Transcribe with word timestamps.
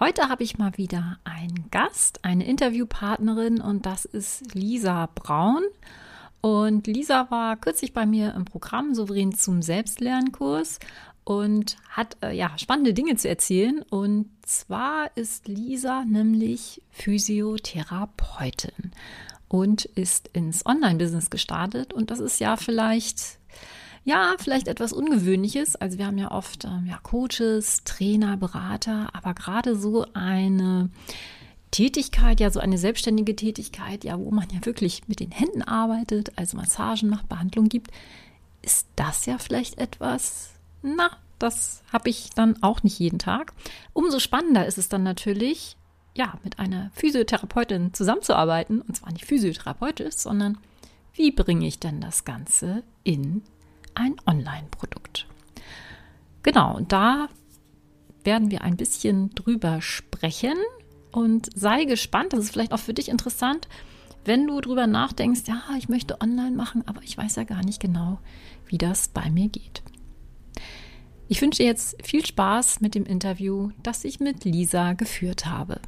Heute 0.00 0.28
habe 0.28 0.44
ich 0.44 0.58
mal 0.58 0.76
wieder 0.76 1.18
einen 1.24 1.70
Gast, 1.72 2.24
eine 2.24 2.46
Interviewpartnerin 2.46 3.60
und 3.60 3.84
das 3.84 4.04
ist 4.04 4.54
Lisa 4.54 5.08
Braun. 5.12 5.64
Und 6.40 6.86
Lisa 6.86 7.28
war 7.32 7.56
kürzlich 7.56 7.94
bei 7.94 8.06
mir 8.06 8.32
im 8.34 8.44
Programm 8.44 8.94
Souverän 8.94 9.34
zum 9.34 9.60
Selbstlernkurs 9.60 10.78
und 11.24 11.78
hat 11.88 12.16
äh, 12.22 12.30
ja 12.30 12.56
spannende 12.58 12.94
Dinge 12.94 13.16
zu 13.16 13.28
erzählen. 13.28 13.82
Und 13.90 14.30
zwar 14.42 15.10
ist 15.16 15.48
Lisa 15.48 16.04
nämlich 16.04 16.80
Physiotherapeutin 16.90 18.92
und 19.48 19.84
ist 19.84 20.30
ins 20.32 20.64
Online-Business 20.64 21.28
gestartet. 21.28 21.92
Und 21.92 22.12
das 22.12 22.20
ist 22.20 22.38
ja 22.38 22.56
vielleicht 22.56 23.37
ja, 24.08 24.36
vielleicht 24.38 24.68
etwas 24.68 24.94
Ungewöhnliches. 24.94 25.76
Also 25.76 25.98
wir 25.98 26.06
haben 26.06 26.16
ja 26.16 26.30
oft 26.30 26.64
ähm, 26.64 26.86
ja, 26.88 26.98
Coaches, 27.02 27.84
Trainer, 27.84 28.38
Berater, 28.38 29.10
aber 29.12 29.34
gerade 29.34 29.76
so 29.76 30.06
eine 30.14 30.88
Tätigkeit, 31.70 32.40
ja, 32.40 32.48
so 32.50 32.58
eine 32.58 32.78
selbstständige 32.78 33.36
Tätigkeit, 33.36 34.04
ja, 34.04 34.18
wo 34.18 34.30
man 34.30 34.48
ja 34.50 34.64
wirklich 34.64 35.06
mit 35.08 35.20
den 35.20 35.30
Händen 35.30 35.60
arbeitet, 35.60 36.32
also 36.36 36.56
Massagen 36.56 37.10
macht, 37.10 37.28
Behandlung 37.28 37.68
gibt, 37.68 37.90
ist 38.62 38.86
das 38.96 39.26
ja 39.26 39.36
vielleicht 39.36 39.76
etwas, 39.76 40.52
na, 40.80 41.10
das 41.38 41.82
habe 41.92 42.08
ich 42.08 42.30
dann 42.34 42.62
auch 42.62 42.82
nicht 42.82 42.98
jeden 42.98 43.18
Tag. 43.18 43.52
Umso 43.92 44.20
spannender 44.20 44.64
ist 44.64 44.78
es 44.78 44.88
dann 44.88 45.02
natürlich, 45.02 45.76
ja, 46.16 46.38
mit 46.44 46.58
einer 46.58 46.90
Physiotherapeutin 46.94 47.92
zusammenzuarbeiten, 47.92 48.80
und 48.80 48.96
zwar 48.96 49.12
nicht 49.12 49.26
physiotherapeutisch, 49.26 50.14
sondern 50.14 50.56
wie 51.12 51.30
bringe 51.30 51.66
ich 51.66 51.78
denn 51.78 52.00
das 52.00 52.24
Ganze 52.24 52.82
in 53.04 53.42
ein 53.98 54.16
Online-Produkt. 54.26 55.26
Genau, 56.42 56.76
und 56.76 56.92
da 56.92 57.28
werden 58.24 58.50
wir 58.50 58.62
ein 58.62 58.76
bisschen 58.76 59.30
drüber 59.34 59.82
sprechen 59.82 60.56
und 61.12 61.48
sei 61.54 61.84
gespannt, 61.84 62.32
das 62.32 62.40
ist 62.40 62.52
vielleicht 62.52 62.72
auch 62.72 62.78
für 62.78 62.94
dich 62.94 63.08
interessant, 63.08 63.68
wenn 64.24 64.46
du 64.46 64.60
drüber 64.60 64.86
nachdenkst, 64.86 65.42
ja, 65.46 65.62
ich 65.78 65.88
möchte 65.88 66.20
online 66.20 66.54
machen, 66.54 66.82
aber 66.86 67.02
ich 67.02 67.16
weiß 67.16 67.36
ja 67.36 67.44
gar 67.44 67.64
nicht 67.64 67.80
genau, 67.80 68.18
wie 68.66 68.78
das 68.78 69.08
bei 69.08 69.30
mir 69.30 69.48
geht. 69.48 69.82
Ich 71.28 71.40
wünsche 71.42 71.62
jetzt 71.62 71.96
viel 72.02 72.24
Spaß 72.24 72.80
mit 72.80 72.94
dem 72.94 73.04
Interview, 73.04 73.70
das 73.82 74.04
ich 74.04 74.20
mit 74.20 74.44
Lisa 74.44 74.94
geführt 74.94 75.46
habe. 75.46 75.80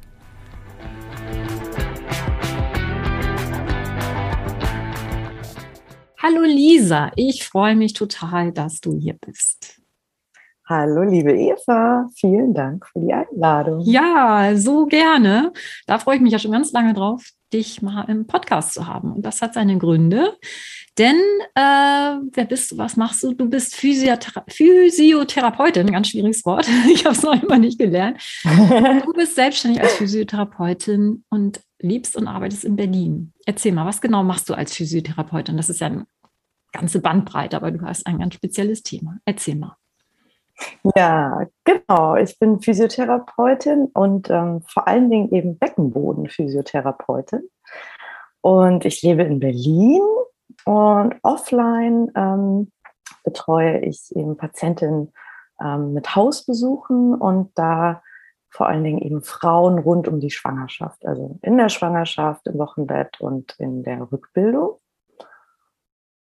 Hallo 6.23 6.43
Lisa, 6.43 7.11
ich 7.15 7.43
freue 7.45 7.75
mich 7.75 7.93
total, 7.93 8.51
dass 8.51 8.79
du 8.79 8.95
hier 8.95 9.15
bist. 9.25 9.81
Hallo 10.69 11.01
liebe 11.01 11.33
Eva, 11.33 12.09
vielen 12.15 12.53
Dank 12.53 12.85
für 12.85 12.99
die 12.99 13.11
Einladung. 13.11 13.81
Ja, 13.81 14.55
so 14.55 14.85
gerne. 14.85 15.51
Da 15.87 15.97
freue 15.97 16.17
ich 16.17 16.21
mich 16.21 16.31
ja 16.31 16.37
schon 16.37 16.51
ganz 16.51 16.71
lange 16.73 16.93
drauf, 16.93 17.27
dich 17.51 17.81
mal 17.81 18.03
im 18.07 18.27
Podcast 18.27 18.75
zu 18.75 18.85
haben. 18.85 19.13
Und 19.13 19.25
das 19.25 19.41
hat 19.41 19.55
seine 19.55 19.79
Gründe. 19.79 20.37
Denn 20.99 21.17
äh, 21.55 22.19
wer 22.33 22.45
bist 22.45 22.71
du? 22.71 22.77
Was 22.77 22.97
machst 22.97 23.23
du? 23.23 23.33
Du 23.33 23.49
bist 23.49 23.75
Physiothera 23.75 24.43
Physiotherapeutin, 24.47 25.91
ganz 25.91 26.09
schwieriges 26.09 26.45
Wort. 26.45 26.69
Ich 26.93 27.03
habe 27.03 27.15
es 27.15 27.23
noch 27.23 27.41
immer 27.41 27.57
nicht 27.57 27.79
gelernt. 27.79 28.21
Du 29.05 29.13
bist 29.13 29.33
selbstständig 29.33 29.81
als 29.81 29.93
Physiotherapeutin 29.93 31.23
und 31.31 31.61
lebst 31.81 32.15
und 32.15 32.27
arbeitest 32.27 32.63
in 32.63 32.75
Berlin. 32.75 33.33
Erzähl 33.45 33.71
mal, 33.71 33.85
was 33.85 34.01
genau 34.01 34.23
machst 34.23 34.49
du 34.49 34.53
als 34.53 34.73
Physiotherapeutin? 34.75 35.57
Das 35.57 35.69
ist 35.69 35.81
ja 35.81 35.87
eine 35.87 36.05
ganze 36.71 37.01
Bandbreite, 37.01 37.57
aber 37.57 37.71
du 37.71 37.81
hast 37.85 38.07
ein 38.07 38.19
ganz 38.19 38.35
spezielles 38.35 38.83
Thema. 38.83 39.17
Erzähl 39.25 39.55
mal. 39.55 39.75
Ja, 40.95 41.47
genau. 41.63 42.15
Ich 42.15 42.37
bin 42.37 42.61
Physiotherapeutin 42.61 43.89
und 43.93 44.29
ähm, 44.29 44.61
vor 44.67 44.87
allen 44.87 45.09
Dingen 45.09 45.31
eben 45.31 45.57
Beckenboden-Physiotherapeutin. 45.57 47.49
Und 48.41 48.85
ich 48.85 49.01
lebe 49.01 49.23
in 49.23 49.39
Berlin 49.39 50.01
und 50.65 51.15
offline 51.23 52.11
ähm, 52.15 52.71
betreue 53.23 53.79
ich 53.79 54.15
eben 54.15 54.37
Patientinnen 54.37 55.11
ähm, 55.63 55.93
mit 55.93 56.15
Hausbesuchen 56.15 57.15
und 57.15 57.51
da 57.55 58.01
vor 58.51 58.67
allen 58.67 58.83
Dingen 58.83 58.99
eben 58.99 59.21
Frauen 59.23 59.79
rund 59.79 60.07
um 60.07 60.19
die 60.19 60.29
Schwangerschaft, 60.29 61.05
also 61.05 61.39
in 61.41 61.57
der 61.57 61.69
Schwangerschaft, 61.69 62.45
im 62.47 62.59
Wochenbett 62.59 63.19
und 63.21 63.55
in 63.57 63.81
der 63.83 64.11
Rückbildung. 64.11 64.77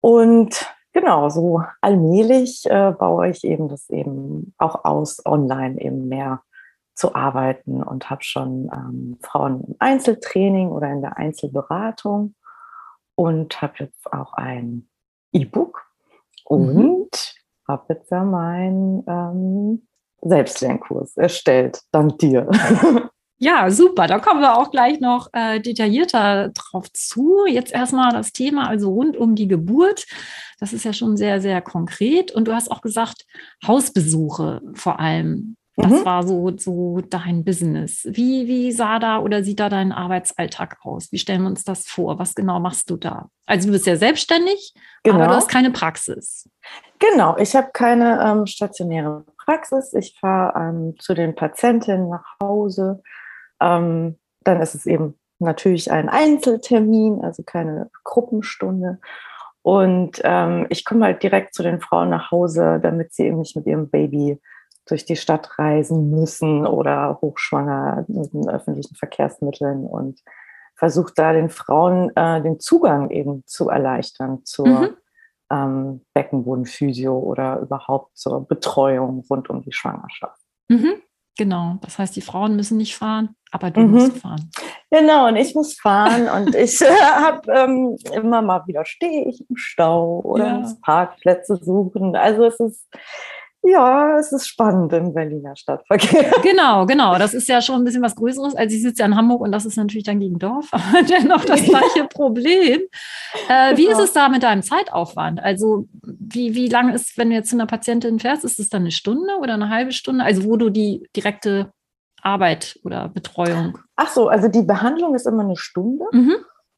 Und 0.02 0.68
genau, 0.92 1.30
so 1.30 1.62
allmählich 1.82 2.66
äh, 2.66 2.92
baue 2.92 3.30
ich 3.30 3.44
eben 3.44 3.70
das 3.70 3.90
eben 3.90 4.54
auch 4.58 4.86
aus, 4.86 5.24
online 5.26 5.80
eben 5.80 6.08
mehr 6.08 6.42
zu 6.96 7.14
arbeiten 7.14 7.84
und 7.84 8.10
habe 8.10 8.24
schon 8.24 8.72
ähm, 8.74 9.18
Frauen 9.22 9.64
im 9.68 9.76
Einzeltraining 9.80 10.70
oder 10.70 10.90
in 10.90 11.02
der 11.02 11.18
Einzelberatung 11.18 12.34
und 13.16 13.62
habe 13.62 13.74
jetzt 13.80 14.12
auch 14.12 14.34
ein 14.34 14.90
E-Book 15.32 15.86
und 16.46 16.76
mhm. 16.76 17.08
habe 17.68 17.94
jetzt 17.94 18.10
ja 18.10 18.24
mein 18.24 19.04
ähm, 19.08 19.88
Selbstlernkurs 20.26 21.16
erstellt, 21.18 21.80
dank 21.92 22.18
dir. 22.20 22.50
Ja, 23.38 23.70
super. 23.70 24.08
Da 24.08 24.20
kommen 24.20 24.40
wir 24.40 24.58
auch 24.58 24.72
gleich 24.72 25.02
noch 25.02 25.28
äh, 25.34 25.60
detaillierter 25.60 26.52
drauf 26.54 26.92
zu. 26.94 27.46
Jetzt 27.46 27.74
erstmal 27.74 28.12
das 28.14 28.32
Thema, 28.32 28.70
also 28.70 28.90
rund 28.94 29.18
um 29.18 29.36
die 29.36 29.50
Geburt. 29.50 30.06
Das 30.58 30.72
ist 30.72 30.86
ja 30.86 30.94
schon 30.94 31.18
sehr, 31.18 31.42
sehr 31.42 31.62
konkret. 31.62 32.32
Und 32.32 32.48
du 32.48 32.54
hast 32.54 32.72
auch 32.72 32.82
gesagt, 32.82 33.26
Hausbesuche 33.68 34.62
vor 34.74 35.02
allem. 35.02 35.58
Das 35.78 35.92
mhm. 35.92 36.06
war 36.06 36.26
so, 36.26 36.56
so 36.58 37.02
dein 37.02 37.44
Business. 37.44 38.08
Wie, 38.10 38.48
wie 38.48 38.72
sah 38.72 38.98
da 38.98 39.20
oder 39.20 39.44
sieht 39.44 39.60
da 39.60 39.68
dein 39.68 39.92
Arbeitsalltag 39.92 40.78
aus? 40.84 41.12
Wie 41.12 41.18
stellen 41.18 41.42
wir 41.42 41.50
uns 41.50 41.66
das 41.66 41.86
vor? 41.86 42.18
Was 42.18 42.34
genau 42.34 42.60
machst 42.62 42.90
du 42.90 42.96
da? 42.96 43.30
Also 43.46 43.68
du 43.68 43.74
bist 43.74 43.86
ja 43.86 43.98
selbstständig, 43.98 44.74
genau. 45.04 45.18
aber 45.18 45.28
du 45.28 45.34
hast 45.36 45.50
keine 45.50 45.72
Praxis. 45.72 46.50
Genau, 47.00 47.36
ich 47.38 47.56
habe 47.58 47.72
keine 47.74 48.22
ähm, 48.26 48.46
stationäre 48.46 49.26
Praxis. 49.44 49.94
Ich 49.94 50.18
fahre 50.18 50.58
ähm, 50.58 50.96
zu 50.98 51.14
den 51.14 51.36
Patientinnen 51.36 52.10
nach 52.10 52.26
Hause. 52.42 53.02
Ähm, 53.60 54.18
dann 54.46 54.62
ist 54.62 54.76
es 54.76 54.86
eben 54.86 55.20
natürlich 55.40 55.92
ein 55.92 56.08
Einzeltermin, 56.08 57.22
also 57.22 57.44
keine 57.44 57.90
Gruppenstunde. 58.06 59.00
Und 59.62 60.22
ähm, 60.24 60.68
ich 60.70 60.86
komme 60.86 61.06
halt 61.06 61.22
direkt 61.22 61.54
zu 61.54 61.64
den 61.64 61.82
Frauen 61.82 62.12
nach 62.12 62.32
Hause, 62.32 62.80
damit 62.82 63.14
sie 63.14 63.26
eben 63.26 63.40
nicht 63.40 63.58
mit 63.58 63.66
ihrem 63.66 63.90
Baby 63.90 64.40
durch 64.88 65.06
die 65.06 65.16
Stadt 65.16 65.58
reisen 65.58 66.10
müssen 66.10 66.66
oder 66.66 67.20
hochschwanger 67.22 68.06
mit 68.08 68.34
den 68.34 68.48
öffentlichen 68.48 68.96
Verkehrsmitteln 68.96 69.86
und 69.86 70.22
versucht 70.76 71.18
da 71.18 71.34
den 71.34 71.50
Frauen 71.50 72.16
äh, 72.16 72.42
den 72.42 72.60
Zugang 72.60 73.10
eben 73.10 73.44
zu 73.46 73.70
erleichtern 73.70 74.44
zur 74.44 74.68
mhm. 74.68 74.98
ähm, 75.52 76.06
Beckenbodenphysio 76.14 77.18
oder 77.18 77.60
überhaupt 77.60 78.18
zur 78.18 78.48
Betreuung 78.48 79.26
rund 79.30 79.50
um 79.50 79.62
die 79.62 79.72
Schwangerschaft. 79.72 80.40
Mhm. 80.68 80.96
Genau, 81.38 81.78
das 81.82 82.00
heißt, 82.00 82.16
die 82.16 82.22
Frauen 82.22 82.56
müssen 82.56 82.78
nicht 82.78 82.96
fahren, 82.96 83.36
aber 83.52 83.70
du 83.70 83.82
mhm. 83.82 83.92
musst 83.92 84.18
fahren. 84.18 84.50
Genau, 84.90 85.28
und 85.28 85.36
ich 85.36 85.54
muss 85.54 85.74
fahren 85.74 86.30
und 86.30 86.56
ich 86.56 86.80
äh, 86.82 86.86
habe 86.86 87.52
ähm, 87.52 87.98
immer 88.14 88.42
mal 88.42 88.66
wieder 88.68 88.86
stehe 88.86 89.28
ich 89.28 89.44
im 89.50 89.58
Stau 89.58 90.22
oder 90.24 90.48
ja. 90.48 90.58
muss 90.60 90.80
Parkplätze 90.80 91.58
suchen. 91.58 92.16
Also 92.16 92.46
es 92.46 92.60
ist 92.60 92.88
ja, 93.66 94.18
es 94.18 94.32
ist 94.32 94.48
spannend 94.48 94.94
im 94.94 95.14
Berliner 95.14 95.56
Stadtverkehr. 95.56 96.32
Genau, 96.44 96.86
genau. 96.86 97.18
Das 97.18 97.34
ist 97.34 97.50
ja 97.50 97.62
schon 97.62 97.78
ein 97.78 97.84
bisschen 97.84 98.04
was 98.04 98.16
Größeres. 98.16 98.56
Also 98.56 98.76
ich 98.76 98.82
sitze 98.82 99.02
ja 99.02 99.06
in 99.06 99.16
Hamburg 99.16 99.42
und 99.42 99.52
das 99.52 99.66
ist 99.66 99.78
natürlich 99.78 100.04
dann 100.04 100.20
gegen 100.20 100.40
Dorf, 100.40 100.70
aber 100.72 101.04
dennoch 101.04 101.44
das 101.46 101.64
gleiche 101.64 102.06
Problem. 102.10 102.82
Äh, 103.50 103.78
wie 103.78 103.86
genau. 103.86 103.98
ist 103.98 104.04
es 104.04 104.14
da 104.14 104.30
mit 104.30 104.44
deinem 104.44 104.62
Zeitaufwand? 104.62 105.42
Also 105.42 105.88
wie, 106.04 106.54
wie 106.56 106.68
lange 106.68 106.94
ist, 106.94 107.18
wenn 107.18 107.30
du 107.30 107.36
jetzt 107.36 107.50
zu 107.50 107.56
einer 107.56 107.66
Patientin 107.66 108.20
fährst, 108.20 108.46
ist 108.46 108.60
es 108.60 108.70
dann 108.70 108.84
eine 108.84 108.92
Stunde 108.92 109.38
oder 109.42 109.56
eine 109.56 109.70
halbe 109.70 109.92
Stunde? 109.92 110.24
Also 110.24 110.44
wo 110.46 110.58
du 110.58 110.70
die 110.70 111.08
direkte 111.16 111.72
Arbeit 112.22 112.80
oder 112.84 113.10
Betreuung? 113.10 113.78
Ach 113.96 114.10
so, 114.10 114.28
also 114.28 114.48
die 114.48 114.64
Behandlung 114.64 115.16
ist 115.16 115.28
immer 115.28 115.44
eine 115.44 115.58
Stunde. 115.58 116.06
Mhm. 116.12 116.36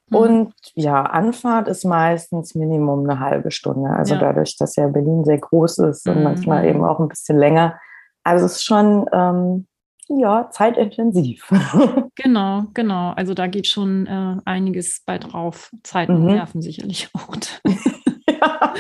Mhm. 0.09 0.18
Und 0.18 0.54
ja, 0.74 1.04
Anfahrt 1.04 1.68
ist 1.68 1.86
meistens 1.86 2.56
Minimum 2.56 3.09
eine 3.09 3.19
halbe 3.19 3.51
Stunde. 3.51 3.89
Also 3.89 4.15
ja. 4.15 4.19
dadurch, 4.19 4.57
dass 4.57 4.75
ja 4.75 4.88
Berlin 4.88 5.25
sehr 5.25 5.39
groß 5.39 5.80
ist 5.80 6.07
und 6.07 6.18
mhm. 6.18 6.24
manchmal 6.24 6.65
eben 6.65 6.83
auch 6.83 7.00
ein 7.00 7.09
bisschen 7.09 7.38
länger. 7.38 7.80
Also 8.24 8.45
es 8.45 8.54
ist 8.54 8.65
schon, 8.65 9.06
ähm, 9.12 9.68
ja, 10.09 10.50
zeitintensiv. 10.51 11.50
genau, 12.15 12.63
genau. 12.74 13.12
Also 13.12 13.33
da 13.33 13.48
geht 13.48 13.68
schon 13.68 14.07
äh, 14.07 14.38
einiges 14.45 15.01
bei 15.06 15.18
drauf. 15.18 15.69
Zeit 15.83 16.09
und 16.09 16.21
mhm. 16.21 16.27
Nerven 16.27 16.62
sicherlich 16.62 17.09
auch. 17.13 17.36
ja. 18.30 18.74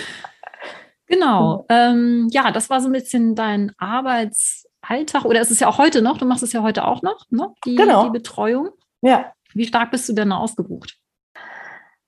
Genau. 1.07 1.65
Ähm, 1.69 2.27
ja, 2.31 2.51
das 2.51 2.69
war 2.69 2.81
so 2.81 2.87
ein 2.87 2.93
bisschen 2.93 3.35
dein 3.35 3.71
Arbeitsalltag. 3.77 5.25
Oder 5.25 5.41
ist 5.41 5.51
es 5.51 5.59
ja 5.59 5.67
auch 5.67 5.77
heute 5.77 6.01
noch? 6.01 6.17
Du 6.17 6.25
machst 6.25 6.43
es 6.43 6.53
ja 6.53 6.61
heute 6.63 6.85
auch 6.85 7.01
noch, 7.01 7.25
ne? 7.29 7.53
Die, 7.65 7.75
genau. 7.75 8.05
die 8.05 8.11
Betreuung. 8.11 8.69
Ja. 9.01 9.31
Wie 9.53 9.65
stark 9.65 9.91
bist 9.91 10.07
du 10.09 10.13
denn 10.13 10.31
ausgebucht? 10.31 10.96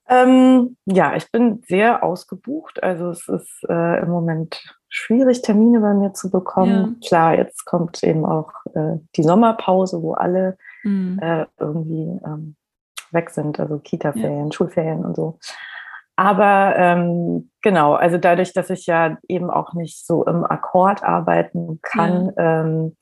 Ähm, 0.10 0.76
ja, 0.86 1.16
ich 1.16 1.32
bin 1.32 1.62
sehr 1.68 2.04
ausgebucht. 2.04 2.82
Also 2.82 3.10
es 3.10 3.28
ist 3.28 3.64
äh, 3.70 4.02
im 4.02 4.10
Moment 4.10 4.62
schwierig, 4.90 5.44
Termine 5.44 5.80
bei 5.80 5.94
mir 5.94 6.14
zu 6.14 6.32
bekommen. 6.32 6.98
Ja. 7.02 7.08
Klar, 7.08 7.36
jetzt 7.38 7.66
kommt 7.66 8.04
eben 8.04 8.26
auch 8.26 8.52
äh, 8.74 8.98
die 9.16 9.24
Sommerpause, 9.24 10.02
wo 10.02 10.14
alle 10.14 10.58
mhm. 10.84 11.20
äh, 11.22 11.46
irgendwie 11.60 12.20
ähm, 12.26 12.56
weg 13.12 13.30
sind, 13.30 13.60
also 13.60 13.78
Kita-Ferien, 13.78 14.48
ja. 14.48 14.52
Schulferien 14.52 15.06
und 15.06 15.16
so. 15.16 15.38
Aber 16.16 16.74
ähm, 16.76 17.50
genau, 17.62 17.94
also 17.94 18.18
dadurch, 18.18 18.52
dass 18.52 18.70
ich 18.70 18.88
ja 18.88 19.18
eben 19.28 19.50
auch 19.50 19.74
nicht 19.74 20.06
so 20.06 20.26
im 20.26 20.44
Akkord 20.44 21.02
arbeiten 21.04 21.80
kann, 21.82 22.34
ja. 22.36 22.62
ähm, 22.62 22.98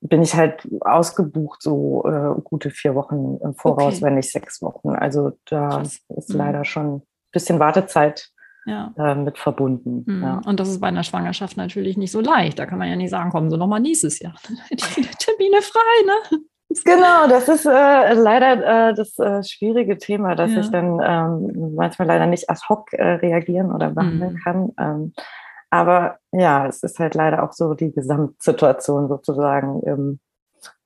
bin 0.00 0.22
ich 0.22 0.34
halt 0.34 0.66
ausgebucht, 0.80 1.62
so 1.62 2.04
äh, 2.06 2.40
gute 2.42 2.70
vier 2.70 2.94
Wochen 2.94 3.38
im 3.42 3.54
Voraus, 3.54 3.96
okay. 3.96 4.02
wenn 4.02 4.14
nicht 4.14 4.30
sechs 4.30 4.62
Wochen. 4.62 4.90
Also 4.90 5.32
da 5.46 5.68
Krass. 5.68 6.00
ist 6.16 6.30
mhm. 6.30 6.36
leider 6.36 6.64
schon 6.64 6.96
ein 6.96 7.02
bisschen 7.32 7.58
Wartezeit 7.58 8.30
ja. 8.64 8.92
äh, 8.96 9.14
mit 9.14 9.38
verbunden. 9.38 10.04
Mhm. 10.06 10.22
Ja. 10.22 10.40
Und 10.46 10.58
das 10.58 10.68
ist 10.68 10.80
bei 10.80 10.88
einer 10.88 11.04
Schwangerschaft 11.04 11.56
natürlich 11.56 11.96
nicht 11.96 12.12
so 12.12 12.20
leicht. 12.20 12.58
Da 12.58 12.66
kann 12.66 12.78
man 12.78 12.88
ja 12.88 12.96
nicht 12.96 13.10
sagen, 13.10 13.30
kommen 13.30 13.50
Sie 13.50 13.58
nochmal 13.58 13.80
nächstes 13.80 14.18
Jahr. 14.20 14.34
Die 14.70 14.76
Termine 14.76 15.60
frei, 15.62 16.06
ne? 16.06 16.40
Genau, 16.84 17.26
das 17.28 17.48
ist 17.48 17.66
äh, 17.66 18.14
leider 18.14 18.90
äh, 18.90 18.94
das 18.94 19.18
äh, 19.18 19.42
schwierige 19.42 19.98
Thema, 19.98 20.36
dass 20.36 20.52
ja. 20.52 20.60
ich 20.60 20.70
dann 20.70 21.00
ähm, 21.02 21.74
manchmal 21.74 22.06
leider 22.06 22.26
nicht 22.26 22.48
ad 22.48 22.60
hoc 22.68 22.92
äh, 22.92 23.02
reagieren 23.02 23.72
oder 23.72 23.90
behandeln 23.90 24.34
mhm. 24.34 24.38
kann. 24.38 24.72
Ähm, 24.78 25.12
aber 25.70 26.18
ja, 26.32 26.66
es 26.66 26.82
ist 26.82 26.98
halt 26.98 27.14
leider 27.14 27.42
auch 27.42 27.52
so 27.52 27.74
die 27.74 27.92
Gesamtsituation 27.92 29.08
sozusagen 29.08 29.82
im, 29.82 30.20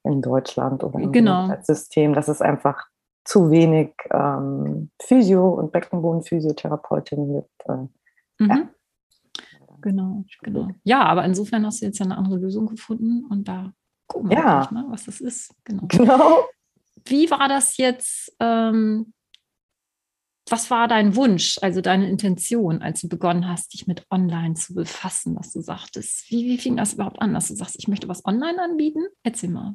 in 0.05 0.23
Deutschland 0.23 0.85
oder 0.85 0.99
im 1.01 1.13
genau. 1.13 1.55
System, 1.63 2.13
dass 2.13 2.29
es 2.29 2.43
einfach 2.43 2.87
zu 3.25 3.51
wenig 3.51 3.95
ähm, 4.13 4.91
Physio- 5.01 5.55
und 5.55 5.73
Beckenbodenphysiotherapeutinnen 5.73 7.35
gibt. 7.35 7.69
Äh, 7.69 8.45
mhm. 8.45 8.51
ja. 8.51 8.69
Genau, 9.81 10.25
genau. 10.43 10.69
Ja, 10.83 11.03
aber 11.03 11.25
insofern 11.25 11.67
hast 11.67 11.83
du 11.83 11.87
jetzt 11.87 11.99
ja 11.99 12.07
eine 12.07 12.17
andere 12.17 12.37
Lösung 12.37 12.67
gefunden 12.67 13.27
und 13.29 13.49
da 13.49 13.73
gucken 14.07 14.31
wir 14.31 14.39
ja. 14.39 14.69
mal, 14.71 14.87
was 14.89 15.05
das 15.05 15.21
ist. 15.21 15.55
Genau. 15.65 15.87
genau. 15.89 16.39
Wie 17.05 17.31
war 17.31 17.49
das 17.49 17.77
jetzt? 17.77 18.35
Ähm, 18.41 19.13
was 20.51 20.71
war 20.71 20.89
dein 20.89 21.17
Wunsch, 21.17 21.59
also 21.63 21.81
deine 21.81 22.09
Intention, 22.09 22.83
als 22.83 23.01
du 23.01 23.09
begonnen 23.09 23.49
hast, 23.49 23.73
dich 23.73 23.87
mit 23.87 24.07
Online 24.11 24.55
zu 24.55 24.75
befassen, 24.75 25.37
was 25.37 25.53
du 25.53 25.61
sagtest? 25.61 26.31
Wie, 26.31 26.47
wie 26.47 26.59
fing 26.59 26.77
das 26.77 26.95
überhaupt 26.95 27.21
an, 27.23 27.33
dass 27.33 27.49
du 27.49 27.55
sagst, 27.55 27.77
ich 27.79 27.89
möchte 27.89 28.09
was 28.09 28.25
online 28.27 28.63
anbieten? 28.63 29.07
Erzähl 29.23 29.51
mal. 29.51 29.75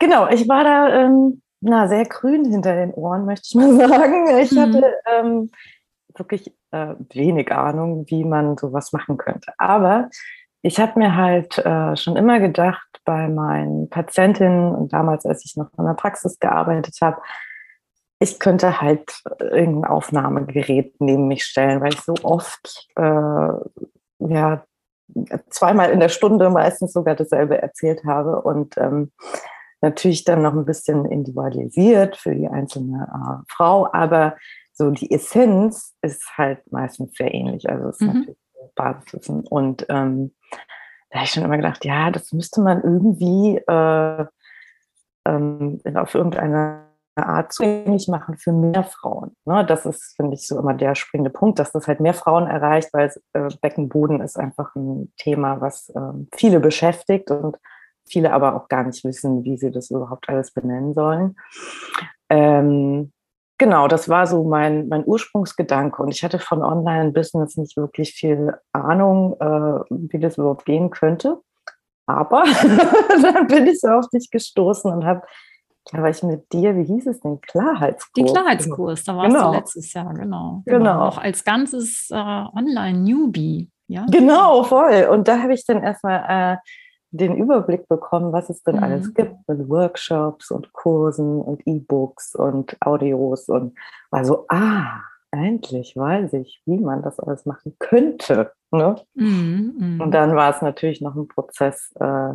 Genau, 0.00 0.28
ich 0.28 0.48
war 0.48 0.64
da 0.64 1.04
ähm, 1.04 1.42
na, 1.60 1.88
sehr 1.88 2.06
grün 2.06 2.50
hinter 2.50 2.74
den 2.74 2.92
Ohren, 2.92 3.26
möchte 3.26 3.46
ich 3.48 3.54
mal 3.54 3.76
sagen. 3.88 4.38
Ich 4.38 4.52
mhm. 4.52 4.60
hatte 4.60 4.94
ähm, 5.06 5.50
wirklich 6.16 6.52
äh, 6.72 6.94
wenig 7.12 7.52
Ahnung, 7.52 8.04
wie 8.08 8.24
man 8.24 8.56
sowas 8.56 8.92
machen 8.92 9.16
könnte. 9.16 9.52
Aber 9.58 10.08
ich 10.62 10.78
habe 10.80 10.98
mir 10.98 11.16
halt 11.16 11.58
äh, 11.58 11.96
schon 11.96 12.16
immer 12.16 12.40
gedacht, 12.40 12.86
bei 13.04 13.28
meinen 13.28 13.88
Patientinnen 13.88 14.74
und 14.74 14.92
damals, 14.92 15.24
als 15.24 15.44
ich 15.44 15.56
noch 15.56 15.70
in 15.78 15.84
der 15.84 15.94
Praxis 15.94 16.38
gearbeitet 16.38 16.96
habe, 17.00 17.20
ich 18.20 18.38
könnte 18.38 18.80
halt 18.80 19.22
irgendein 19.40 19.90
Aufnahmegerät 19.90 21.00
neben 21.00 21.26
mich 21.26 21.44
stellen, 21.44 21.80
weil 21.80 21.94
ich 21.94 22.00
so 22.00 22.14
oft, 22.22 22.86
äh, 22.96 23.52
ja, 24.18 24.64
zweimal 25.48 25.90
in 25.90 26.00
der 26.00 26.10
Stunde 26.10 26.50
meistens 26.50 26.92
sogar 26.92 27.16
dasselbe 27.16 27.60
erzählt 27.60 28.04
habe 28.04 28.42
und 28.42 28.76
ähm, 28.76 29.10
natürlich 29.80 30.24
dann 30.24 30.42
noch 30.42 30.52
ein 30.52 30.66
bisschen 30.66 31.06
individualisiert 31.06 32.16
für 32.16 32.34
die 32.34 32.46
einzelne 32.46 33.08
äh, 33.10 33.44
Frau, 33.48 33.88
aber 33.92 34.36
so 34.72 34.90
die 34.90 35.10
Essenz 35.10 35.96
ist 36.02 36.36
halt 36.36 36.70
meistens 36.70 37.14
sehr 37.16 37.34
ähnlich. 37.34 37.68
Also 37.68 37.88
es 37.88 38.00
ist 38.00 38.06
mhm. 38.06 38.18
natürlich 38.20 38.38
Basiswissen. 38.74 39.46
Und 39.46 39.86
ähm, 39.88 40.34
da 41.10 41.18
habe 41.18 41.24
ich 41.24 41.32
schon 41.32 41.44
immer 41.44 41.56
gedacht, 41.56 41.84
ja, 41.84 42.10
das 42.10 42.32
müsste 42.32 42.60
man 42.60 42.82
irgendwie 42.82 43.56
äh, 43.56 44.26
ähm, 45.26 45.80
auf 45.94 46.14
irgendeine 46.14 46.89
Art 47.16 47.52
zugänglich 47.52 48.08
machen 48.08 48.36
für 48.36 48.52
mehr 48.52 48.84
Frauen. 48.84 49.36
Ne? 49.44 49.64
Das 49.66 49.84
ist, 49.86 50.14
finde 50.16 50.34
ich, 50.34 50.46
so 50.46 50.58
immer 50.58 50.74
der 50.74 50.94
springende 50.94 51.30
Punkt, 51.30 51.58
dass 51.58 51.72
das 51.72 51.86
halt 51.86 52.00
mehr 52.00 52.14
Frauen 52.14 52.46
erreicht, 52.46 52.90
weil 52.92 53.12
äh, 53.32 53.48
Beckenboden 53.60 54.20
ist 54.20 54.38
einfach 54.38 54.74
ein 54.74 55.12
Thema, 55.16 55.60
was 55.60 55.90
äh, 55.90 56.00
viele 56.34 56.60
beschäftigt 56.60 57.30
und 57.30 57.56
viele 58.08 58.32
aber 58.32 58.54
auch 58.54 58.68
gar 58.68 58.84
nicht 58.84 59.04
wissen, 59.04 59.44
wie 59.44 59.56
sie 59.56 59.70
das 59.70 59.90
überhaupt 59.90 60.28
alles 60.28 60.52
benennen 60.52 60.94
sollen. 60.94 61.36
Ähm, 62.28 63.12
genau, 63.58 63.88
das 63.88 64.08
war 64.08 64.26
so 64.26 64.44
mein, 64.44 64.88
mein 64.88 65.04
Ursprungsgedanke 65.06 66.02
und 66.02 66.10
ich 66.10 66.22
hatte 66.24 66.38
von 66.38 66.62
Online-Business 66.62 67.56
nicht 67.56 67.76
wirklich 67.76 68.12
viel 68.12 68.54
Ahnung, 68.72 69.36
äh, 69.40 69.84
wie 69.90 70.18
das 70.18 70.38
überhaupt 70.38 70.64
gehen 70.64 70.90
könnte. 70.90 71.40
Aber 72.06 72.42
dann 73.22 73.46
bin 73.46 73.66
ich 73.66 73.80
so 73.80 73.88
auf 73.88 74.08
dich 74.08 74.30
gestoßen 74.30 74.90
und 74.92 75.04
habe 75.04 75.22
da 75.92 76.02
war 76.02 76.10
ich 76.10 76.22
mit 76.22 76.52
dir, 76.52 76.76
wie 76.76 76.84
hieß 76.84 77.06
es 77.06 77.20
denn? 77.20 77.40
Klarheitskurs. 77.40 78.12
Die 78.16 78.24
Klarheitskurs, 78.24 79.04
da 79.04 79.16
warst 79.16 79.34
genau. 79.34 79.50
du 79.50 79.56
letztes 79.56 79.92
Jahr, 79.92 80.14
genau. 80.14 80.62
Genau. 80.64 80.78
genau. 80.78 81.06
Auch 81.06 81.18
als 81.18 81.44
ganzes 81.44 82.08
äh, 82.10 82.14
Online-Newbie. 82.14 83.70
Ja? 83.88 84.06
Genau, 84.10 84.62
voll. 84.62 85.08
Und 85.10 85.26
da 85.26 85.42
habe 85.42 85.52
ich 85.52 85.66
dann 85.66 85.82
erstmal 85.82 86.54
äh, 86.54 86.56
den 87.10 87.36
Überblick 87.36 87.88
bekommen, 87.88 88.32
was 88.32 88.50
es 88.50 88.62
denn 88.62 88.76
mhm. 88.76 88.84
alles 88.84 89.14
gibt 89.14 89.34
mit 89.48 89.68
Workshops 89.68 90.50
und 90.50 90.72
Kursen 90.72 91.40
und 91.40 91.66
E-Books 91.66 92.36
und 92.36 92.76
Audios 92.80 93.48
und 93.48 93.76
war 94.10 94.24
so, 94.24 94.46
ah, 94.48 95.00
endlich 95.32 95.96
weiß 95.96 96.34
ich, 96.34 96.62
wie 96.66 96.78
man 96.78 97.02
das 97.02 97.18
alles 97.18 97.46
machen 97.46 97.74
könnte. 97.78 98.52
Ne? 98.70 98.96
Mhm, 99.14 99.74
mh. 99.78 100.04
Und 100.04 100.12
dann 100.12 100.36
war 100.36 100.54
es 100.54 100.62
natürlich 100.62 101.00
noch 101.00 101.16
ein 101.16 101.26
Prozess, 101.26 101.92
äh, 101.98 102.34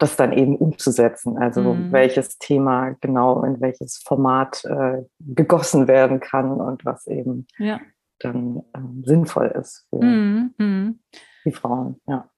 das 0.00 0.16
dann 0.16 0.32
eben 0.32 0.56
umzusetzen. 0.56 1.38
Also 1.38 1.74
mhm. 1.74 1.92
welches 1.92 2.38
Thema 2.38 2.96
genau 3.00 3.44
in 3.44 3.60
welches 3.60 3.98
Format 3.98 4.64
äh, 4.64 5.02
gegossen 5.20 5.86
werden 5.88 6.20
kann 6.20 6.52
und 6.52 6.84
was 6.84 7.06
eben 7.06 7.46
ja. 7.58 7.80
dann 8.18 8.62
ähm, 8.74 9.02
sinnvoll 9.04 9.48
ist 9.48 9.86
für 9.90 10.02
mhm. 10.02 10.54
mhm. 10.56 11.00
die 11.44 11.52
Frauen. 11.52 12.00
Ja. 12.08 12.28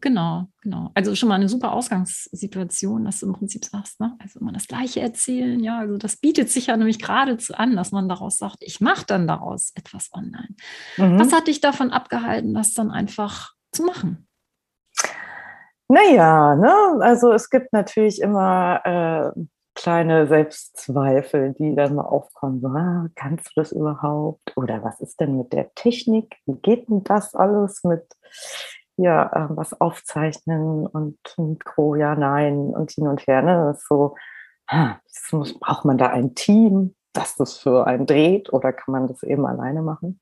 Genau, 0.00 0.46
genau. 0.62 0.90
Also 0.94 1.14
schon 1.14 1.28
mal 1.28 1.34
eine 1.34 1.50
super 1.50 1.72
Ausgangssituation, 1.72 3.04
dass 3.04 3.20
du 3.20 3.26
im 3.26 3.34
Prinzip 3.34 3.66
sagst, 3.66 4.00
ne? 4.00 4.16
also 4.18 4.40
immer 4.40 4.52
das 4.52 4.66
Gleiche 4.66 5.00
erzählen, 5.00 5.60
ja, 5.60 5.80
also 5.80 5.98
das 5.98 6.16
bietet 6.16 6.48
sich 6.48 6.68
ja 6.68 6.76
nämlich 6.78 7.00
geradezu 7.00 7.52
an, 7.54 7.76
dass 7.76 7.92
man 7.92 8.08
daraus 8.08 8.38
sagt, 8.38 8.58
ich 8.60 8.80
mache 8.80 9.04
dann 9.06 9.26
daraus 9.26 9.72
etwas 9.74 10.08
online. 10.14 10.54
Mhm. 10.96 11.18
Was 11.18 11.34
hat 11.34 11.48
dich 11.48 11.60
davon 11.60 11.90
abgehalten, 11.90 12.54
das 12.54 12.72
dann 12.72 12.90
einfach 12.90 13.52
zu 13.72 13.82
machen? 13.82 14.26
Naja, 15.90 16.54
ne? 16.54 17.02
also 17.02 17.32
es 17.32 17.50
gibt 17.50 17.72
natürlich 17.72 18.20
immer 18.20 18.80
äh, 18.84 19.40
kleine 19.74 20.28
Selbstzweifel, 20.28 21.52
die 21.58 21.74
dann 21.74 21.96
mal 21.96 22.04
aufkommen. 22.04 22.60
So, 22.60 22.68
ah, 22.68 23.08
kannst 23.16 23.48
du 23.48 23.50
das 23.56 23.72
überhaupt? 23.72 24.56
Oder 24.56 24.84
was 24.84 25.00
ist 25.00 25.18
denn 25.18 25.36
mit 25.36 25.52
der 25.52 25.74
Technik? 25.74 26.36
Wie 26.46 26.60
geht 26.60 26.88
denn 26.88 27.02
das 27.02 27.34
alles 27.34 27.82
mit 27.82 28.04
ja, 28.98 29.26
äh, 29.32 29.56
was 29.56 29.80
aufzeichnen 29.80 30.86
und 30.86 31.18
Mikro, 31.36 31.96
ja, 31.96 32.14
nein 32.14 32.70
und 32.70 32.92
hin 32.92 33.08
und 33.08 33.26
her. 33.26 33.42
Ne? 33.42 33.72
Das 33.72 33.78
ist 33.78 33.88
so, 33.88 34.14
ah, 34.68 34.96
muss, 35.32 35.58
braucht 35.58 35.84
man 35.84 35.98
da 35.98 36.08
ein 36.10 36.36
Team, 36.36 36.94
das 37.14 37.34
das 37.34 37.58
für 37.58 37.88
einen 37.88 38.06
dreht 38.06 38.52
oder 38.52 38.72
kann 38.72 38.92
man 38.92 39.08
das 39.08 39.24
eben 39.24 39.44
alleine 39.44 39.82
machen? 39.82 40.20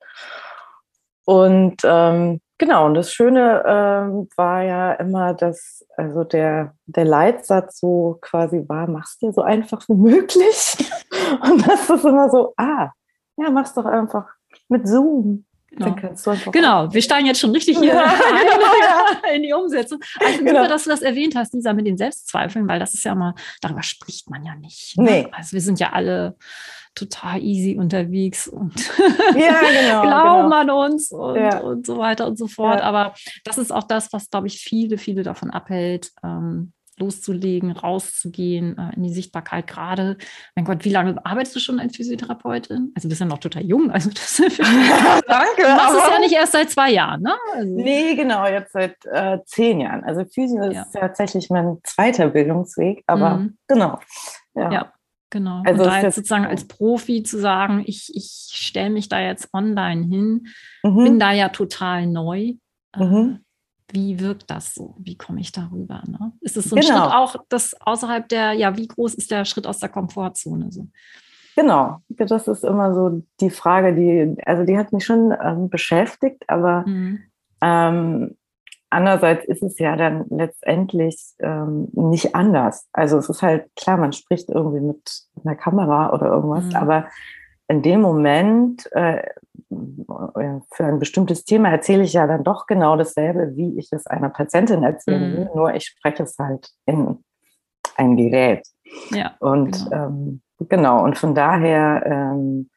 Und 1.27 1.83
ähm, 1.85 2.41
genau, 2.59 2.87
und 2.87 2.95
das 2.95 3.13
Schöne 3.13 3.63
ähm, 3.67 4.29
war 4.37 4.63
ja 4.63 4.93
immer, 4.95 5.35
dass 5.35 5.87
also 5.97 6.25
der, 6.25 6.75
der 6.87 7.05
Leitsatz 7.05 7.81
so 7.81 8.19
quasi 8.21 8.65
war, 8.69 8.89
mach's 8.89 9.19
dir 9.19 9.33
so 9.33 9.43
einfach 9.43 9.83
wie 9.89 9.95
möglich. 9.95 10.77
und 11.43 11.67
das 11.67 11.89
ist 11.89 12.05
immer 12.05 12.29
so, 12.31 12.53
ah, 12.57 12.91
ja, 13.37 13.51
mach's 13.51 13.75
doch 13.75 13.87
einfach 13.87 14.27
mit 14.69 14.87
Zoom. 14.87 15.45
Genau. 15.71 15.95
genau, 16.51 16.93
wir 16.93 17.03
steigen 17.03 17.27
jetzt 17.27 17.41
schon 17.41 17.51
richtig 17.51 17.79
hier 17.79 17.95
ja, 17.95 18.05
genau, 18.15 19.35
in 19.35 19.43
die 19.43 19.53
Umsetzung. 19.53 20.01
Also 20.19 20.39
genau. 20.39 20.63
super, 20.63 20.69
dass 20.69 20.85
du 20.85 20.91
das 20.91 21.03
erwähnt 21.03 21.37
hast, 21.37 21.53
Lisa, 21.53 21.73
mit 21.75 21.87
den 21.87 21.99
Selbstzweifeln, 21.99 22.67
weil 22.67 22.79
das 22.79 22.95
ist 22.95 23.05
ja 23.05 23.15
mal, 23.15 23.35
darüber 23.61 23.83
spricht 23.83 24.31
man 24.31 24.45
ja 24.45 24.55
nicht. 24.55 24.97
Ne? 24.97 25.05
Nee. 25.05 25.29
Also 25.31 25.53
wir 25.53 25.61
sind 25.61 25.79
ja 25.79 25.93
alle 25.93 26.37
total 26.95 27.43
easy 27.43 27.77
unterwegs 27.79 28.49
und 28.49 28.75
ja, 29.37 29.61
genau, 29.83 30.03
glauben 30.03 30.51
genau. 30.51 30.57
an 30.57 30.71
uns 30.71 31.13
und, 31.13 31.37
ja. 31.37 31.59
und 31.59 31.87
so 31.87 31.99
weiter 31.99 32.27
und 32.27 32.39
so 32.39 32.49
fort. 32.49 32.81
Aber 32.81 33.15
das 33.45 33.59
ist 33.59 33.71
auch 33.71 33.85
das, 33.85 34.13
was, 34.13 34.31
glaube 34.31 34.47
ich, 34.47 34.61
viele, 34.61 34.99
viele 34.99 35.23
davon 35.23 35.51
abhält, 35.51 36.11
ähm, 36.25 36.73
loszulegen, 36.99 37.73
rauszugehen, 37.73 38.77
äh, 38.79 38.95
in 38.97 39.03
die 39.03 39.13
Sichtbarkeit 39.13 39.67
gerade. 39.67 40.17
Mein 40.55 40.65
Gott, 40.65 40.85
wie 40.85 40.91
lange 40.91 41.25
arbeitest 41.25 41.57
du 41.57 41.61
schon 41.61 41.81
als 41.81 41.97
Physiotherapeutin? 41.97 42.93
Also 42.95 43.07
du 43.07 43.11
bist 43.11 43.21
ja 43.21 43.27
noch 43.27 43.39
total 43.39 43.65
jung. 43.65 43.91
Also 43.91 44.11
das 44.11 44.37
Danke. 44.59 45.63
Du 45.63 45.69
machst 45.69 45.97
es 45.97 46.13
ja 46.13 46.19
nicht 46.21 46.35
erst 46.35 46.53
seit 46.53 46.71
zwei 46.71 46.91
Jahren, 46.91 47.23
ne? 47.23 47.35
Also. 47.55 47.75
Nee, 47.75 48.15
genau, 48.15 48.47
jetzt 48.47 48.73
seit 48.73 48.97
äh, 49.07 49.39
zehn 49.45 49.81
Jahren. 49.81 50.05
Also 50.05 50.25
Physio 50.25 50.71
ja. 50.71 50.83
ist 50.83 50.93
tatsächlich 50.93 51.51
mein 51.51 51.79
zweiter 51.85 52.29
Bildungsweg, 52.29 53.03
aber 53.07 53.39
mhm. 53.39 53.59
genau. 53.67 53.99
Ja. 54.55 54.73
ja. 54.73 54.93
Genau. 55.31 55.63
Also 55.67 55.83
und 55.83 55.89
da 55.89 56.01
jetzt 56.01 56.15
sozusagen 56.15 56.47
als 56.47 56.67
Profi 56.67 57.23
zu 57.23 57.39
sagen, 57.39 57.83
ich, 57.87 58.11
ich 58.15 58.49
stelle 58.51 58.91
mich 58.91 59.11
da 59.11 59.21
jetzt 59.21 59.53
online 59.53 60.07
hin, 60.07 60.47
mhm. 60.83 61.05
bin 61.05 61.19
da 61.19 61.33
ja 61.33 61.51
total 61.51 62.07
neu. 62.07 62.55
Mhm. 62.97 63.45
Wie 63.93 64.21
wirkt 64.21 64.51
das 64.51 64.75
so? 64.75 64.95
Wie 64.99 65.17
komme 65.17 65.41
ich 65.41 65.53
darüber? 65.53 66.03
Ne? 66.07 66.33
Ist 66.41 66.57
es 66.57 66.67
so 66.67 66.77
ein 66.77 66.83
genau. 66.83 67.05
Schritt 67.05 67.15
auch, 67.15 67.37
das 67.49 67.75
außerhalb 67.81 68.29
der, 68.29 68.53
ja, 68.53 68.77
wie 68.77 68.89
groß 68.89 69.15
ist 69.15 69.31
der 69.31 69.45
Schritt 69.45 69.67
aus 69.67 69.79
der 69.79 69.89
Komfortzone? 69.89 70.71
So? 70.71 70.87
Genau, 71.57 71.99
das 72.09 72.49
ist 72.49 72.65
immer 72.65 72.95
so 72.95 73.23
die 73.41 73.51
Frage, 73.51 73.95
die, 73.95 74.37
also 74.45 74.65
die 74.65 74.79
hat 74.79 74.93
mich 74.93 75.05
schon 75.05 75.35
ähm, 75.43 75.69
beschäftigt, 75.71 76.45
aber 76.49 76.85
mhm. 76.87 77.21
ähm, 77.63 78.37
Andererseits 78.91 79.45
ist 79.45 79.63
es 79.63 79.79
ja 79.79 79.97
dann 79.97 80.25
letztendlich 80.31 81.35
ähm, 81.41 81.89
nicht 81.93 82.35
anders. 82.35 82.89
Also 82.93 83.19
es 83.19 83.29
ist 83.29 83.43
halt 83.43 83.67
klar, 83.77 83.99
man 83.99 84.15
spricht 84.15 84.49
irgendwie 84.49 84.81
mit 84.81 85.27
einer 85.45 85.57
Kamera 85.57 86.13
oder 86.13 86.27
irgendwas, 86.27 86.65
mhm. 86.65 86.77
aber 86.77 87.09
in 87.69 87.83
dem 87.83 88.01
Moment 88.01 88.91
äh, 88.93 89.23
für 90.73 90.85
ein 90.85 90.99
bestimmtes 90.99 91.45
Thema 91.45 91.71
erzähle 91.71 92.03
ich 92.03 92.13
ja 92.13 92.27
dann 92.27 92.45
doch 92.45 92.67
genau 92.67 92.97
dasselbe, 92.97 93.57
wie 93.57 93.79
ich 93.79 93.93
es 93.93 94.07
einer 94.07 94.31
Patientin 94.31 94.83
erzählen 94.83 95.33
will, 95.33 95.45
mhm. 95.47 95.51
nur 95.55 95.75
ich 95.75 95.87
spreche 95.87 96.23
es 96.23 96.39
halt 96.39 96.71
in 96.87 97.25
ein 97.97 98.17
Gerät. 98.17 98.67
Ja, 99.11 99.37
und 99.41 99.85
genau. 99.91 100.07
Ähm, 100.07 100.43
genau, 100.59 101.05
und 101.05 101.19
von 101.19 101.35
daher 101.35 102.03
ähm, 102.07 102.71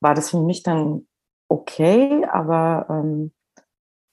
war 0.00 0.14
das 0.14 0.30
für 0.30 0.40
mich 0.40 0.62
dann 0.62 1.06
okay, 1.48 2.24
aber 2.30 2.86
ähm, 2.88 3.32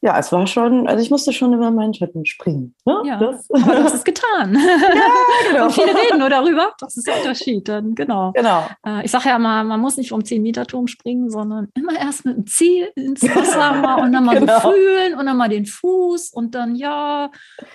ja, 0.02 0.18
es 0.18 0.32
war 0.32 0.48
schon, 0.48 0.88
also 0.88 1.04
ich 1.04 1.12
musste 1.12 1.34
schon 1.34 1.54
über 1.54 1.72
meinen 1.72 1.94
Schatten 1.94 2.26
springen. 2.26 2.74
Ne? 2.86 3.02
Ja, 3.04 3.20
das. 3.20 3.50
aber 3.52 3.76
du 3.76 3.84
hast 3.84 3.94
es 3.96 4.04
getan. 4.06 4.56
Ja, 4.56 4.62
genau. 5.52 5.66
Und 5.66 5.74
viele 5.74 5.94
reden 5.94 6.20
nur 6.20 6.30
darüber. 6.30 6.74
Das 6.80 6.96
ist 6.96 7.06
der 7.06 7.18
Unterschied 7.18 7.68
dann, 7.68 7.96
genau. 7.96 8.32
genau. 8.32 8.66
Äh, 8.86 9.04
ich 9.04 9.12
sage 9.12 9.28
ja 9.28 9.38
mal, 9.38 9.66
man 9.66 9.82
muss 9.82 9.98
nicht 9.98 10.10
vom 10.10 10.22
10-Meter-Turm 10.22 10.88
springen, 10.88 11.30
sondern 11.30 11.68
immer 11.76 12.00
erst 12.00 12.24
mit 12.24 12.38
dem 12.38 12.48
Ziel 12.48 12.90
ins 12.96 13.24
Wasser 13.24 13.74
mal 13.82 14.02
und 14.02 14.14
dann 14.14 14.24
mal 14.24 14.40
genau. 14.40 14.62
so 14.62 14.72
fühlen 14.72 15.16
und 15.16 15.26
dann 15.26 15.36
mal 15.36 15.50
den 15.50 15.66
Fuß 15.66 16.32
und 16.32 16.56
dann 16.56 16.76
ja, 16.76 17.30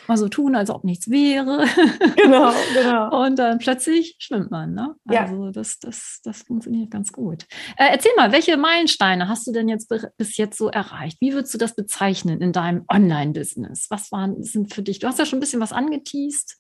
mal 0.09 0.17
so 0.17 0.29
tun, 0.29 0.55
als 0.55 0.71
ob 0.71 0.85
nichts 0.85 1.11
wäre. 1.11 1.67
Genau, 2.17 2.53
genau. 2.73 3.23
Und 3.23 3.39
dann 3.39 3.59
plötzlich 3.59 4.17
schwimmt 4.19 4.51
man. 4.51 4.73
Ne? 4.73 4.95
Also 5.07 5.45
ja. 5.45 5.51
das, 5.53 5.79
das, 5.79 6.21
das 6.25 6.43
funktioniert 6.43 6.91
ganz 6.91 7.13
gut. 7.13 7.43
Äh, 7.77 7.89
erzähl 7.91 8.13
mal, 8.17 8.33
welche 8.33 8.57
Meilensteine 8.57 9.29
hast 9.29 9.47
du 9.47 9.53
denn 9.53 9.69
jetzt 9.69 9.93
bis 10.17 10.39
jetzt 10.39 10.57
so 10.57 10.69
erreicht? 10.69 11.19
Wie 11.21 11.35
würdest 11.35 11.53
du 11.53 11.59
das 11.59 11.75
bezeichnen? 11.75 12.14
Zeichnen 12.15 12.41
in 12.41 12.53
deinem 12.53 12.85
Online-Business? 12.93 13.91
Was 13.91 14.13
waren, 14.13 14.43
sind 14.43 14.73
für 14.73 14.83
dich? 14.83 14.99
Du 14.99 15.07
hast 15.07 15.19
ja 15.19 15.27
schon 15.27 15.39
ein 15.39 15.41
bisschen 15.41 15.61
was 15.61 15.73
angeteased. 15.73 16.59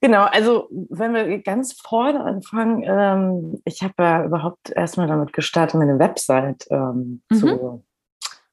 Genau, 0.00 0.24
also 0.24 0.68
wenn 0.70 1.12
wir 1.12 1.42
ganz 1.42 1.74
vorne 1.74 2.24
anfangen, 2.24 2.82
ähm, 2.86 3.60
ich 3.66 3.82
habe 3.82 3.94
ja 3.98 4.24
überhaupt 4.24 4.70
erstmal 4.70 5.06
damit 5.06 5.34
gestartet, 5.34 5.78
meine 5.78 5.98
Website 5.98 6.66
ähm, 6.70 7.22
mhm. 7.30 7.36
zu 7.36 7.84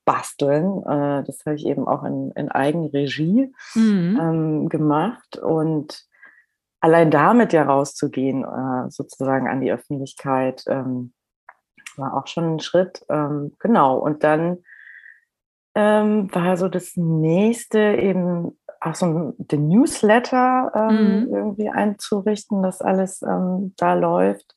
basteln. 0.04 0.84
Äh, 0.84 1.24
das 1.24 1.46
habe 1.46 1.56
ich 1.56 1.66
eben 1.66 1.88
auch 1.88 2.04
in, 2.04 2.32
in 2.32 2.52
Eigenregie 2.52 3.54
mhm. 3.76 4.20
ähm, 4.22 4.70
gemacht 4.70 5.38
und 5.38 6.04
allein 6.82 7.12
damit 7.12 7.54
ja 7.54 7.64
rauszugehen, 7.64 8.44
äh, 8.44 8.90
sozusagen 8.90 9.48
an 9.48 9.62
die 9.62 9.72
Öffentlichkeit, 9.72 10.66
ähm, 10.68 11.14
war 11.96 12.14
auch 12.14 12.28
schon 12.28 12.56
ein 12.56 12.60
Schritt. 12.60 13.06
Ähm, 13.10 13.56
genau, 13.58 13.98
und 13.98 14.24
dann 14.26 14.60
ähm, 15.78 16.34
war 16.34 16.58
so 16.58 16.70
das 16.70 16.98
nächste 16.98 17.78
eben 17.78 18.58
auch 18.82 18.96
so 18.96 19.36
den 19.38 19.68
Newsletter 19.68 20.72
ähm, 20.74 21.26
mhm. 21.26 21.36
irgendwie 21.36 21.70
einzurichten, 21.70 22.64
dass 22.64 22.82
alles 22.82 23.22
ähm, 23.22 23.76
da 23.78 23.94
läuft. 23.94 24.56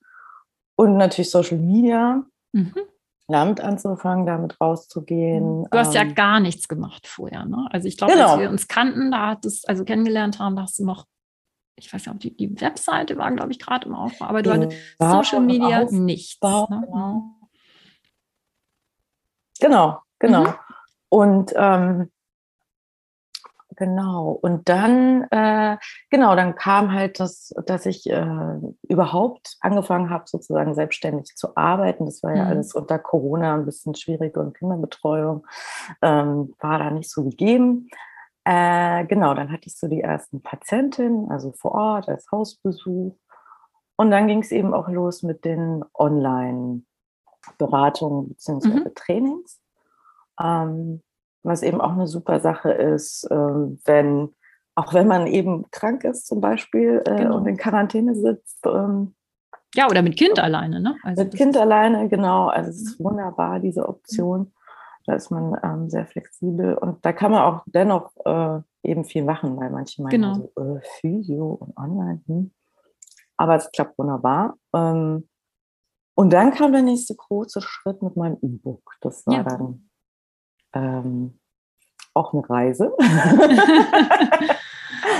Und 0.77 0.97
natürlich 0.97 1.31
Social 1.31 1.59
Media. 1.59 2.23
Mhm. 2.53 2.75
Damit 3.29 3.61
anzufangen, 3.61 4.25
damit 4.25 4.59
rauszugehen. 4.61 5.65
Du 5.71 5.79
hast 5.79 5.95
ja 5.95 6.03
ähm. 6.03 6.15
gar 6.15 6.41
nichts 6.41 6.69
gemacht 6.69 7.07
vorher, 7.07 7.45
ne? 7.45 7.69
Also 7.71 7.87
ich 7.87 7.99
glaube, 7.99 8.15
genau. 8.15 8.31
als 8.31 8.41
wir 8.41 8.49
uns 8.49 8.67
kannten, 8.67 9.11
da 9.11 9.29
hattest, 9.29 9.69
also 9.69 9.85
kennengelernt 9.85 10.39
haben, 10.39 10.57
da 10.57 10.63
hast 10.63 10.79
du 10.79 10.87
noch, 10.87 11.05
ich 11.77 11.93
weiß 11.93 12.07
nicht, 12.07 12.15
ob 12.15 12.21
die, 12.21 12.35
die 12.35 12.61
Webseite 12.61 13.19
war, 13.19 13.31
glaube 13.31 13.53
ich, 13.53 13.59
gerade 13.59 13.87
im 13.87 13.95
Aufbau, 13.95 14.25
aber 14.25 14.43
du 14.43 14.53
hattest 14.53 14.77
Social 14.99 15.41
Media 15.41 15.85
nichts. 15.91 16.41
Ne? 16.43 16.83
Genau. 16.87 17.23
Genau, 19.61 19.99
genau. 20.19 20.45
Mhm. 20.45 20.55
Und 21.11 21.53
ähm, 21.57 22.11
genau, 23.77 24.31
und 24.31 24.69
dann, 24.69 25.25
äh, 25.31 25.77
genau, 26.09 26.37
dann 26.37 26.55
kam 26.55 26.93
halt 26.93 27.21
das, 27.21 27.53
dass 27.67 27.87
ich 27.87 28.09
äh, 28.09 28.27
überhaupt 28.89 29.57
angefangen 29.61 30.11
habe, 30.11 30.25
sozusagen 30.27 30.75
selbstständig 30.75 31.37
zu 31.37 31.57
arbeiten. 31.57 32.07
Das 32.07 32.23
war 32.23 32.35
ja 32.35 32.45
mhm. 32.45 32.51
alles 32.51 32.75
unter 32.75 32.99
Corona 32.99 33.55
ein 33.55 33.67
bisschen 33.67 33.95
schwierig 33.95 34.37
und 34.37 34.57
Kinderbetreuung 34.57 35.47
ähm, 36.01 36.55
war 36.61 36.79
da 36.79 36.91
nicht 36.91 37.11
so 37.11 37.25
gegeben. 37.25 37.89
Äh, 38.45 39.05
genau, 39.07 39.35
dann 39.35 39.53
hatte 39.53 39.67
ich 39.67 39.77
so 39.77 39.89
die 39.89 40.01
ersten 40.01 40.41
Patientinnen, 40.43 41.31
also 41.31 41.53
vor 41.53 41.73
Ort 41.73 42.09
als 42.09 42.31
Hausbesuch. 42.31 43.15
Und 43.97 44.11
dann 44.11 44.29
ging 44.29 44.41
es 44.41 44.51
eben 44.51 44.73
auch 44.73 44.89
los 44.89 45.23
mit 45.23 45.45
den 45.45 45.85
Online-Beratungen 45.95 48.31
bzw. 48.31 48.69
Mhm. 48.69 48.95
Trainings. 48.95 49.61
Ähm, 50.41 51.03
was 51.43 51.63
eben 51.63 51.81
auch 51.81 51.93
eine 51.93 52.07
super 52.07 52.41
Sache 52.41 52.71
ist, 52.71 53.27
ähm, 53.31 53.81
wenn, 53.85 54.35
auch 54.75 54.93
wenn 54.93 55.07
man 55.07 55.27
eben 55.27 55.71
krank 55.71 56.05
ist 56.05 56.27
zum 56.27 56.41
Beispiel 56.41 57.03
äh, 57.07 57.17
genau. 57.17 57.37
und 57.37 57.47
in 57.47 57.57
Quarantäne 57.57 58.15
sitzt. 58.15 58.67
Ähm, 58.67 59.15
ja, 59.75 59.89
oder 59.89 60.03
mit 60.03 60.17
Kind 60.17 60.39
alleine, 60.39 60.81
ne? 60.81 60.97
Also 61.03 61.25
mit 61.25 61.35
Kind 61.35 61.57
alleine, 61.57 62.09
genau. 62.09 62.49
Also 62.49 62.71
es 62.71 62.83
ist 62.83 63.01
mhm. 63.01 63.05
wunderbar, 63.05 63.61
diese 63.61 63.89
Option. 63.89 64.53
Da 65.07 65.15
ist 65.15 65.31
man 65.31 65.57
ähm, 65.63 65.89
sehr 65.89 66.07
flexibel 66.07 66.75
und 66.75 67.05
da 67.05 67.13
kann 67.13 67.33
man 67.33 67.43
auch 67.43 67.63
dennoch 67.67 68.13
äh, 68.25 68.61
eben 68.83 69.05
viel 69.05 69.25
machen, 69.25 69.57
weil 69.57 69.71
manche 69.71 70.03
meinen 70.03 70.11
genau. 70.11 70.35
so, 70.35 70.63
äh, 70.63 70.81
Physio 71.01 71.55
und 71.55 71.77
online. 71.77 72.21
Hm. 72.27 72.51
Aber 73.37 73.57
es 73.57 73.71
klappt 73.73 73.99
wunderbar. 73.99 74.57
Ähm, 74.75 75.27
und 76.15 76.33
dann 76.33 76.53
kam 76.53 76.73
der 76.73 76.83
nächste 76.83 77.15
große 77.15 77.63
Schritt 77.63 78.03
mit 78.03 78.15
meinem 78.17 78.37
E-Book. 78.43 78.83
Das 79.01 79.27
war 79.27 79.37
ja. 79.37 79.43
dann 79.43 79.90
ähm, 80.75 81.39
auch 82.15 82.33
eine 82.33 82.49
Reise. 82.49 82.93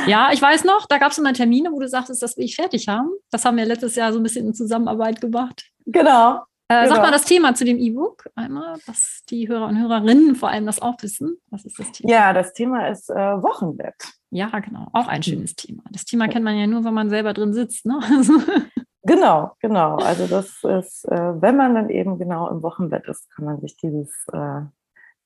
ja, 0.07 0.31
ich 0.33 0.43
weiß 0.43 0.65
noch, 0.65 0.87
da 0.87 0.99
gab 0.99 1.13
es 1.13 1.19
immer 1.19 1.33
Termine, 1.33 1.71
wo 1.73 1.79
du 1.79 1.89
sagtest, 1.89 2.23
das 2.23 2.37
will 2.37 2.45
ich 2.45 2.57
fertig 2.57 2.89
haben. 2.89 3.11
Das 3.31 3.45
haben 3.45 3.57
wir 3.57 3.65
letztes 3.65 3.95
Jahr 3.95 4.13
so 4.13 4.19
ein 4.19 4.23
bisschen 4.23 4.47
in 4.47 4.55
Zusammenarbeit 4.55 5.21
gemacht. 5.21 5.71
Genau. 5.87 6.43
Äh, 6.69 6.85
genau. 6.85 6.95
Sag 6.95 7.03
mal 7.03 7.11
das 7.11 7.25
Thema 7.25 7.55
zu 7.55 7.65
dem 7.65 7.79
E-Book 7.79 8.31
einmal, 8.37 8.79
dass 8.87 9.23
die 9.29 9.49
Hörer 9.49 9.67
und 9.67 9.81
Hörerinnen 9.81 10.37
vor 10.37 10.51
allem 10.51 10.67
das 10.67 10.81
auch 10.81 10.95
wissen. 11.03 11.39
Was 11.51 11.65
ist 11.65 11.79
das 11.79 11.91
Thema? 11.93 12.13
Ja, 12.13 12.33
das 12.33 12.53
Thema 12.53 12.89
ist 12.89 13.11
äh, 13.11 13.43
Wochenbett. 13.43 13.97
Ja, 14.31 14.49
genau. 14.61 14.89
Auch 14.93 15.09
ein 15.09 15.23
schönes 15.23 15.57
Thema. 15.57 15.83
Das 15.91 16.05
Thema 16.05 16.29
kennt 16.29 16.45
man 16.45 16.57
ja 16.57 16.69
nur, 16.69 16.85
wenn 16.85 16.95
man 16.95 17.11
selber 17.11 17.35
drin 17.35 17.53
sitzt. 17.53 17.87
Ne? 17.87 17.99
genau, 19.03 19.53
genau. 19.61 19.97
Also 20.01 20.29
das 20.29 20.63
ist, 20.63 21.05
äh, 21.07 21.43
wenn 21.43 21.57
man 21.57 21.75
dann 21.75 21.91
eben 21.91 22.19
genau 22.19 22.49
im 22.49 22.63
Wochenbett 22.63 23.09
ist, 23.09 23.29
kann 23.35 23.47
man 23.47 23.61
sich 23.61 23.77
dieses 23.77 24.11
äh, 24.33 24.61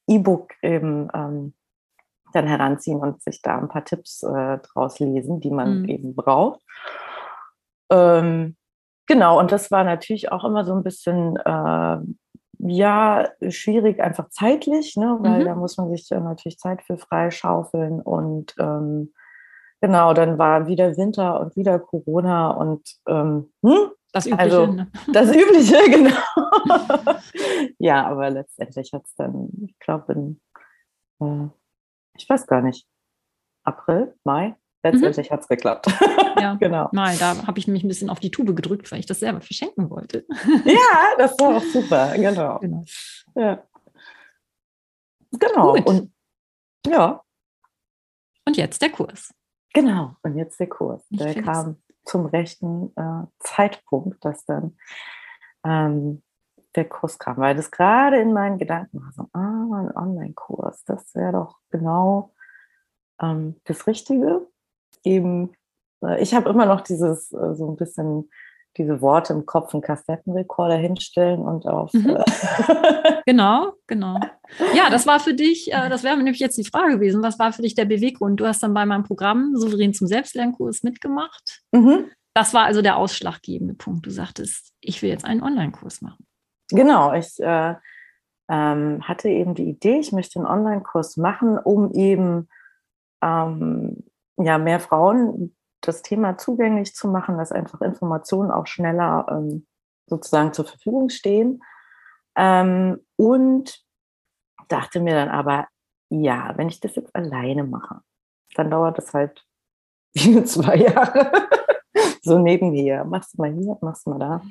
E-Book 0.06 0.52
eben 0.62 1.08
ähm, 1.14 1.54
dann 2.32 2.46
heranziehen 2.46 2.99
und 2.99 3.23
sich 3.23 3.42
da 3.42 3.58
ein 3.58 3.68
paar 3.68 3.84
Tipps 3.84 4.23
äh, 4.23 4.58
draus 4.58 4.99
lesen, 4.99 5.40
die 5.40 5.50
man 5.50 5.82
mhm. 5.82 5.88
eben 5.88 6.14
braucht. 6.14 6.61
Ähm, 7.90 8.56
genau, 9.06 9.38
und 9.38 9.52
das 9.52 9.70
war 9.70 9.84
natürlich 9.84 10.32
auch 10.32 10.44
immer 10.44 10.64
so 10.64 10.75
ein 10.75 10.82
bisschen, 10.82 11.37
äh, 11.37 11.99
ja, 12.58 13.28
schwierig, 13.49 14.00
einfach 14.00 14.30
zeitlich, 14.30 14.96
ne? 14.96 15.18
weil 15.20 15.42
mhm. 15.42 15.44
da 15.44 15.54
muss 15.54 15.76
man 15.76 15.90
sich 15.90 16.08
ja 16.08 16.20
natürlich 16.20 16.58
Zeit 16.58 16.82
für 16.82 16.96
freischaufeln 16.96 18.00
und 18.00 18.54
ähm, 18.58 19.12
genau, 19.80 20.14
dann 20.14 20.38
war 20.38 20.66
wieder 20.66 20.96
Winter 20.96 21.40
und 21.40 21.56
wieder 21.56 21.78
Corona 21.78 22.50
und 22.50 22.88
ähm, 23.06 23.52
hm? 23.62 23.90
Das 24.14 24.26
Übliche. 24.26 24.38
Also, 24.38 24.66
ne? 24.66 24.90
Das 25.12 25.28
Übliche, 25.37 25.76
genau. 25.90 26.16
ja, 27.78 28.06
aber 28.06 28.30
letztendlich 28.30 28.92
hat 28.92 29.04
es 29.04 29.14
dann, 29.16 29.49
ich 29.66 29.76
glaube, 29.80 30.12
in, 30.12 30.40
äh, 31.21 31.49
ich 32.16 32.28
weiß 32.28 32.47
gar 32.47 32.62
nicht, 32.62 32.87
April, 33.64 34.14
Mai, 34.23 34.54
letztendlich 34.85 35.28
mhm. 35.28 35.33
hat 35.33 35.40
es 35.40 35.49
geklappt. 35.49 35.87
Ja, 36.38 36.54
genau. 36.61 36.88
Mai, 36.92 37.16
da 37.16 37.44
habe 37.44 37.59
ich 37.59 37.66
mich 37.66 37.83
ein 37.83 37.88
bisschen 37.88 38.09
auf 38.09 38.21
die 38.21 38.30
Tube 38.30 38.54
gedrückt, 38.54 38.92
weil 38.92 39.00
ich 39.00 39.06
das 39.06 39.18
selber 39.18 39.40
verschenken 39.40 39.90
wollte. 39.90 40.25
ja, 40.64 41.16
das 41.18 41.33
war 41.40 41.56
auch 41.56 41.64
super, 41.64 42.16
genau. 42.16 42.61
Genau. 42.61 42.85
Ja. 43.35 43.66
Genau. 45.33 45.73
Gut. 45.73 45.87
Und 45.87 46.12
ja. 46.87 47.21
Und 48.47 48.56
jetzt 48.56 48.80
der 48.80 48.90
Kurs. 48.90 49.35
Genau, 49.73 50.14
und 50.23 50.37
jetzt 50.37 50.61
der 50.61 50.68
Kurs. 50.68 51.04
Ich 51.11 51.18
der 51.18 51.42
kam 51.42 51.83
zum 52.04 52.26
rechten 52.26 52.92
äh, 52.96 53.26
Zeitpunkt, 53.38 54.25
dass 54.25 54.44
dann 54.44 54.76
ähm, 55.64 56.23
der 56.75 56.88
Kurs 56.88 57.18
kam, 57.18 57.37
weil 57.37 57.54
das 57.54 57.70
gerade 57.70 58.18
in 58.18 58.32
meinen 58.32 58.58
Gedanken 58.58 59.00
war 59.00 59.12
so, 59.12 59.28
ah, 59.32 59.80
ein 59.80 59.96
Online-Kurs, 59.96 60.84
das 60.84 61.14
wäre 61.14 61.32
doch 61.32 61.58
genau 61.70 62.34
ähm, 63.20 63.61
das 63.64 63.87
Richtige. 63.87 64.46
Eben, 65.04 65.54
äh, 66.02 66.20
ich 66.20 66.34
habe 66.34 66.49
immer 66.50 66.66
noch 66.66 66.80
dieses 66.80 67.32
äh, 67.32 67.54
so 67.54 67.70
ein 67.70 67.76
bisschen 67.76 68.30
diese 68.76 69.00
Worte 69.00 69.33
im 69.33 69.47
Kopf, 69.47 69.73
einen 69.73 69.83
Kassettenrekorder 69.83 70.76
hinstellen 70.76 71.40
und 71.40 71.66
auf. 71.66 71.93
Mhm. 71.93 72.16
Äh 72.16 72.25
genau, 73.26 73.73
genau. 73.87 74.19
Ja, 74.75 74.90
das 74.90 75.07
war 75.07 75.21
für 75.21 75.35
dich, 75.35 75.73
äh, 75.73 75.88
das 75.88 76.02
wäre 76.02 76.16
nämlich 76.16 76.40
jetzt 76.40 76.59
die 76.59 76.64
Frage 76.64 76.95
gewesen, 76.95 77.23
was 77.23 77.38
war 77.38 77.52
für 77.52 77.62
dich 77.62 77.75
der 77.75 77.85
Beweggrund? 77.85 78.40
Du 78.40 78.47
hast 78.47 78.62
dann 78.62 78.75
bei 78.75 78.85
meinem 78.87 79.04
Programm 79.04 79.57
Souverän 79.57 79.95
zum 79.95 80.07
Selbstlernkurs 80.07 80.83
mitgemacht. 80.83 81.62
Mhm. 81.73 82.11
Das 82.35 82.52
war 82.52 82.64
also 82.64 82.83
der 82.83 82.97
ausschlaggebende 82.97 83.75
Punkt. 83.75 84.07
Du 84.07 84.11
sagtest, 84.11 84.73
ich 84.81 85.00
will 85.02 85.11
jetzt 85.11 85.25
einen 85.25 85.43
Online-Kurs 85.43 86.02
machen. 86.02 86.26
Genau, 86.71 87.12
ich 87.12 87.38
äh, 87.38 87.75
ähm, 88.49 89.07
hatte 89.07 89.28
eben 89.28 89.54
die 89.54 89.69
Idee, 89.69 89.99
ich 90.00 90.12
möchte 90.12 90.40
einen 90.40 90.49
Online-Kurs 90.49 91.16
machen, 91.16 91.59
um 91.59 91.93
eben 91.93 92.49
ähm, 93.23 94.04
ja, 94.37 94.59
mehr 94.59 94.81
Frauen 94.81 95.54
das 95.87 96.03
Thema 96.03 96.37
zugänglich 96.38 96.95
zu 96.95 97.09
machen, 97.09 97.38
dass 97.38 97.53
einfach 97.53 97.81
Informationen 97.81 98.50
auch 98.50 98.67
schneller 98.67 99.26
ähm, 99.31 99.67
sozusagen 100.07 100.53
zur 100.53 100.64
Verfügung 100.64 101.09
stehen. 101.09 101.62
Ähm, 102.37 103.00
und 103.17 103.85
dachte 104.69 105.00
mir 105.00 105.14
dann 105.14 105.29
aber, 105.29 105.69
ja, 106.11 106.53
wenn 106.57 106.69
ich 106.69 106.81
das 106.81 106.97
jetzt 106.97 107.14
alleine 107.14 107.64
mache, 107.64 108.00
dann 108.55 108.71
dauert 108.71 108.99
das 108.99 109.12
halt 109.14 109.45
zwei 110.45 110.76
Jahre. 110.76 111.49
so 112.23 112.38
nebenher. 112.38 113.05
Machst 113.05 113.35
du 113.35 113.43
mal 113.43 113.53
hier, 113.53 113.76
machst 113.81 114.07
du 114.07 114.11
mal 114.11 114.19
da. 114.19 114.43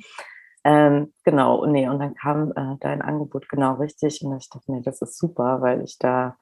Ähm, 0.65 1.13
genau, 1.25 1.65
nee, 1.65 1.89
und 1.89 1.99
dann 1.99 2.15
kam 2.15 2.51
äh, 2.51 2.77
dein 2.79 3.01
Angebot 3.01 3.49
genau 3.49 3.73
richtig 3.73 4.23
und 4.23 4.37
ich 4.37 4.49
dachte 4.49 4.71
mir, 4.71 4.81
das 4.81 5.01
ist 5.01 5.17
super, 5.17 5.61
weil 5.61 5.81
ich 5.81 5.97
da 5.97 6.37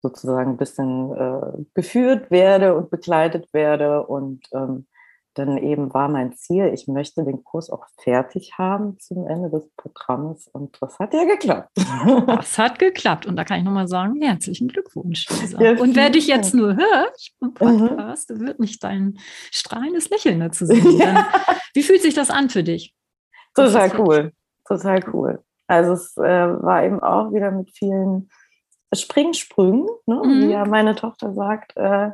sozusagen 0.00 0.52
ein 0.52 0.56
bisschen 0.56 1.12
äh, 1.12 1.64
geführt 1.74 2.30
werde 2.30 2.74
und 2.74 2.90
begleitet 2.90 3.52
werde. 3.52 4.06
Und 4.06 4.46
ähm, 4.52 4.86
dann 5.34 5.56
eben 5.56 5.94
war 5.94 6.08
mein 6.08 6.32
Ziel, 6.32 6.70
ich 6.74 6.88
möchte 6.88 7.24
den 7.24 7.44
Kurs 7.44 7.70
auch 7.70 7.86
fertig 7.98 8.54
haben 8.58 8.98
zum 8.98 9.26
Ende 9.26 9.50
des 9.50 9.68
Programmes. 9.76 10.48
Und 10.48 10.76
das 10.80 10.98
hat 10.98 11.14
ja 11.14 11.24
geklappt. 11.24 11.70
Das 12.26 12.58
hat 12.58 12.78
geklappt. 12.78 13.26
Und 13.26 13.36
da 13.36 13.44
kann 13.44 13.58
ich 13.58 13.64
nochmal 13.64 13.88
sagen, 13.88 14.20
herzlichen 14.20 14.68
Glückwunsch. 14.68 15.26
Ja, 15.58 15.72
und 15.78 15.94
wer 15.96 16.10
dich 16.10 16.26
jetzt 16.26 16.54
nur 16.54 16.76
hört 16.76 17.30
im 17.40 17.48
mhm. 17.48 17.54
Podcast, 17.54 18.30
mhm. 18.30 18.46
wird 18.46 18.58
mich 18.58 18.78
dein 18.78 19.18
strahlendes 19.50 20.10
Lächeln 20.10 20.40
dazu 20.40 20.66
sehen. 20.66 20.86
Ja. 20.98 21.28
Wie 21.74 21.82
fühlt 21.82 22.02
sich 22.02 22.14
das 22.14 22.30
an 22.30 22.50
für 22.50 22.64
dich? 22.64 22.94
Total 23.54 23.92
cool. 23.98 24.32
Total 24.66 25.00
cool. 25.12 25.44
Also 25.68 25.92
es 25.92 26.16
äh, 26.16 26.22
war 26.22 26.82
eben 26.82 27.00
auch 27.00 27.32
wieder 27.32 27.50
mit 27.50 27.70
vielen 27.70 28.30
Springsprüngen, 28.92 29.86
ne, 30.06 30.22
mhm. 30.24 30.42
wie 30.42 30.50
ja 30.52 30.64
meine 30.64 30.94
Tochter 30.94 31.32
sagt, 31.32 31.76
äh, 31.76 32.10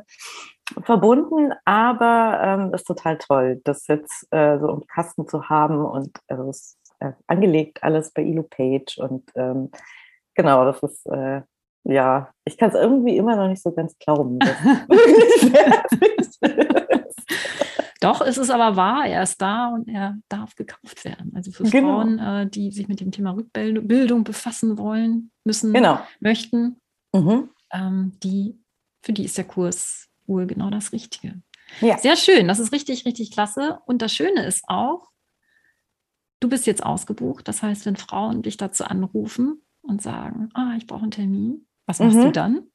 verbunden, 0.83 1.53
aber 1.63 2.39
ähm, 2.41 2.73
ist 2.73 2.85
total 2.85 3.17
toll, 3.17 3.61
das 3.63 3.87
jetzt 3.87 4.27
äh, 4.31 4.57
so 4.59 4.69
im 4.69 4.87
Kasten 4.87 5.27
zu 5.27 5.47
haben 5.49 5.85
und 5.85 6.17
also 6.27 6.49
es 6.49 6.57
ist 6.57 6.77
äh, 6.99 7.11
angelegt 7.27 7.83
alles 7.83 8.11
bei 8.11 8.23
Elo 8.23 8.43
Page 8.43 8.97
und 8.97 9.29
ähm, 9.35 9.69
genau, 10.33 10.65
das 10.65 10.81
ist 10.81 11.05
äh, 11.07 11.41
ja, 11.87 12.31
ich 12.45 12.57
kann 12.57 12.69
es 12.69 12.75
irgendwie 12.75 13.15
immer 13.15 13.35
noch 13.35 13.47
nicht 13.47 13.61
so 13.61 13.71
ganz 13.71 13.95
glauben. 13.99 14.39
Dass 14.39 14.57
Doch, 18.01 18.21
es 18.21 18.37
ist 18.37 18.49
aber 18.49 18.75
wahr, 18.75 19.05
er 19.05 19.23
ist 19.23 19.41
da 19.41 19.69
und 19.69 19.87
er 19.87 20.17
darf 20.27 20.55
gekauft 20.55 21.05
werden. 21.05 21.31
Also 21.35 21.51
für 21.51 21.63
genau. 21.63 22.01
Frauen, 22.01 22.19
äh, 22.19 22.47
die 22.47 22.71
sich 22.71 22.87
mit 22.87 22.99
dem 22.99 23.11
Thema 23.11 23.31
Rückbildung 23.31 24.23
befassen 24.23 24.77
wollen, 24.77 25.31
müssen, 25.45 25.73
genau. 25.73 25.99
möchten, 26.19 26.81
mhm. 27.13 27.49
ähm, 27.71 28.11
die, 28.21 28.59
für 29.01 29.13
die 29.13 29.23
ist 29.23 29.37
der 29.37 29.45
Kurs 29.45 30.09
wohl 30.27 30.45
genau 30.45 30.69
das 30.69 30.91
Richtige. 30.91 31.41
Ja. 31.79 31.97
Sehr 31.97 32.15
schön, 32.15 32.47
das 32.47 32.59
ist 32.59 32.73
richtig, 32.73 33.05
richtig 33.05 33.31
klasse. 33.31 33.79
Und 33.85 34.01
das 34.01 34.13
Schöne 34.13 34.45
ist 34.45 34.63
auch, 34.67 35.09
du 36.39 36.49
bist 36.49 36.67
jetzt 36.67 36.83
ausgebucht. 36.83 37.47
Das 37.47 37.63
heißt, 37.63 37.85
wenn 37.85 37.95
Frauen 37.95 38.41
dich 38.41 38.57
dazu 38.57 38.83
anrufen 38.83 39.61
und 39.81 40.01
sagen, 40.01 40.49
ah, 40.53 40.73
ich 40.77 40.85
brauche 40.85 41.03
einen 41.03 41.11
Termin, 41.11 41.65
was 41.85 41.99
machst 41.99 42.17
mhm. 42.17 42.23
du 42.23 42.31
dann? 42.31 42.67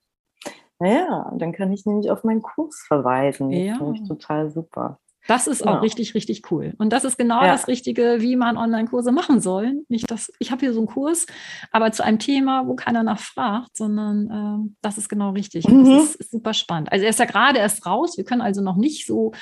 Naja, 0.78 1.30
dann 1.36 1.52
kann 1.52 1.70
ich 1.72 1.84
nämlich 1.84 2.10
auf 2.10 2.24
meinen 2.24 2.40
Kurs 2.40 2.82
verweisen. 2.86 3.50
Das 3.50 3.60
ja. 3.60 3.76
finde 3.76 4.00
ich 4.00 4.08
total 4.08 4.50
super. 4.50 4.98
Das 5.28 5.46
ist 5.46 5.66
auch 5.66 5.82
richtig, 5.82 6.14
richtig 6.14 6.50
cool. 6.50 6.74
Und 6.78 6.92
das 6.92 7.04
ist 7.04 7.18
genau 7.18 7.42
ja. 7.42 7.52
das 7.52 7.68
Richtige, 7.68 8.16
wie 8.20 8.36
man 8.36 8.56
Online-Kurse 8.56 9.12
machen 9.12 9.40
soll. 9.40 9.82
Nicht, 9.88 10.10
dass 10.10 10.32
ich 10.38 10.50
habe 10.50 10.60
hier 10.60 10.72
so 10.72 10.80
einen 10.80 10.88
Kurs, 10.88 11.26
aber 11.70 11.92
zu 11.92 12.04
einem 12.04 12.18
Thema, 12.18 12.66
wo 12.66 12.74
keiner 12.74 13.02
nachfragt, 13.02 13.76
sondern 13.76 14.30
äh, 14.66 14.70
das 14.82 14.98
ist 14.98 15.08
genau 15.08 15.30
richtig. 15.30 15.68
Mhm. 15.68 15.84
Das 15.84 16.04
ist, 16.04 16.14
ist, 16.16 16.30
super 16.32 16.54
spannend. 16.54 16.90
Also 16.90 17.04
er 17.04 17.10
ist 17.10 17.18
ja 17.18 17.26
gerade 17.26 17.58
erst 17.58 17.86
raus. 17.86 18.16
Wir 18.16 18.24
können 18.24 18.40
also 18.40 18.62
noch 18.62 18.76
nicht 18.76 19.06
so 19.06 19.32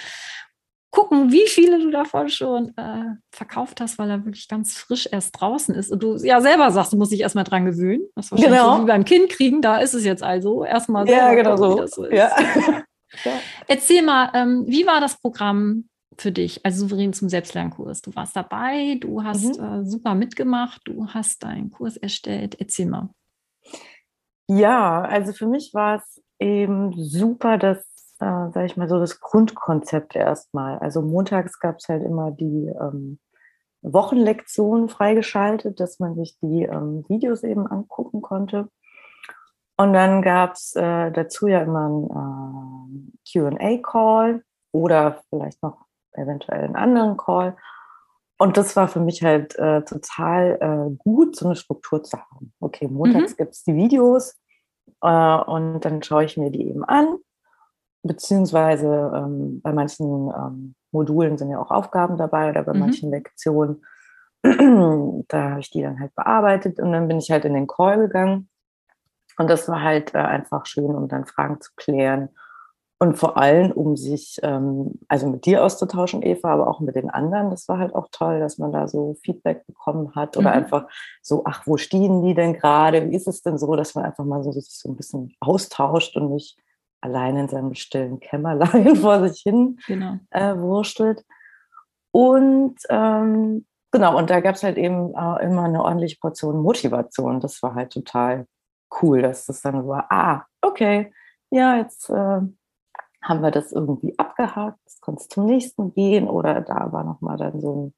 gucken, 0.91 1.31
wie 1.31 1.47
viele 1.47 1.79
du 1.79 1.91
davon 1.91 2.29
schon 2.29 2.77
äh, 2.77 3.05
verkauft 3.31 3.81
hast, 3.81 3.99
weil 3.99 4.11
er 4.11 4.25
wirklich 4.25 4.49
ganz 4.49 4.77
frisch 4.77 5.09
erst 5.11 5.39
draußen 5.39 5.75
ist. 5.75 5.93
Und 5.93 6.03
du 6.03 6.17
ja 6.17 6.41
selber 6.41 6.71
sagst, 6.71 6.93
du 6.93 6.97
musst 6.97 7.13
dich 7.13 7.21
erstmal 7.21 7.45
dran 7.45 7.67
gewöhnen. 7.67 8.03
Das 8.15 8.33
war 8.33 8.39
genau. 8.39 8.77
so 8.77 8.83
wie 8.83 8.87
beim 8.87 9.05
Kind 9.05 9.29
kriegen, 9.29 9.61
da 9.61 9.79
ist 9.79 9.95
es 9.95 10.05
jetzt 10.05 10.23
also. 10.23 10.65
Erstmal 10.65 11.09
Ja, 11.09 11.35
genau 11.35 11.57
so. 11.57 11.87
so 11.87 12.11
ja. 12.11 12.31
Ja. 13.25 13.41
Erzähl 13.67 14.03
mal, 14.03 14.31
ähm, 14.35 14.65
wie 14.67 14.87
war 14.87 15.01
das 15.01 15.21
Programm 15.21 15.89
für 16.17 16.33
dich, 16.33 16.65
also 16.65 16.81
souverän 16.81 17.13
zum 17.13 17.29
Selbstlernkurs? 17.29 18.03
Du 18.03 18.15
warst 18.15 18.37
dabei, 18.37 18.97
du 19.01 19.23
hast 19.23 19.59
mhm. 19.59 19.65
äh, 19.65 19.85
super 19.85 20.15
mitgemacht, 20.15 20.83
du 20.85 21.07
hast 21.09 21.43
deinen 21.43 21.71
Kurs 21.71 21.97
erstellt. 21.97 22.57
Erzähl 22.59 22.87
mal. 22.87 23.11
Ja, 24.49 25.03
also 25.03 25.33
für 25.33 25.47
mich 25.47 25.73
war 25.75 25.97
es 25.97 26.23
eben 26.39 26.93
super, 26.97 27.59
dass, 27.59 27.79
äh, 28.21 28.51
sag 28.53 28.65
ich 28.65 28.77
mal, 28.77 28.89
so 28.89 28.99
das 28.99 29.21
Grundkonzept 29.21 30.17
erstmal. 30.17 30.79
Also 30.79 31.03
montags 31.03 31.61
gab 31.61 31.77
es 31.79 31.89
halt 31.89 32.03
immer 32.03 32.31
die 32.31 32.73
ähm, 32.81 33.19
Wochenlektionen 33.83 34.89
freigeschaltet, 34.89 35.81
dass 35.81 35.99
man 35.99 36.15
sich 36.17 36.39
die 36.41 36.65
ähm, 36.65 37.05
Videos 37.09 37.43
eben 37.43 37.67
angucken 37.67 38.23
konnte. 38.23 38.69
Und 39.81 39.93
dann 39.93 40.23
gab 40.23 40.55
es 40.55 40.75
äh, 40.75 41.13
dazu 41.13 41.47
ja 41.47 41.61
immer 41.61 41.87
einen 41.87 43.13
äh, 43.25 43.79
QA-Call 43.79 44.43
oder 44.73 45.23
vielleicht 45.31 45.63
noch 45.63 45.87
eventuell 46.15 46.65
einen 46.65 46.75
anderen 46.75 47.17
Call. 47.17 47.57
Und 48.39 48.57
das 48.57 48.75
war 48.75 48.89
für 48.89 48.99
mich 48.99 49.23
halt 49.23 49.57
äh, 49.57 49.83
total 49.83 50.59
äh, 50.61 50.97
gut, 50.97 51.37
so 51.37 51.47
eine 51.47 51.55
Struktur 51.55 52.03
zu 52.03 52.19
haben. 52.19 52.53
Okay, 52.59 52.89
montags 52.89 53.33
mhm. 53.33 53.37
gibt 53.37 53.53
es 53.53 53.63
die 53.63 53.77
Videos 53.77 54.37
äh, 55.01 55.37
und 55.37 55.81
dann 55.81 56.03
schaue 56.03 56.25
ich 56.25 56.37
mir 56.37 56.51
die 56.51 56.69
eben 56.69 56.85
an. 56.85 57.19
Beziehungsweise 58.03 59.13
ähm, 59.15 59.61
bei 59.61 59.73
manchen 59.73 60.33
ähm, 60.37 60.75
Modulen 60.91 61.39
sind 61.39 61.51
ja 61.51 61.61
auch 61.61 61.71
Aufgaben 61.71 62.17
dabei 62.17 62.51
oder 62.51 62.65
bei 62.65 62.73
mhm. 62.73 62.81
manchen 62.81 63.11
Lektionen. 63.11 63.85
da 64.43 65.51
habe 65.51 65.61
ich 65.61 65.71
die 65.71 65.83
dann 65.83 66.01
halt 66.01 66.15
bearbeitet 66.17 66.81
und 66.81 66.91
dann 66.91 67.07
bin 67.07 67.19
ich 67.19 67.31
halt 67.31 67.45
in 67.45 67.55
den 67.55 67.69
Call 67.69 67.99
gegangen 67.99 68.49
und 69.39 69.49
das 69.49 69.69
war 69.69 69.83
halt 69.83 70.15
äh, 70.15 70.19
einfach 70.19 70.67
schön, 70.67 70.95
um 70.95 71.09
dann 71.09 71.25
Fragen 71.27 71.61
zu 71.61 71.71
klären 71.77 72.31
und 73.01 73.17
vor 73.17 73.37
allem, 73.37 73.71
um 73.71 73.97
sich, 73.97 74.41
ähm, 74.43 74.99
also 75.07 75.29
mit 75.29 75.47
dir 75.47 75.65
auszutauschen, 75.65 76.23
Eva, 76.23 76.53
aber 76.53 76.67
auch 76.67 76.81
mit 76.81 76.97
den 76.97 77.11
anderen. 77.11 77.51
Das 77.51 77.69
war 77.69 77.79
halt 77.79 77.95
auch 77.95 78.09
toll, 78.11 78.41
dass 78.41 78.59
man 78.59 78.73
da 78.73 78.89
so 78.89 79.15
Feedback 79.23 79.65
bekommen 79.67 80.17
hat 80.17 80.37
oder 80.37 80.51
mhm. 80.51 80.57
einfach 80.57 80.87
so, 81.23 81.43
ach, 81.45 81.65
wo 81.65 81.77
stehen 81.77 82.23
die 82.23 82.35
denn 82.35 82.55
gerade? 82.55 83.09
Wie 83.09 83.15
ist 83.15 83.29
es 83.29 83.43
denn 83.43 83.57
so, 83.57 83.77
dass 83.77 83.95
man 83.95 84.05
einfach 84.05 84.25
mal 84.25 84.43
so, 84.43 84.51
sich 84.51 84.67
so 84.69 84.91
ein 84.91 84.97
bisschen 84.97 85.33
austauscht 85.39 86.17
und 86.17 86.33
nicht 86.33 86.59
allein 87.01 87.37
in 87.37 87.49
seinem 87.49 87.75
stillen 87.75 88.19
Kämmerlein 88.19 88.97
vor 89.01 89.29
sich 89.29 89.43
hin 89.43 89.79
genau. 89.87 90.17
äh, 90.31 90.57
wurstelt. 90.57 91.25
Und 92.11 92.79
ähm, 92.89 93.65
genau, 93.93 94.19
und 94.19 94.29
da 94.29 94.41
gab 94.41 94.57
es 94.57 94.65
halt 94.65 94.77
eben 94.77 95.15
äh, 95.15 95.45
immer 95.45 95.65
eine 95.65 95.85
ordentliche 95.85 96.19
Portion 96.21 96.61
Motivation. 96.61 97.39
Das 97.39 97.63
war 97.63 97.77
halt 97.77 97.93
total 97.93 98.49
cool, 99.03 99.23
dass 99.23 99.47
das 99.47 99.61
dann 99.63 99.83
so 99.83 99.89
war, 99.89 100.07
ah, 100.11 100.45
okay, 100.63 101.13
ja, 101.51 101.77
jetzt 101.77 102.11
äh, 102.11 102.41
haben 103.23 103.43
wir 103.43 103.51
das 103.51 103.73
irgendwie 103.73 104.19
abgehakt, 104.19 104.79
jetzt 104.85 105.01
konnte 105.01 105.23
es 105.23 105.29
zum 105.29 105.47
nächsten 105.47 105.93
gehen 105.95 106.29
oder 106.29 106.61
da 106.61 106.93
war 106.93 107.05
nochmal 107.05 107.37
dann 107.37 107.61
so 107.61 107.75
ein 107.75 107.95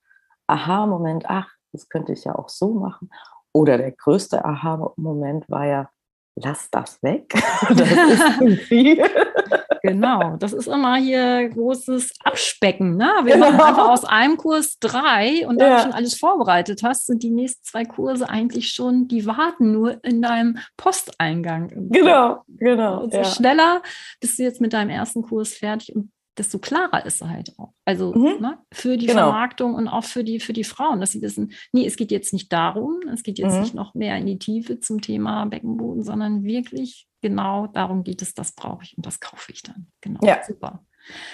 Aha-Moment, 0.47 1.27
ach, 1.29 1.51
das 1.73 1.89
könnte 1.89 2.13
ich 2.13 2.25
ja 2.25 2.35
auch 2.35 2.49
so 2.49 2.75
machen. 2.75 3.11
Oder 3.53 3.79
der 3.79 3.93
größte 3.93 4.45
Aha-Moment 4.45 5.49
war 5.49 5.67
ja, 5.67 5.91
lass 6.37 6.71
das 6.71 7.03
weg. 7.03 7.29
das 7.69 7.91
ist 7.91 8.39
zu 8.39 8.57
viel. 8.57 9.03
genau. 9.83 10.37
Das 10.39 10.53
ist 10.53 10.67
immer 10.67 10.97
hier 10.97 11.49
großes 11.49 12.13
Abspecken. 12.25 12.97
Ne? 12.97 13.11
Wir 13.25 13.35
genau. 13.35 13.51
machen 13.51 13.61
einfach 13.61 13.89
aus 13.89 14.05
einem 14.05 14.37
Kurs 14.37 14.79
drei 14.79 15.47
und 15.47 15.61
da 15.61 15.69
ja. 15.69 15.77
du 15.77 15.83
schon 15.83 15.93
alles 15.93 16.19
vorbereitet 16.19 16.83
hast, 16.83 17.07
sind 17.07 17.23
die 17.23 17.31
nächsten 17.31 17.65
zwei 17.65 17.85
Kurse 17.85 18.29
eigentlich 18.29 18.69
schon, 18.69 19.09
die 19.09 19.27
warten 19.27 19.73
nur 19.73 20.03
in 20.05 20.23
deinem 20.23 20.59
Posteingang. 20.77 21.71
Genau, 21.91 22.43
genau. 22.49 23.03
Und 23.03 23.13
so 23.13 23.19
ja. 23.19 23.25
schneller 23.25 23.83
bist 24.21 24.39
du 24.39 24.43
jetzt 24.43 24.61
mit 24.61 24.73
deinem 24.73 24.91
ersten 24.91 25.23
Kurs 25.23 25.55
fertig 25.55 25.95
und 25.95 26.11
desto 26.41 26.59
klarer 26.59 27.05
ist 27.05 27.21
er 27.21 27.31
halt 27.31 27.53
auch. 27.59 27.73
Also 27.85 28.15
mhm. 28.15 28.41
ne, 28.41 28.59
für 28.73 28.97
die 28.97 29.07
genau. 29.07 29.31
Vermarktung 29.31 29.75
und 29.75 29.89
auch 29.89 30.05
für 30.05 30.25
die, 30.25 30.41
für 30.41 30.53
die 30.53 30.65
Frauen, 30.65 31.01
dass 31.01 31.13
sie 31.13 31.23
wissen, 31.23 31.53
nee, 31.73 31.87
es 31.87 31.97
geht 31.97 32.11
jetzt 32.11 32.33
nicht 32.33 32.53
darum, 32.53 33.01
es 33.13 33.23
geht 33.23 33.39
jetzt 33.39 33.55
mhm. 33.55 33.61
nicht 33.61 33.75
noch 33.75 33.95
mehr 33.95 34.17
in 34.17 34.27
die 34.27 34.39
Tiefe 34.39 34.81
zum 34.81 35.01
Thema 35.01 35.45
Beckenboden, 35.45 36.03
sondern 36.03 36.45
wirklich 36.45 37.10
genau 37.21 37.67
darum 37.67 38.05
geht 38.05 38.23
es, 38.23 38.35
das 38.35 38.53
brauche 38.53 38.83
ich 38.85 38.97
und 38.97 39.07
das 39.07 39.21
kaufe 39.21 39.53
ich 39.53 39.63
dann. 39.63 39.89
Genau, 40.01 40.21
ja. 40.23 40.43
super. 40.45 40.85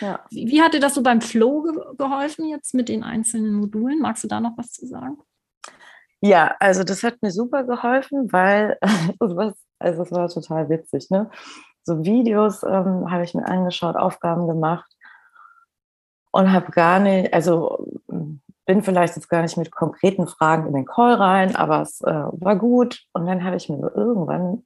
Ja. 0.01 0.25
Wie, 0.31 0.49
wie 0.49 0.63
hat 0.63 0.75
dir 0.75 0.81
das 0.81 0.95
so 0.95 1.03
beim 1.03 1.21
Flow 1.21 1.63
ge 1.63 1.75
geholfen 1.97 2.49
jetzt 2.49 2.75
mit 2.75 2.89
den 2.89 3.03
einzelnen 3.03 3.55
Modulen? 3.55 4.01
Magst 4.01 4.25
du 4.25 4.29
da 4.29 4.41
noch 4.41 4.57
was 4.57 4.73
zu 4.73 4.87
sagen? 4.87 5.19
Ja, 6.21 6.55
also 6.61 6.83
das 6.83 7.03
hat 7.03 7.21
mir 7.23 7.31
super 7.31 7.65
geholfen, 7.65 8.33
weil 8.33 8.79
also 9.21 10.03
es 10.03 10.13
war 10.13 10.29
total 10.29 10.69
witzig. 10.69 11.11
Ne? 11.11 11.31
So 11.83 12.05
Videos 12.05 12.63
ähm, 12.63 13.11
habe 13.11 13.25
ich 13.25 13.35
mir 13.35 13.47
angeschaut, 13.47 13.97
Aufgaben 13.97 14.47
gemacht 14.47 14.91
und 16.33 16.53
habe 16.53 16.71
gar 16.73 16.99
nicht, 16.99 17.33
also 17.33 17.87
bin 18.67 18.83
vielleicht 18.83 19.15
jetzt 19.15 19.29
gar 19.29 19.43
nicht 19.43 19.57
mit 19.57 19.71
konkreten 19.71 20.27
Fragen 20.27 20.67
in 20.67 20.75
den 20.75 20.85
Call 20.85 21.15
rein, 21.15 21.55
aber 21.55 21.83
es 21.83 22.01
äh, 22.01 22.13
war 22.13 22.57
gut. 22.57 23.05
Und 23.13 23.27
dann 23.27 23.45
habe 23.45 23.57
ich 23.57 23.69
mir 23.69 23.79
irgendwann 23.95 24.65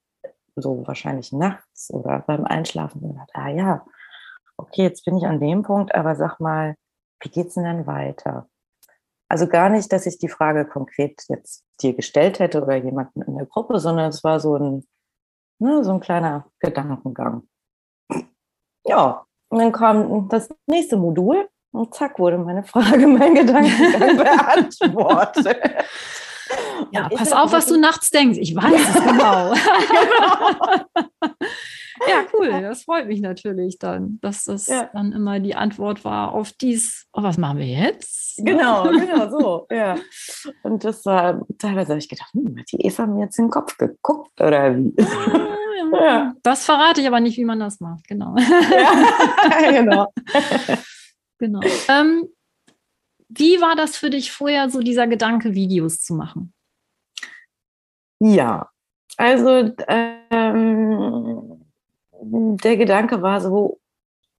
so 0.63 0.87
wahrscheinlich 0.87 1.33
nachts 1.33 1.93
oder 1.93 2.21
beim 2.27 2.45
Einschlafen 2.45 3.01
gedacht, 3.01 3.31
ah 3.35 3.49
ja, 3.49 3.85
okay, 4.57 4.83
jetzt 4.83 5.05
bin 5.05 5.17
ich 5.17 5.25
an 5.25 5.41
dem 5.41 5.63
Punkt, 5.63 5.95
aber 5.95 6.17
sag 6.17 6.39
mal, 6.41 6.77
wie 7.21 7.29
geht's 7.29 7.55
denn 7.55 7.65
dann 7.65 7.87
weiter? 7.87 8.49
Also 9.29 9.47
gar 9.47 9.69
nicht, 9.69 9.93
dass 9.93 10.07
ich 10.07 10.19
die 10.19 10.29
Frage 10.29 10.67
konkret 10.67 11.23
jetzt 11.29 11.65
dir 11.81 11.95
gestellt 11.95 12.41
hätte 12.41 12.63
oder 12.63 12.77
jemanden 12.77 13.23
in 13.23 13.37
der 13.37 13.47
Gruppe, 13.47 13.79
sondern 13.79 14.09
es 14.09 14.25
war 14.25 14.41
so 14.41 14.57
ein, 14.57 14.87
ne, 15.59 15.85
so 15.85 15.93
ein 15.93 16.01
kleiner 16.01 16.47
Gedankengang. 16.59 17.49
Ja, 18.85 19.25
und 19.49 19.59
dann 19.59 19.73
kam 19.73 20.29
das 20.29 20.49
nächste 20.67 20.97
Modul 20.97 21.49
und 21.73 21.95
zack 21.95 22.19
wurde 22.19 22.39
meine 22.39 22.65
Frage, 22.65 23.07
mein 23.07 23.35
Gedankengang 23.35 24.17
beantwortet. 24.17 25.59
Ja, 26.93 27.09
pass 27.09 27.33
auf, 27.33 27.53
was 27.53 27.67
du 27.67 27.79
nachts 27.79 28.11
denkst. 28.11 28.39
Ich 28.41 28.57
weiß 28.57 28.81
es 28.81 28.95
genau. 29.05 29.53
genau. 29.53 30.85
ja, 32.09 32.25
cool. 32.33 32.63
Das 32.63 32.83
freut 32.83 33.07
mich 33.07 33.21
natürlich 33.21 33.79
dann, 33.79 34.19
dass 34.23 34.45
das 34.45 34.67
ja. 34.67 34.91
dann 34.93 35.13
immer 35.13 35.39
die 35.39 35.55
Antwort 35.55 36.05
war 36.05 36.33
auf 36.33 36.53
dies. 36.53 37.07
Oh, 37.13 37.23
was 37.23 37.39
machen 37.39 37.59
wir 37.59 37.67
jetzt? 37.67 38.39
Genau, 38.39 38.89
genau 38.89 39.31
so. 39.31 39.67
Ja. 39.71 39.97
Und 40.65 40.83
das 40.83 41.05
war 41.05 41.47
teilweise 41.59 41.91
habe 41.91 41.99
ich 41.99 42.09
gedacht, 42.09 42.33
hm, 42.33 42.57
hat 42.59 42.67
die 42.73 42.85
Eva 42.85 43.07
mir 43.07 43.25
jetzt 43.25 43.39
in 43.39 43.47
den 43.47 43.51
Kopf 43.51 43.77
geguckt 43.77 44.41
oder 44.41 44.77
wie? 44.77 44.95
Ja. 45.93 46.35
Das 46.43 46.65
verrate 46.65 47.01
ich 47.01 47.07
aber 47.07 47.21
nicht, 47.21 47.37
wie 47.37 47.45
man 47.45 47.61
das 47.61 47.81
macht. 47.81 48.07
Genau. 48.07 48.35
Genau. 49.71 50.07
genau. 51.39 51.61
Ähm, 51.89 52.29
wie 53.31 53.61
war 53.61 53.77
das 53.77 53.97
für 53.97 54.11
dich 54.11 54.33
vorher, 54.33 54.69
so 54.71 54.81
dieser 54.81 55.07
Gedanke, 55.07 55.55
Videos 55.55 56.01
zu 56.01 56.15
machen? 56.15 56.53
Ja, 58.19 58.69
also 59.17 59.73
ähm, 59.89 61.65
der 62.23 62.77
Gedanke 62.77 63.23
war 63.23 63.41
so, 63.41 63.81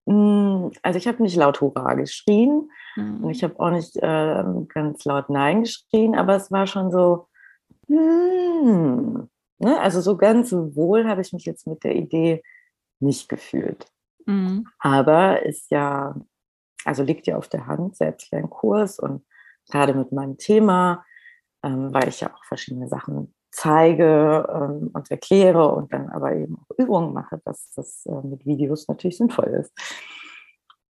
mh, 0.06 0.14
hm, 0.14 0.72
also 0.84 0.98
ich 0.98 1.08
habe 1.08 1.24
nicht 1.24 1.36
laut 1.36 1.62
Hurra 1.62 1.94
geschrien 1.96 2.70
mhm. 2.96 3.24
und 3.24 3.32
ich 3.32 3.44
habe 3.44 3.60
auch 3.60 3.72
nicht 3.72 3.96
äh, 3.98 4.44
ganz 4.68 5.06
laut 5.06 5.30
Nein 5.30 5.62
geschrien, 5.62 6.16
aber 6.16 6.36
es 6.36 6.52
war 6.52 6.68
schon 6.68 6.92
so, 6.92 7.28
hm, 7.88 9.30
ne? 9.60 9.80
also 9.80 10.02
so 10.02 10.18
ganz 10.18 10.52
wohl 10.52 11.08
habe 11.08 11.22
ich 11.22 11.34
mich 11.34 11.46
jetzt 11.46 11.66
mit 11.66 11.84
der 11.84 11.96
Idee 11.96 12.44
nicht 13.00 13.30
gefühlt. 13.30 13.88
Mhm. 14.26 14.68
Aber 14.80 15.44
ist 15.44 15.72
ja, 15.72 16.16
also 16.86 17.04
liegt 17.04 17.28
ja 17.28 17.38
auf 17.38 17.48
der 17.48 17.68
Hand, 17.68 17.96
selbst 17.96 18.34
ein 18.34 18.50
Kurs 18.50 19.00
und 19.00 19.26
gerade 19.70 19.94
mit 19.94 20.12
meinem 20.12 20.38
Thema, 20.38 21.06
ähm, 21.64 21.94
weil 21.94 22.08
ich 22.08 22.22
ja 22.22 22.34
auch 22.34 22.44
verschiedene 22.46 22.88
Sachen 22.88 23.34
zeige 23.52 24.48
ähm, 24.50 24.90
und 24.94 25.12
erkläre 25.12 25.68
und 25.74 25.94
dann 25.94 26.10
aber 26.10 26.34
eben 26.34 26.58
auch 26.58 26.78
Übungen 26.78 27.14
mache, 27.14 27.42
dass 27.44 27.72
das 27.76 28.06
äh, 28.06 28.28
mit 28.28 28.46
Videos 28.46 28.88
natürlich 28.88 29.18
sinnvoll 29.18 29.48
ist. 29.48 29.74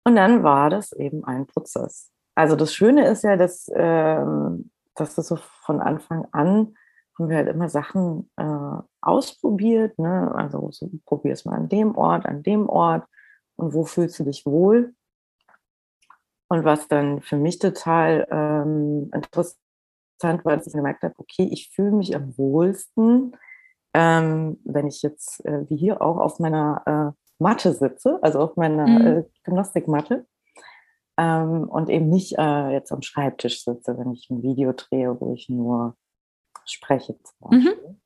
Und 0.04 0.16
dann 0.16 0.42
war 0.42 0.70
das 0.70 0.92
eben 0.92 1.24
ein 1.24 1.46
Prozess. 1.46 2.10
Also 2.34 2.56
das 2.56 2.74
Schöne 2.74 3.06
ist 3.06 3.24
ja, 3.24 3.36
dass, 3.36 3.70
ähm, 3.74 4.70
dass 4.94 5.14
das 5.14 5.28
so 5.28 5.36
von 5.36 5.80
Anfang 5.80 6.26
an 6.32 6.74
haben 7.18 7.28
wir 7.28 7.36
halt 7.36 7.48
immer 7.48 7.68
Sachen 7.68 8.30
äh, 8.36 8.82
ausprobiert. 9.00 9.98
Ne? 9.98 10.32
Also 10.34 10.70
so, 10.70 10.88
probier 11.04 11.32
es 11.32 11.44
mal 11.44 11.56
an 11.56 11.68
dem 11.68 11.96
Ort, 11.96 12.26
an 12.26 12.42
dem 12.42 12.68
Ort 12.68 13.06
und 13.56 13.74
wo 13.74 13.84
fühlst 13.84 14.18
du 14.18 14.24
dich 14.24 14.46
wohl. 14.46 14.94
Und 16.48 16.64
was 16.64 16.88
dann 16.88 17.20
für 17.20 17.36
mich 17.36 17.58
total 17.58 18.26
ähm, 18.30 19.10
interessant 19.12 20.44
war, 20.44 20.56
dass 20.56 20.66
ich 20.66 20.72
gemerkt 20.72 21.02
habe, 21.02 21.14
okay, 21.18 21.48
ich 21.50 21.70
fühle 21.74 21.92
mich 21.92 22.16
am 22.16 22.36
wohlsten, 22.38 23.36
ähm, 23.94 24.58
wenn 24.64 24.86
ich 24.86 25.02
jetzt 25.02 25.44
äh, 25.44 25.68
wie 25.68 25.76
hier 25.76 26.00
auch 26.00 26.16
auf 26.18 26.38
meiner 26.38 27.14
äh, 27.14 27.42
Matte 27.42 27.72
sitze, 27.72 28.18
also 28.22 28.40
auf 28.40 28.56
meiner 28.56 28.86
mhm. 28.86 29.06
äh, 29.06 29.24
Gymnastikmatte 29.44 30.26
ähm, 31.18 31.68
und 31.68 31.90
eben 31.90 32.08
nicht 32.08 32.38
äh, 32.38 32.70
jetzt 32.70 32.92
am 32.92 33.02
Schreibtisch 33.02 33.64
sitze, 33.64 33.98
wenn 33.98 34.12
ich 34.12 34.28
ein 34.30 34.42
Video 34.42 34.72
drehe, 34.72 35.20
wo 35.20 35.34
ich 35.34 35.48
nur 35.48 35.96
spreche. 36.64 37.16
Mhm. 37.50 38.00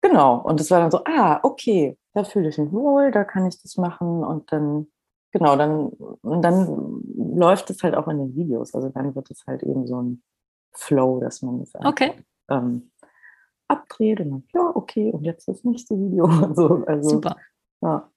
Genau, 0.00 0.40
und 0.40 0.60
es 0.60 0.70
war 0.70 0.80
dann 0.80 0.90
so, 0.90 1.02
ah, 1.04 1.40
okay, 1.42 1.98
da 2.14 2.24
fühle 2.24 2.48
ich 2.48 2.58
mich 2.58 2.72
wohl, 2.72 3.10
da 3.10 3.24
kann 3.24 3.46
ich 3.46 3.60
das 3.60 3.76
machen 3.76 4.24
und 4.24 4.50
dann, 4.52 4.88
genau, 5.32 5.56
dann, 5.56 5.86
und 5.88 6.42
dann 6.42 7.02
läuft 7.16 7.70
es 7.70 7.82
halt 7.82 7.94
auch 7.94 8.08
in 8.08 8.18
den 8.18 8.36
Videos, 8.36 8.74
also 8.74 8.88
dann 8.88 9.14
wird 9.14 9.30
es 9.30 9.44
halt 9.46 9.62
eben 9.62 9.86
so 9.86 10.02
ein 10.02 10.22
Flow, 10.72 11.20
dass 11.20 11.42
man 11.42 11.60
es 11.60 11.72
okay. 11.74 12.12
ähm, 12.50 12.90
abdreht 13.68 14.20
und 14.20 14.30
dann, 14.30 14.44
ja, 14.54 14.70
okay, 14.74 15.10
und 15.10 15.24
jetzt 15.24 15.48
das 15.48 15.64
nächste 15.64 15.94
Video 15.94 16.24
und 16.44 16.56
so. 16.56 16.84
Also, 16.86 17.08
Super. 17.10 17.36
Ja. 17.82 18.10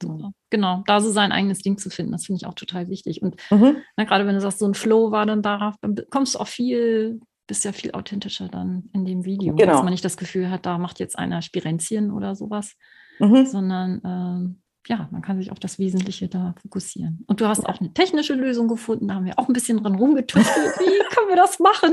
Super. 0.00 0.32
Genau, 0.50 0.84
da 0.86 1.00
so 1.00 1.10
sein 1.10 1.32
eigenes 1.32 1.58
Ding 1.58 1.76
zu 1.76 1.90
finden, 1.90 2.12
das 2.12 2.26
finde 2.26 2.38
ich 2.40 2.46
auch 2.46 2.54
total 2.54 2.88
wichtig. 2.88 3.20
Und 3.20 3.36
mhm. 3.50 3.78
na, 3.96 4.04
gerade 4.04 4.26
wenn 4.26 4.34
du 4.34 4.40
sagst, 4.40 4.60
so 4.60 4.66
ein 4.66 4.74
Flow 4.74 5.10
war 5.10 5.26
dann 5.26 5.42
darauf, 5.42 5.74
dann 5.80 5.96
kommst 6.10 6.36
du 6.36 6.38
auch 6.38 6.46
viel, 6.46 7.20
bist 7.48 7.64
ja 7.64 7.72
viel 7.72 7.90
authentischer 7.90 8.48
dann 8.48 8.90
in 8.92 9.04
dem 9.04 9.24
Video, 9.24 9.56
genau. 9.56 9.72
dass 9.72 9.82
man 9.82 9.90
nicht 9.90 10.04
das 10.04 10.16
Gefühl 10.16 10.50
hat, 10.50 10.66
da 10.66 10.78
macht 10.78 11.00
jetzt 11.00 11.18
einer 11.18 11.42
Spirenzchen 11.42 12.12
oder 12.12 12.36
sowas, 12.36 12.74
mhm. 13.18 13.44
sondern 13.44 14.00
ähm, 14.04 14.62
ja, 14.88 15.06
man 15.10 15.20
kann 15.20 15.36
sich 15.38 15.52
auf 15.52 15.60
das 15.60 15.78
Wesentliche 15.78 16.28
da 16.28 16.54
fokussieren. 16.62 17.22
Und 17.26 17.42
du 17.42 17.46
hast 17.46 17.66
auch 17.66 17.78
eine 17.78 17.92
technische 17.92 18.32
Lösung 18.32 18.68
gefunden, 18.68 19.08
da 19.08 19.14
haben 19.14 19.26
wir 19.26 19.38
auch 19.38 19.46
ein 19.46 19.52
bisschen 19.52 19.82
dran 19.82 19.96
rumgetüftelt. 19.96 20.78
Wie 20.78 20.98
können 21.14 21.28
wir 21.28 21.36
das 21.36 21.58
machen? 21.58 21.92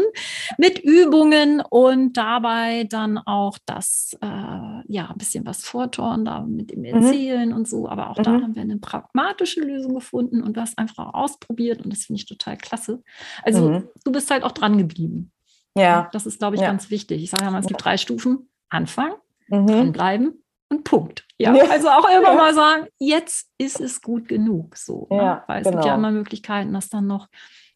Mit 0.58 0.80
Übungen 0.80 1.62
und 1.62 2.14
dabei 2.14 2.86
dann 2.86 3.18
auch 3.18 3.58
das, 3.66 4.18
äh, 4.22 4.28
ja, 4.28 5.10
ein 5.10 5.18
bisschen 5.18 5.46
was 5.46 5.66
vortorn, 5.66 6.24
da 6.24 6.42
mit 6.42 6.72
dem 6.72 6.80
mhm. 6.80 6.86
Erzählen 6.86 7.50
mhm. 7.50 7.56
und 7.56 7.68
so. 7.68 7.90
Aber 7.90 8.12
auch 8.12 8.18
mhm. 8.18 8.24
da 8.24 8.32
haben 8.32 8.56
wir 8.56 8.62
eine 8.62 8.78
pragmatische 8.78 9.60
Lösung 9.60 9.94
gefunden 9.94 10.42
und 10.42 10.56
du 10.56 10.62
hast 10.62 10.78
einfach 10.78 11.14
ausprobiert 11.14 11.82
und 11.84 11.92
das 11.92 12.06
finde 12.06 12.22
ich 12.22 12.28
total 12.28 12.58
klasse. 12.58 13.04
Also 13.44 13.70
mhm. 13.70 13.90
du 14.06 14.12
bist 14.14 14.32
halt 14.32 14.44
auch 14.44 14.54
dran 14.54 14.78
geblieben. 14.78 15.32
Ja. 15.78 16.08
Das 16.14 16.26
ist, 16.26 16.40
glaube 16.40 16.56
ich, 16.56 16.62
ja. 16.62 16.68
ganz 16.70 16.90
wichtig. 16.90 17.22
Ich 17.22 17.30
sage 17.30 17.44
ja 17.44 17.52
mal, 17.52 17.60
es 17.60 17.68
gibt 17.68 17.84
drei 17.84 17.98
Stufen. 17.98 18.50
Anfang, 18.70 19.12
mhm. 19.50 19.68
dranbleiben 19.68 20.45
und 20.78 20.84
Punkt. 20.84 21.26
Ja, 21.38 21.54
ja. 21.54 21.66
also 21.70 21.90
auch 21.90 22.08
immer 22.10 22.30
ja. 22.30 22.36
mal 22.36 22.54
sagen, 22.54 22.88
jetzt 23.00 23.50
ist 23.58 23.80
es 23.80 24.02
gut 24.02 24.28
genug. 24.28 24.78
So, 24.78 25.08
ne? 25.10 25.18
ja, 25.18 25.44
Weil 25.48 25.62
es 25.62 25.66
genau. 25.66 25.78
gibt 25.78 25.86
ja 25.88 25.96
immer 25.96 26.12
Möglichkeiten, 26.12 26.74
das 26.74 26.90
dann 26.90 27.08
noch 27.08 27.28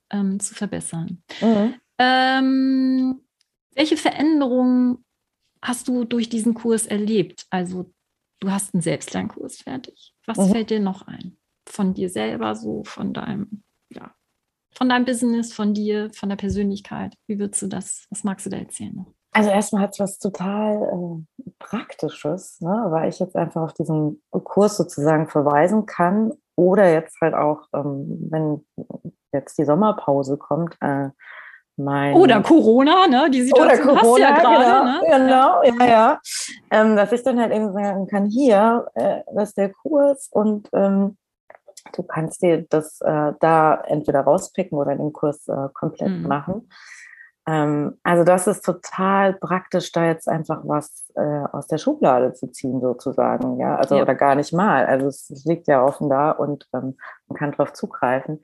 ähm, 0.10 0.40
zu 0.40 0.54
verbessern. 0.54 1.24
Mhm. 1.42 1.76
Ähm, 1.98 3.22
welche 3.76 3.98
Veränderungen 3.98 5.04
hast 5.62 5.88
du 5.88 6.06
durch 6.06 6.30
diesen 6.30 6.54
Kurs 6.54 6.86
erlebt? 6.86 7.46
Also 7.50 7.92
du 8.40 8.52
hast 8.52 8.74
einen 8.74 8.82
Selbstlernkurs 8.82 9.62
fertig. 9.62 10.14
Was 10.26 10.38
mhm. 10.38 10.52
fällt 10.52 10.70
dir 10.70 10.80
noch 10.80 11.08
ein? 11.08 11.38
Von 11.68 11.94
dir 11.94 12.10
selber, 12.10 12.56
so 12.56 12.84
von 12.84 13.14
deinem, 13.14 13.64
ja, 13.90 14.14
von 14.72 14.90
deinem 14.90 15.06
Business, 15.06 15.54
von 15.54 15.74
dir, 15.74 16.10
von 16.14 16.30
der 16.30 16.36
Persönlichkeit. 16.36 17.16
Wie 17.28 17.40
würdest 17.40 17.62
du 17.62 17.68
das, 17.68 18.08
was 18.10 18.24
magst 18.24 18.46
du 18.46 18.50
da 18.50 18.58
erzählen 18.58 18.96
noch? 18.96 19.14
Also 19.32 19.50
erstmal 19.50 19.84
hat 19.84 19.92
es 19.94 20.00
was 20.00 20.20
total 20.20 20.82
äh, 20.82 21.52
Praktisches, 21.60 22.60
ne? 22.62 22.88
weil 22.90 23.10
ich 23.10 23.20
jetzt 23.20 23.36
einfach 23.36 23.62
auf 23.62 23.74
diesen 23.74 24.22
Kurs 24.32 24.78
sozusagen 24.78 25.28
verweisen 25.28 25.86
kann 25.86 26.34
oder 26.56 26.92
jetzt 26.92 27.20
halt 27.22 27.36
auch, 27.36 27.62
ähm, 27.74 28.28
wenn 28.32 28.66
jetzt 29.32 29.58
die 29.58 29.66
Sommerpause 29.66 30.38
kommt, 30.38 30.76
äh, 30.82 31.10
mein. 31.78 32.16
Oder 32.16 32.42
Corona, 32.42 33.08
ne? 33.08 33.30
Die 33.30 33.42
Situation 33.44 33.90
oder 33.90 34.02
Corona, 34.02 34.20
ja 34.20 34.40
gerade, 34.40 34.66
genau, 34.66 34.84
ne? 34.84 35.64
Genau, 35.64 35.84
ja, 35.84 35.90
ja. 35.90 36.20
Ähm, 36.72 36.96
dass 36.96 37.12
ich 37.12 37.24
dann 37.24 37.40
halt 37.40 37.54
eben 37.54 37.72
sagen 37.72 38.08
kann, 38.08 38.26
hier, 38.26 38.88
äh, 38.96 39.22
das 39.34 39.50
ist 39.50 39.58
der 39.58 39.72
Kurs 39.72 40.28
und 40.32 40.68
ähm, 40.74 41.18
du 41.94 42.04
kannst 42.04 42.42
dir 42.42 42.66
das 42.70 43.00
äh, 43.02 43.34
da 43.40 43.76
entweder 43.88 44.22
rauspicken 44.22 44.78
oder 44.78 44.96
den 44.96 45.14
Kurs 45.14 45.48
äh, 45.48 45.70
komplett 45.74 46.10
Mhm. 46.12 46.28
machen. 46.28 46.70
Ähm, 47.50 47.98
also 48.04 48.24
das 48.24 48.46
ist 48.46 48.64
total 48.64 49.34
praktisch, 49.34 49.92
da 49.92 50.06
jetzt 50.06 50.30
einfach 50.30 50.62
was 50.66 51.10
äh, 51.16 51.46
aus 51.52 51.66
der 51.66 51.80
Schublade 51.80 52.34
zu 52.34 52.52
ziehen, 52.52 52.80
sozusagen. 52.80 53.60
Ja, 53.60 53.76
also 53.76 53.96
Ja. 53.96 54.04
oder 54.04 54.14
gar 54.14 54.36
nicht 54.36 54.54
mal. 54.54 54.86
Also 54.86 55.08
es, 55.08 55.30
liegt 55.46 55.68
ja 55.68 55.84
offen 55.84 56.10
da 56.10 56.32
und 56.32 56.68
ähm, 56.74 56.98
man 57.28 57.38
kann 57.38 57.52
drauf 57.52 57.74
zugreifen. 57.74 58.42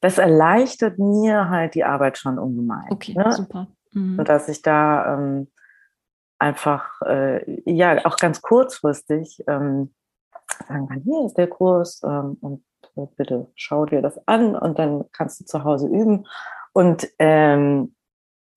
Das 0.00 0.18
erleichtert 0.18 0.98
mir 0.98 1.48
halt 1.48 1.74
die 1.74 1.84
Arbeit 1.84 2.18
schon 2.18 2.38
ungemein. 2.38 2.86
Okay, 2.90 3.14
ne? 3.14 3.32
super. 3.32 3.66
Mhm. 3.92 4.20
Und 4.20 4.28
dass 4.28 4.48
ich 4.48 4.62
da 4.62 5.14
ähm, 5.14 5.50
einfach, 6.38 7.00
äh, 7.02 7.60
ja, 7.68 8.04
auch 8.04 8.16
ganz 8.16 8.42
kurzfristig 8.42 9.42
ähm, 9.48 9.92
sagen 10.68 10.86
kann, 10.88 11.00
hier 11.00 11.26
ist 11.26 11.34
der 11.34 11.48
Kurs 11.48 12.00
ähm, 12.04 12.36
und 12.40 12.64
äh, 12.94 13.06
bitte 13.16 13.48
schau 13.56 13.86
dir 13.86 14.02
das 14.02 14.20
an 14.28 14.54
und 14.54 14.78
dann 14.78 15.04
kannst 15.12 15.40
du 15.40 15.44
zu 15.44 15.64
Hause 15.64 15.88
üben. 15.88 16.26
Und 16.72 17.08
ähm, 17.18 17.95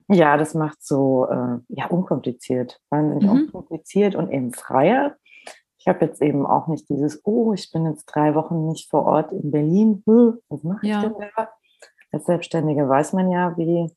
ja, 0.09 0.37
das 0.37 0.53
macht 0.53 0.81
so 0.83 1.27
äh, 1.29 1.57
ja, 1.69 1.85
unkompliziert, 1.87 2.79
wahnsinnig 2.89 3.23
Mhm. 3.25 3.29
unkompliziert 3.29 4.15
und 4.15 4.29
eben 4.31 4.53
freier. 4.53 5.15
Ich 5.77 5.87
habe 5.87 6.05
jetzt 6.05 6.21
eben 6.21 6.45
auch 6.45 6.67
nicht 6.67 6.89
dieses, 6.89 7.21
oh, 7.23 7.53
ich 7.53 7.71
bin 7.71 7.85
jetzt 7.85 8.05
drei 8.05 8.35
Wochen 8.35 8.67
nicht 8.67 8.89
vor 8.89 9.05
Ort 9.05 9.31
in 9.31 9.49
Berlin. 9.51 10.03
Hm, 10.05 10.39
was 10.49 10.63
mache 10.63 10.85
ich 10.85 10.91
Ja. 10.91 11.01
denn 11.01 11.13
da? 11.35 11.49
Als 12.11 12.25
Selbstständige 12.25 12.87
weiß 12.89 13.13
man 13.13 13.31
ja, 13.31 13.55
wie 13.57 13.89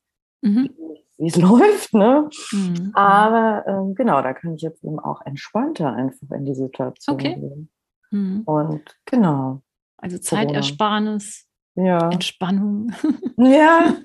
Mhm. 0.42 0.70
wie 1.18 1.27
es 1.29 1.37
läuft, 1.37 1.94
ne? 1.94 2.29
Mhm. 2.53 2.90
Aber 2.94 3.64
ähm, 3.66 3.94
genau, 3.94 4.22
da 4.22 4.33
kann 4.33 4.55
ich 4.55 4.62
jetzt 4.62 4.83
eben 4.85 4.98
auch 4.98 5.20
entspannter 5.25 5.92
einfach 5.92 6.31
in 6.37 6.44
die 6.44 6.55
Situation 6.55 7.14
Okay. 7.16 7.35
gehen. 7.35 7.70
Mhm. 8.11 8.42
Und 8.44 8.96
genau, 9.07 9.62
Also. 9.96 10.18
Zeitersparnis, 10.18 11.48
ja. 11.74 12.11
Entspannung. 12.11 12.92
Ja. 13.37 13.96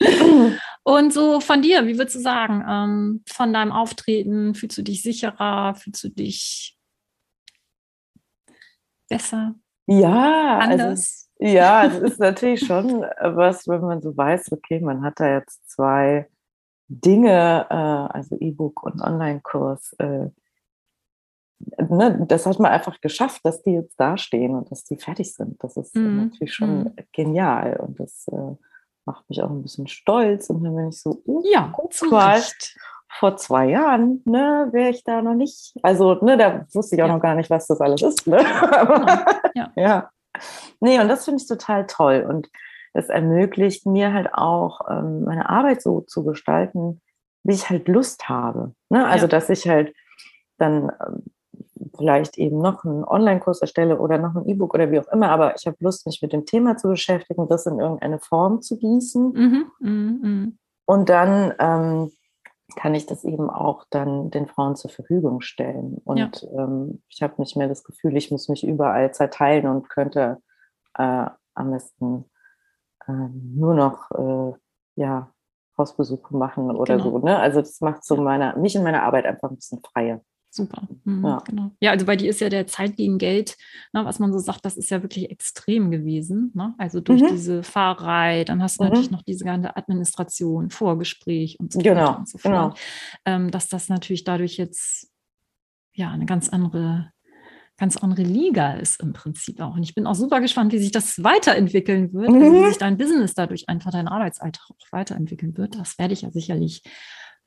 Und 0.84 1.12
so 1.12 1.40
von 1.40 1.62
dir, 1.62 1.86
wie 1.86 1.98
würdest 1.98 2.16
du 2.16 2.20
sagen, 2.20 2.64
ähm, 2.68 3.24
von 3.28 3.52
deinem 3.52 3.72
Auftreten, 3.72 4.54
fühlst 4.54 4.78
du 4.78 4.82
dich 4.82 5.02
sicherer, 5.02 5.74
fühlst 5.74 6.04
du 6.04 6.08
dich 6.10 6.78
besser, 9.08 9.54
ja, 9.86 10.58
also, 10.58 10.84
anders? 10.84 11.30
ja, 11.38 11.86
es 11.86 11.98
ist 11.98 12.18
natürlich 12.18 12.66
schon 12.66 13.02
was, 13.20 13.68
wenn 13.68 13.80
man 13.80 14.02
so 14.02 14.16
weiß, 14.16 14.52
okay, 14.52 14.80
man 14.80 15.02
hat 15.04 15.20
da 15.20 15.32
jetzt 15.34 15.70
zwei 15.70 16.28
Dinge, 16.88 17.66
äh, 17.70 17.74
also 17.74 18.36
E-Book 18.40 18.82
und 18.82 19.00
Online-Kurs, 19.00 19.94
äh, 19.98 20.28
ne, 21.88 22.24
das 22.28 22.46
hat 22.46 22.58
man 22.58 22.72
einfach 22.72 23.00
geschafft, 23.00 23.40
dass 23.44 23.62
die 23.62 23.72
jetzt 23.72 23.98
dastehen 23.98 24.54
und 24.54 24.70
dass 24.70 24.84
die 24.84 24.96
fertig 24.96 25.34
sind. 25.34 25.62
Das 25.62 25.76
ist 25.76 25.94
Mhm. 25.94 26.16
natürlich 26.24 26.54
schon 26.54 26.78
Mhm. 26.80 26.92
genial 27.12 27.76
und 27.80 27.98
das 28.00 28.26
äh, 28.28 28.54
macht 29.04 29.28
mich 29.28 29.42
auch 29.42 29.50
ein 29.50 29.62
bisschen 29.62 29.86
stolz 29.86 30.50
und 30.50 30.62
dann 30.64 30.74
bin 30.74 30.88
ich 30.88 31.00
so, 31.00 31.22
uh, 31.26 31.42
Ja, 31.50 31.72
guck 31.74 31.92
mal, 32.10 32.40
vor 33.18 33.36
zwei 33.36 33.66
Jahren, 33.70 34.20
ne, 34.26 34.68
wäre 34.72 34.90
ich 34.90 35.04
da 35.04 35.22
noch 35.22 35.34
nicht, 35.34 35.74
also, 35.82 36.14
ne, 36.22 36.36
da 36.36 36.66
wusste 36.74 36.96
ich 36.96 37.02
auch 37.02 37.06
Ja. 37.06 37.14
noch 37.14 37.22
gar 37.22 37.34
nicht, 37.36 37.48
was 37.48 37.66
das 37.66 37.80
alles 37.80 38.02
ist, 38.02 38.26
ne? 38.26 38.38
Ja. 39.54 39.72
ja. 39.76 40.10
Nee, 40.80 41.00
und 41.00 41.08
das 41.08 41.24
finde 41.24 41.40
ich 41.40 41.48
total 41.48 41.86
toll 41.86 42.26
und 42.28 42.50
es 42.92 43.08
ermöglicht 43.08 43.86
mir 43.86 44.12
halt 44.12 44.34
auch, 44.34 44.80
ähm, 44.90 45.24
meine 45.24 45.48
Arbeit 45.48 45.80
so 45.82 46.00
zu 46.02 46.24
gestalten, 46.24 47.00
wie 47.44 47.54
ich 47.54 47.70
halt 47.70 47.88
Lust 47.88 48.28
habe, 48.28 48.74
ne? 48.90 49.06
Also, 49.06 49.24
Ja. 49.26 49.28
dass 49.28 49.48
ich 49.50 49.66
halt 49.68 49.94
dann 50.58 50.90
ähm, 51.06 51.22
vielleicht 51.96 52.38
eben 52.38 52.58
noch 52.58 52.84
einen 52.84 53.04
Online-Kurs 53.04 53.60
erstelle 53.62 53.98
oder 53.98 54.18
noch 54.18 54.34
ein 54.36 54.46
E-Book 54.46 54.74
oder 54.74 54.90
wie 54.90 55.00
auch 55.00 55.08
immer, 55.08 55.30
aber 55.30 55.54
ich 55.56 55.66
habe 55.66 55.76
Lust, 55.80 56.06
mich 56.06 56.20
mit 56.22 56.32
dem 56.32 56.46
Thema 56.46 56.76
zu 56.76 56.88
beschäftigen, 56.88 57.48
das 57.48 57.66
in 57.66 57.78
irgendeine 57.80 58.18
Form 58.18 58.62
zu 58.62 58.78
gießen 58.78 59.32
Mhm. 59.32 59.66
Mhm. 59.80 60.20
Mhm. 60.22 60.58
und 60.86 61.08
dann 61.08 61.52
ähm, 61.58 62.12
kann 62.76 62.94
ich 62.94 63.06
das 63.06 63.24
eben 63.24 63.48
auch 63.48 63.84
dann 63.90 64.30
den 64.30 64.46
Frauen 64.48 64.74
zur 64.74 64.90
Verfügung 64.90 65.40
stellen. 65.40 65.98
Und 66.04 66.46
ähm, 66.58 67.00
ich 67.08 67.22
habe 67.22 67.34
nicht 67.38 67.56
mehr 67.56 67.68
das 67.68 67.84
Gefühl, 67.84 68.16
ich 68.16 68.30
muss 68.32 68.48
mich 68.48 68.66
überall 68.66 69.14
zerteilen 69.14 69.68
und 69.68 69.88
könnte 69.88 70.38
äh, 70.98 71.26
am 71.54 71.70
besten 71.70 72.24
äh, 73.06 73.12
nur 73.12 73.74
noch 73.74 74.10
äh, 74.10 74.52
ja, 74.96 75.30
Hausbesuche 75.78 76.36
machen 76.36 76.70
oder 76.74 76.96
Genau. 76.96 77.10
so. 77.10 77.18
Ne? 77.18 77.38
Also 77.38 77.60
das 77.60 77.80
macht 77.80 78.04
so 78.04 78.16
Ja. 78.16 78.20
meine, 78.22 78.54
mich 78.58 78.74
in 78.74 78.82
meiner 78.82 79.04
Arbeit 79.04 79.26
einfach 79.26 79.48
ein 79.48 79.56
bisschen 79.56 79.80
freier. 79.82 80.20
Super. 80.56 80.88
Mhm, 81.04 81.24
Ja. 81.26 81.38
Genau. 81.46 81.70
Ja, 81.80 81.90
also 81.90 82.06
bei 82.06 82.16
dir 82.16 82.30
ist 82.30 82.40
ja 82.40 82.48
der 82.48 82.66
Zeit 82.66 82.96
gegen 82.96 83.18
Geld, 83.18 83.56
ne, 83.92 84.04
was 84.06 84.18
man 84.18 84.32
so 84.32 84.38
sagt, 84.38 84.64
das 84.64 84.76
ist 84.78 84.88
ja 84.90 85.02
wirklich 85.02 85.30
extrem 85.30 85.90
gewesen. 85.90 86.50
Ne? 86.54 86.74
Also 86.78 87.00
durch 87.00 87.20
Mhm. 87.20 87.28
diese 87.28 87.62
Fahrerei, 87.62 88.44
dann 88.44 88.62
hast 88.62 88.78
du 88.80 88.84
Mhm. 88.84 88.88
natürlich 88.88 89.10
noch 89.10 89.22
diese 89.22 89.44
ganze 89.44 89.76
Administration, 89.76 90.70
Vorgespräch 90.70 91.60
und 91.60 91.72
so 91.74 91.80
Genau, 91.80 92.00
weiter 92.08 92.18
und 92.20 92.28
so 92.28 92.38
genau. 92.38 92.70
fort. 92.70 92.80
Ähm, 93.26 93.50
dass 93.50 93.68
das 93.68 93.90
natürlich 93.90 94.24
dadurch 94.24 94.56
jetzt 94.56 95.12
ja 95.92 96.10
eine 96.10 96.24
ganz 96.26 96.48
andere, 96.48 97.10
ganz 97.76 97.98
andere 97.98 98.22
Liga 98.22 98.72
ist 98.74 99.02
im 99.02 99.12
Prinzip 99.12 99.60
auch. 99.60 99.74
Und 99.74 99.82
ich 99.82 99.94
bin 99.94 100.06
auch 100.06 100.14
super 100.14 100.40
gespannt, 100.40 100.72
wie 100.72 100.78
sich 100.78 100.90
das 100.92 101.22
weiterentwickeln 101.22 102.14
wird, 102.14 102.28
also 102.32 102.54
wie 102.54 102.60
Mhm. 102.60 102.64
sich 102.64 102.78
dein 102.78 102.96
Business 102.96 103.34
dadurch 103.34 103.68
einfach 103.68 103.90
dein 103.90 104.08
Arbeitsalltag 104.08 104.70
auch 104.70 104.92
weiterentwickeln 104.92 105.54
wird. 105.58 105.78
Das 105.78 105.98
werde 105.98 106.14
ich 106.14 106.22
ja 106.22 106.30
sicherlich 106.30 106.82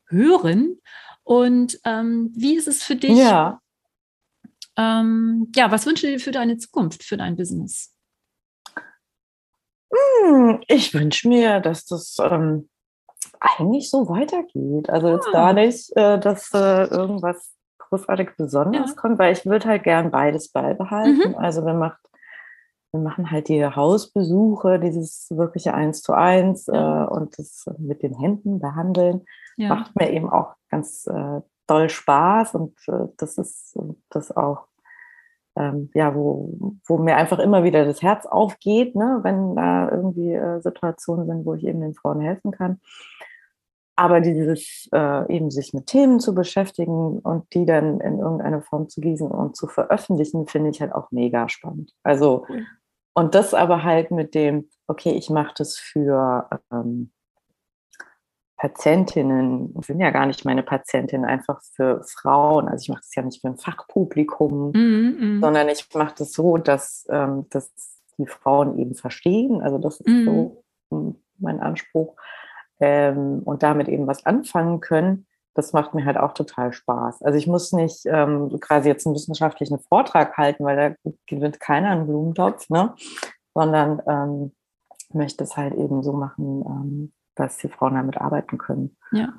hören. 0.09 0.79
Und 1.23 1.79
ähm, 1.85 2.31
wie 2.35 2.55
ist 2.55 2.67
es 2.67 2.83
für 2.83 2.95
dich? 2.95 3.17
Ja. 3.17 3.61
Ähm, 4.77 5.51
ja, 5.55 5.71
was 5.71 5.85
wünschst 5.85 6.03
du 6.03 6.07
dir 6.07 6.19
für 6.19 6.31
deine 6.31 6.57
Zukunft, 6.57 7.03
für 7.03 7.17
dein 7.17 7.35
Business? 7.35 7.93
Hm, 9.93 10.61
Ich 10.67 10.93
wünsche 10.93 11.27
mir, 11.27 11.59
dass 11.59 11.85
das 11.85 12.17
ähm, 12.19 12.69
eigentlich 13.39 13.89
so 13.89 14.07
weitergeht. 14.09 14.89
Also 14.89 15.09
jetzt 15.09 15.27
Ah. 15.29 15.31
gar 15.31 15.53
nicht, 15.53 15.95
äh, 15.95 16.19
dass 16.19 16.53
äh, 16.53 16.85
irgendwas 16.85 17.53
großartig 17.79 18.29
Besonderes 18.37 18.91
Ja. 18.91 18.95
kommt, 18.95 19.19
weil 19.19 19.33
ich 19.33 19.45
würde 19.45 19.67
halt 19.67 19.83
gern 19.83 20.11
beides 20.11 20.49
beibehalten. 20.51 21.35
Also 21.35 21.65
wir 21.65 21.73
macht, 21.73 21.99
wir 22.91 23.01
machen 23.01 23.31
halt 23.31 23.47
die 23.49 23.65
Hausbesuche, 23.65 24.79
dieses 24.79 25.27
wirkliche 25.31 25.73
Eins 25.73 26.01
zu 26.01 26.13
eins 26.13 26.67
äh, 26.67 26.71
und 26.71 27.37
das 27.39 27.65
mit 27.79 28.03
den 28.03 28.13
Händen 28.17 28.59
behandeln 28.59 29.25
Ja, 29.59 29.75
macht 29.75 29.95
mir 29.95 30.11
eben 30.11 30.29
auch 30.29 30.55
ganz 30.69 31.05
äh, 31.07 31.41
doll 31.67 31.89
Spaß 31.89 32.55
und 32.55 32.75
äh, 32.87 33.07
das 33.17 33.37
ist 33.37 33.77
das 34.09 34.35
auch, 34.35 34.67
ähm, 35.57 35.89
ja, 35.93 36.15
wo, 36.15 36.73
wo 36.87 36.97
mir 36.97 37.17
einfach 37.17 37.39
immer 37.39 37.63
wieder 37.65 37.83
das 37.83 38.01
Herz 38.01 38.25
aufgeht, 38.25 38.95
ne, 38.95 39.19
wenn 39.23 39.55
da 39.55 39.89
irgendwie 39.91 40.33
äh, 40.33 40.61
Situationen 40.61 41.27
sind, 41.27 41.45
wo 41.45 41.55
ich 41.55 41.65
eben 41.65 41.81
den 41.81 41.93
Frauen 41.93 42.21
helfen 42.21 42.51
kann. 42.51 42.79
Aber 43.97 44.21
dieses 44.21 44.87
äh, 44.93 45.35
eben 45.35 45.51
sich 45.51 45.73
mit 45.73 45.87
Themen 45.87 46.21
zu 46.21 46.33
beschäftigen 46.33 47.19
und 47.19 47.53
die 47.53 47.65
dann 47.65 47.99
in 47.99 48.19
irgendeine 48.19 48.61
Form 48.61 48.87
zu 48.87 49.01
gießen 49.01 49.29
und 49.29 49.57
zu 49.57 49.67
veröffentlichen, 49.67 50.47
finde 50.47 50.69
ich 50.69 50.79
halt 50.79 50.95
auch 50.95 51.11
mega 51.11 51.49
spannend. 51.49 51.91
Also, 52.03 52.45
und 53.13 53.35
das 53.35 53.53
aber 53.53 53.83
halt 53.83 54.11
mit 54.11 54.35
dem, 54.35 54.69
okay, 54.87 55.11
ich 55.11 55.29
mache 55.29 55.53
das 55.57 55.77
für 55.77 56.47
ähm, 56.71 57.11
Patientinnen, 58.59 59.73
ich 59.79 59.87
bin 59.87 60.01
ja 60.01 60.11
gar 60.11 60.25
nicht 60.25 60.43
meine 60.43 60.63
Patientin, 60.63 61.23
einfach 61.23 61.61
für 61.75 62.03
Frauen. 62.03 62.67
Also 62.67 62.83
ich 62.83 62.89
mache 62.89 62.99
das 63.01 63.15
ja 63.15 63.23
nicht 63.23 63.39
für 63.41 63.47
ein 63.47 63.57
Fachpublikum, 63.57 64.71
Mhm, 64.75 65.15
mhm. 65.19 65.41
sondern 65.41 65.69
ich 65.69 65.87
mache 65.95 66.15
das 66.17 66.33
so, 66.33 66.57
dass, 66.57 67.07
ähm, 67.09 67.45
dass 67.49 67.71
die 68.17 68.27
Frauen 68.27 68.77
eben 68.77 68.95
verstehen. 68.95 69.61
Also 69.61 69.77
das 69.77 70.01
ist 70.01 70.07
Mhm. 70.07 70.25
so 70.25 70.63
mm, 70.91 71.11
mein 71.37 71.61
Anspruch. 71.61 72.15
Ähm, 72.81 73.41
und 73.45 73.63
damit 73.63 73.87
eben 73.87 74.07
was 74.07 74.25
anfangen 74.25 74.81
können. 74.81 75.25
Das 75.53 75.71
macht 75.73 75.93
mir 75.93 76.05
halt 76.05 76.17
auch 76.17 76.33
total 76.33 76.71
Spaß. 76.73 77.21
Also 77.23 77.37
ich 77.37 77.47
muss 77.47 77.71
nicht 77.71 78.05
ähm, 78.05 78.59
quasi 78.59 78.89
jetzt 78.89 79.05
einen 79.05 79.15
wissenschaftlichen 79.15 79.79
Vortrag 79.79 80.37
halten, 80.37 80.63
weil 80.65 80.75
da 80.75 81.11
gewinnt 81.27 81.59
keiner 81.61 81.89
einen 81.91 82.07
Blumentopf, 82.07 82.69
ne? 82.69 82.93
sondern 83.53 84.01
ähm, 84.07 84.51
möchte 85.13 85.43
es 85.45 85.57
halt 85.57 85.73
eben 85.75 86.03
so 86.03 86.13
machen, 86.13 86.63
ähm, 86.65 87.11
dass 87.39 87.57
die 87.57 87.69
Frauen 87.69 87.95
damit 87.95 88.17
arbeiten 88.17 88.57
können. 88.57 88.95
Ja. 89.11 89.33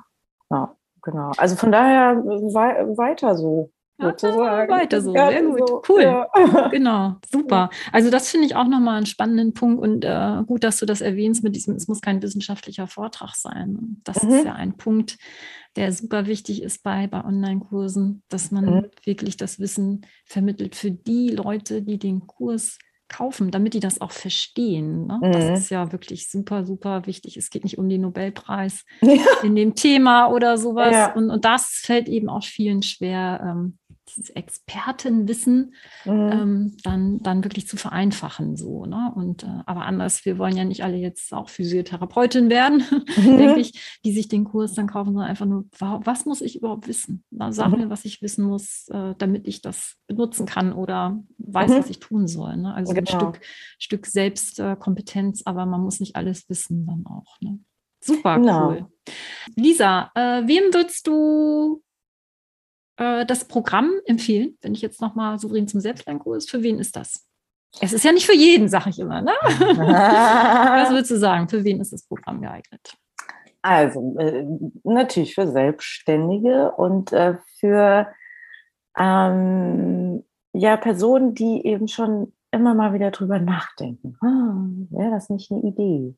Ja, 0.49 0.75
genau. 1.01 1.31
Also 1.37 1.55
von 1.55 1.71
daher 1.71 2.17
wei 2.17 2.85
weiter 2.97 3.35
so, 3.37 3.71
sozusagen. 3.99 4.71
weiter 4.71 5.01
so, 5.01 5.15
Ja, 5.15 5.29
sehr 5.29 5.43
gut, 5.43 5.67
so, 5.69 5.81
cool. 5.89 6.01
ja. 6.03 6.27
Genau, 6.71 7.15
super. 7.31 7.69
Also 7.91 8.09
das 8.09 8.29
finde 8.29 8.47
ich 8.47 8.55
auch 8.55 8.67
nochmal 8.67 8.97
einen 8.97 9.05
spannenden 9.05 9.53
Punkt 9.53 9.81
und 9.81 10.03
äh, 10.03 10.43
gut, 10.45 10.63
dass 10.63 10.79
du 10.79 10.85
das 10.85 11.01
erwähnst 11.01 11.43
mit 11.43 11.55
diesem, 11.55 11.75
es 11.75 11.87
muss 11.87 12.01
kein 12.01 12.21
wissenschaftlicher 12.21 12.87
Vortrag 12.87 13.35
sein. 13.35 14.01
Das 14.03 14.21
Mhm. 14.23 14.29
ist 14.31 14.45
ja 14.45 14.53
ein 14.53 14.75
Punkt, 14.77 15.17
der 15.75 15.91
super 15.93 16.25
wichtig 16.25 16.63
ist 16.63 16.83
bei, 16.83 17.07
bei 17.07 17.23
Online-Kursen, 17.23 18.23
dass 18.29 18.51
man 18.51 18.65
Mhm. 18.65 18.85
wirklich 19.05 19.37
das 19.37 19.59
Wissen 19.59 20.05
vermittelt 20.25 20.75
für 20.75 20.91
die 20.91 21.29
Leute, 21.29 21.81
die 21.81 21.97
den 21.99 22.27
Kurs 22.27 22.77
kaufen, 23.11 23.51
damit 23.51 23.73
die 23.73 23.79
das 23.79 24.01
auch 24.01 24.11
verstehen. 24.11 25.07
Ne? 25.07 25.19
Mhm. 25.21 25.31
Das 25.31 25.59
ist 25.59 25.69
ja 25.69 25.91
wirklich 25.91 26.29
super, 26.29 26.65
super 26.65 27.05
wichtig. 27.05 27.37
Es 27.37 27.49
geht 27.49 27.63
nicht 27.63 27.77
um 27.77 27.89
den 27.89 28.01
Nobelpreis 28.01 28.85
ja. 29.01 29.23
in 29.43 29.55
dem 29.55 29.75
Thema 29.75 30.27
oder 30.27 30.57
sowas. 30.57 30.93
Ja. 30.93 31.13
Und, 31.13 31.29
und 31.29 31.45
das 31.45 31.81
fällt 31.83 32.07
eben 32.07 32.29
auch 32.29 32.43
vielen 32.43 32.81
schwer, 32.81 33.41
ähm, 33.43 33.77
dieses 34.15 34.29
Expertenwissen 34.31 35.73
mhm. 36.05 36.11
ähm, 36.31 36.77
dann, 36.83 37.19
dann 37.19 37.43
wirklich 37.43 37.67
zu 37.67 37.77
vereinfachen. 37.77 38.55
So, 38.55 38.85
ne? 38.85 39.11
Und 39.15 39.43
äh, 39.43 39.61
aber 39.65 39.85
anders, 39.85 40.25
wir 40.25 40.37
wollen 40.37 40.55
ja 40.55 40.63
nicht 40.63 40.83
alle 40.83 40.97
jetzt 40.97 41.33
auch 41.33 41.49
Physiotherapeutin 41.49 42.49
werden, 42.49 42.83
mhm. 43.17 43.37
denke 43.37 43.59
ich, 43.59 43.99
die 44.03 44.11
sich 44.11 44.27
den 44.27 44.43
Kurs 44.43 44.73
dann 44.73 44.87
kaufen, 44.87 45.13
sondern 45.13 45.29
einfach 45.29 45.45
nur, 45.45 45.65
was 45.79 46.25
muss 46.25 46.41
ich 46.41 46.57
überhaupt 46.57 46.87
wissen? 46.87 47.23
Sag 47.49 47.71
mhm. 47.71 47.79
mir, 47.79 47.89
was 47.89 48.05
ich 48.05 48.21
wissen 48.21 48.45
muss, 48.45 48.87
äh, 48.89 49.15
damit 49.17 49.47
ich 49.47 49.61
das 49.61 49.97
benutzen 50.07 50.45
kann 50.45 50.73
oder 50.73 51.21
weiß, 51.37 51.71
mhm. 51.71 51.75
was 51.75 51.89
ich 51.89 51.99
tun 51.99 52.27
soll. 52.27 52.57
Ne? 52.57 52.73
Also 52.73 52.93
genau. 52.93 53.11
ein 53.11 53.19
Stück, 53.19 53.45
Stück 53.79 54.05
Selbstkompetenz, 54.05 55.43
aber 55.45 55.65
man 55.65 55.81
muss 55.81 55.99
nicht 55.99 56.15
alles 56.15 56.49
wissen 56.49 56.85
dann 56.85 57.05
auch. 57.05 57.39
Ne? 57.41 57.59
Super 58.03 58.39
genau. 58.39 58.69
cool. 58.69 58.85
Lisa, 59.55 60.11
äh, 60.15 60.47
wem 60.47 60.73
würdest 60.73 61.07
du 61.07 61.81
äh, 63.01 63.25
das 63.25 63.45
Programm 63.45 63.91
empfehlen, 64.05 64.57
wenn 64.61 64.73
ich 64.73 64.81
jetzt 64.81 65.01
nochmal 65.01 65.39
souverän 65.39 65.67
zum 65.67 65.79
Selbstlernkurs, 65.79 66.47
für 66.47 66.61
wen 66.61 66.77
ist 66.77 66.95
das? 66.95 67.27
Es 67.79 67.93
ist 67.93 68.03
ja 68.03 68.11
nicht 68.11 68.25
für 68.25 68.35
jeden, 68.35 68.67
sage 68.69 68.89
ich 68.89 68.99
immer. 68.99 69.21
Ne? 69.21 69.31
Was 69.41 70.91
würdest 70.91 71.11
du 71.11 71.17
sagen? 71.17 71.49
Für 71.49 71.63
wen 71.63 71.79
ist 71.79 71.93
das 71.93 72.03
Programm 72.03 72.41
geeignet? 72.41 72.95
Also 73.61 74.15
äh, 74.19 74.45
natürlich 74.83 75.33
für 75.33 75.47
Selbstständige 75.47 76.71
und 76.71 77.11
äh, 77.13 77.37
für 77.59 78.07
ähm, 78.97 80.23
ja, 80.53 80.77
Personen, 80.77 81.33
die 81.33 81.65
eben 81.65 81.87
schon 81.87 82.33
immer 82.51 82.73
mal 82.73 82.93
wieder 82.93 83.11
drüber 83.11 83.39
nachdenken. 83.39 84.17
Ah, 84.21 84.65
Wäre 84.89 85.11
das 85.11 85.29
nicht 85.29 85.49
eine 85.51 85.61
Idee? 85.61 86.15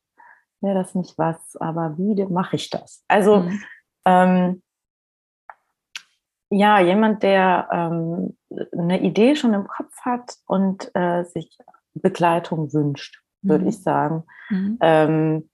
Wäre 0.59 0.75
das 0.75 0.95
nicht 0.95 1.17
was? 1.17 1.55
Aber 1.57 1.97
wie 1.97 2.25
mache 2.25 2.55
ich 2.55 2.69
das? 2.69 3.03
Also 3.07 3.41
mhm. 3.41 3.63
ähm, 4.05 4.62
ja, 6.55 6.79
jemand, 6.79 7.23
der 7.23 7.67
ähm, 7.71 8.37
eine 8.77 9.01
Idee 9.01 9.35
schon 9.35 9.55
im 9.55 9.67
Kopf 9.67 9.95
hat 10.01 10.35
und 10.45 10.91
äh, 10.93 11.23
sich 11.23 11.57
Begleitung 11.95 12.71
wünscht, 12.73 13.23
würde 13.41 13.63
mhm. 13.63 13.69
ich 13.69 13.81
sagen. 13.81 14.23
Mhm. 14.49 14.77
Ähm, 14.81 15.49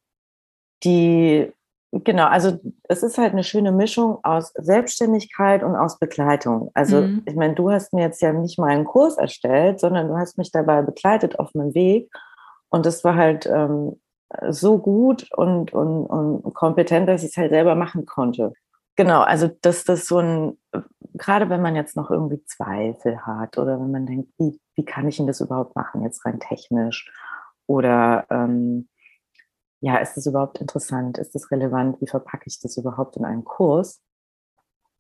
die, 0.84 1.54
genau, 1.92 2.26
also 2.26 2.60
es 2.84 3.02
ist 3.04 3.18
halt 3.18 3.32
eine 3.32 3.46
schöne 3.46 3.72
Mischung 3.72 4.20
aus 4.24 4.52
Selbstständigkeit 4.56 5.64
und 5.64 5.76
aus 5.78 6.00
Begleitung. 6.00 6.70
Also 6.74 7.02
mhm. 7.02 7.24
ich 7.26 7.36
meine, 7.36 7.56
du 7.56 7.72
hast 7.72 7.94
mir 7.94 8.02
jetzt 8.02 8.22
ja 8.22 8.34
nicht 8.34 8.60
mal 8.60 8.70
einen 8.70 8.86
Kurs 8.86 9.18
erstellt, 9.18 9.80
sondern 9.80 10.10
du 10.10 10.18
hast 10.18 10.38
mich 10.38 10.52
dabei 10.52 10.82
begleitet 10.82 11.40
auf 11.40 11.54
meinem 11.54 11.74
Weg. 11.74 12.12
Und 12.70 12.86
das 12.86 13.06
war 13.06 13.16
halt 13.16 13.46
ähm, 13.46 14.02
so 14.50 14.78
gut 14.78 15.30
und, 15.32 15.72
und, 15.72 16.06
und 16.08 16.54
kompetent, 16.54 17.08
dass 17.08 17.24
ich 17.24 17.30
es 17.30 17.38
halt 17.38 17.52
selber 17.52 17.76
machen 17.76 18.06
konnte. 18.06 18.54
Genau, 19.00 19.22
also 19.22 19.48
dass 19.62 19.86
das 19.86 20.08
so 20.08 20.18
ein, 20.18 20.58
gerade 21.14 21.50
wenn 21.50 21.62
man 21.62 21.74
jetzt 21.74 21.96
noch 21.96 22.12
irgendwie 22.12 22.44
Zweifel 22.44 23.26
hat 23.26 23.58
oder 23.58 23.80
wenn 23.80 23.92
man 23.92 24.06
denkt, 24.06 24.30
wie, 24.38 24.60
wie 24.76 24.84
kann 24.84 25.08
ich 25.08 25.16
denn 25.16 25.26
das 25.26 25.40
überhaupt 25.40 25.74
machen, 25.74 26.04
jetzt 26.04 26.26
rein 26.26 26.42
technisch? 26.42 27.10
Oder 27.66 28.26
ähm, 28.30 28.90
ja, 29.80 29.96
ist 30.00 30.16
das 30.18 30.26
überhaupt 30.26 30.60
interessant? 30.60 31.18
Ist 31.18 31.34
das 31.34 31.50
relevant? 31.50 32.02
Wie 32.02 32.08
verpacke 32.08 32.44
ich 32.48 32.60
das 32.60 32.76
überhaupt 32.76 33.16
in 33.16 33.24
einen 33.24 33.46
Kurs? 33.46 34.02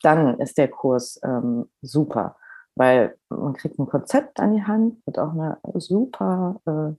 Dann 0.02 0.40
ist 0.40 0.58
der 0.58 0.70
Kurs 0.70 1.20
ähm, 1.26 1.70
super, 1.82 2.38
weil 2.76 3.18
man 3.28 3.52
kriegt 3.52 3.80
ein 3.80 3.88
Konzept 3.88 4.40
an 4.40 4.54
die 4.54 4.64
Hand, 4.64 5.06
wird 5.06 5.20
auch 5.20 5.34
eine 5.34 5.58
super 5.76 6.62
äh, 6.66 6.96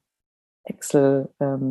Excel. 0.65 1.29
Ähm. 1.41 1.69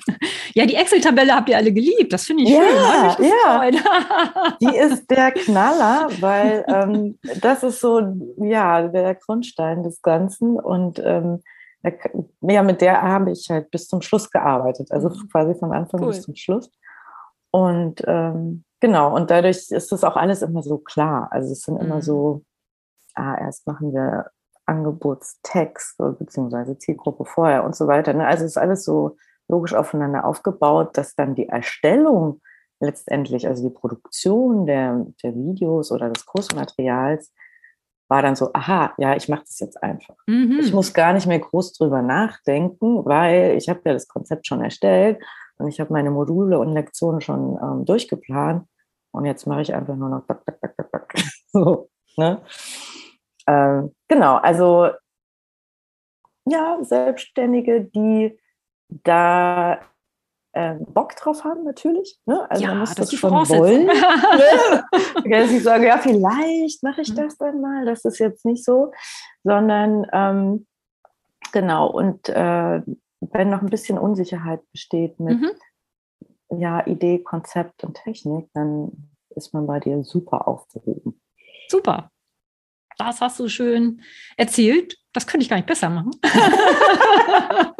ja, 0.54 0.66
die 0.66 0.74
Excel-Tabelle 0.74 1.34
habt 1.34 1.48
ihr 1.48 1.56
alle 1.56 1.72
geliebt. 1.72 2.12
Das 2.12 2.24
finde 2.24 2.44
ich 2.44 2.50
ja, 2.50 3.14
schön. 3.16 3.26
Ja, 3.26 3.70
die 4.60 4.76
ist 4.76 5.10
der 5.10 5.32
Knaller, 5.32 6.08
weil 6.20 6.64
ähm, 6.68 7.18
das 7.40 7.62
ist 7.62 7.80
so 7.80 8.00
ja 8.38 8.88
der 8.88 9.14
Grundstein 9.14 9.82
des 9.82 10.02
Ganzen 10.02 10.58
und 10.58 11.00
ähm, 11.04 11.42
ja, 12.42 12.62
mit 12.62 12.80
der 12.80 13.02
habe 13.02 13.32
ich 13.32 13.48
halt 13.50 13.70
bis 13.70 13.88
zum 13.88 14.02
Schluss 14.02 14.30
gearbeitet, 14.30 14.92
also 14.92 15.08
mhm. 15.08 15.28
quasi 15.30 15.54
von 15.58 15.72
Anfang 15.72 16.00
cool. 16.00 16.08
bis 16.08 16.22
zum 16.22 16.36
Schluss. 16.36 16.70
Und 17.50 18.02
ähm, 18.06 18.64
genau, 18.80 19.14
und 19.14 19.30
dadurch 19.30 19.70
ist 19.70 19.92
das 19.92 20.04
auch 20.04 20.16
alles 20.16 20.42
immer 20.42 20.62
so 20.62 20.78
klar. 20.78 21.28
Also 21.32 21.52
es 21.52 21.62
sind 21.62 21.74
mhm. 21.74 21.80
immer 21.80 22.02
so, 22.02 22.44
ah, 23.14 23.36
erst 23.38 23.66
machen 23.66 23.92
wir 23.92 24.30
Angebotstext 24.72 25.98
beziehungsweise 26.18 26.78
Zielgruppe 26.78 27.26
vorher 27.26 27.64
und 27.64 27.76
so 27.76 27.86
weiter. 27.86 28.14
Ne? 28.14 28.26
Also 28.26 28.44
es 28.44 28.52
ist 28.52 28.56
alles 28.56 28.84
so 28.84 29.16
logisch 29.48 29.74
aufeinander 29.74 30.24
aufgebaut, 30.24 30.96
dass 30.96 31.14
dann 31.14 31.34
die 31.34 31.48
Erstellung 31.48 32.40
letztendlich, 32.80 33.46
also 33.46 33.62
die 33.68 33.74
Produktion 33.74 34.66
der, 34.66 35.06
der 35.22 35.34
Videos 35.34 35.92
oder 35.92 36.08
des 36.08 36.24
Kursmaterials, 36.24 37.32
war 38.08 38.22
dann 38.22 38.34
so, 38.34 38.50
aha, 38.52 38.92
ja, 38.98 39.14
ich 39.14 39.28
mache 39.28 39.42
das 39.42 39.60
jetzt 39.60 39.82
einfach. 39.82 40.16
Mhm. 40.26 40.58
Ich 40.60 40.72
muss 40.72 40.92
gar 40.92 41.12
nicht 41.12 41.26
mehr 41.26 41.38
groß 41.38 41.74
drüber 41.74 42.02
nachdenken, 42.02 43.04
weil 43.04 43.56
ich 43.56 43.68
habe 43.68 43.80
ja 43.84 43.92
das 43.92 44.08
Konzept 44.08 44.46
schon 44.46 44.62
erstellt 44.62 45.22
und 45.58 45.68
ich 45.68 45.80
habe 45.80 45.92
meine 45.92 46.10
Module 46.10 46.58
und 46.58 46.72
Lektionen 46.72 47.20
schon 47.20 47.58
ähm, 47.62 47.84
durchgeplant 47.84 48.66
und 49.12 49.26
jetzt 49.26 49.46
mache 49.46 49.62
ich 49.62 49.74
einfach 49.74 49.96
nur 49.96 50.08
noch 50.08 50.24
so, 51.52 51.88
ne? 52.16 52.42
Ähm, 53.46 53.94
genau, 54.08 54.36
also 54.36 54.90
ja, 56.44 56.78
Selbstständige, 56.82 57.84
die 57.84 58.38
da 58.88 59.80
äh, 60.52 60.74
Bock 60.74 61.16
drauf 61.16 61.44
haben, 61.44 61.64
natürlich. 61.64 62.18
Ne? 62.26 62.48
Also 62.50 62.62
ja, 62.62 62.70
man 62.70 62.80
muss 62.80 62.94
das, 62.94 63.10
das 63.10 63.18
schon 63.18 63.30
wollen. 63.30 63.86
dass 63.86 65.50
ich 65.50 65.62
sage, 65.62 65.86
ja, 65.86 65.98
vielleicht 65.98 66.82
mache 66.82 67.00
ich 67.00 67.10
mhm. 67.10 67.16
das 67.16 67.38
dann 67.38 67.60
mal. 67.60 67.84
Das 67.84 68.04
ist 68.04 68.18
jetzt 68.18 68.44
nicht 68.44 68.64
so, 68.64 68.92
sondern 69.44 70.06
ähm, 70.12 70.66
genau. 71.52 71.90
Und 71.90 72.28
äh, 72.28 72.82
wenn 73.20 73.50
noch 73.50 73.62
ein 73.62 73.70
bisschen 73.70 73.98
Unsicherheit 73.98 74.60
besteht 74.72 75.18
mit 75.20 75.40
mhm. 75.40 75.50
ja, 76.60 76.86
Idee, 76.86 77.20
Konzept 77.20 77.84
und 77.84 77.94
Technik, 77.94 78.50
dann 78.52 79.10
ist 79.30 79.54
man 79.54 79.66
bei 79.66 79.80
dir 79.80 80.02
super 80.02 80.48
aufgehoben. 80.48 81.20
Super 81.68 82.10
das 82.98 83.20
hast 83.20 83.38
du 83.40 83.48
schön 83.48 84.02
erzählt. 84.36 84.96
Das 85.12 85.26
könnte 85.26 85.44
ich 85.44 85.50
gar 85.50 85.56
nicht 85.56 85.66
besser 85.66 85.90
machen. 85.90 86.12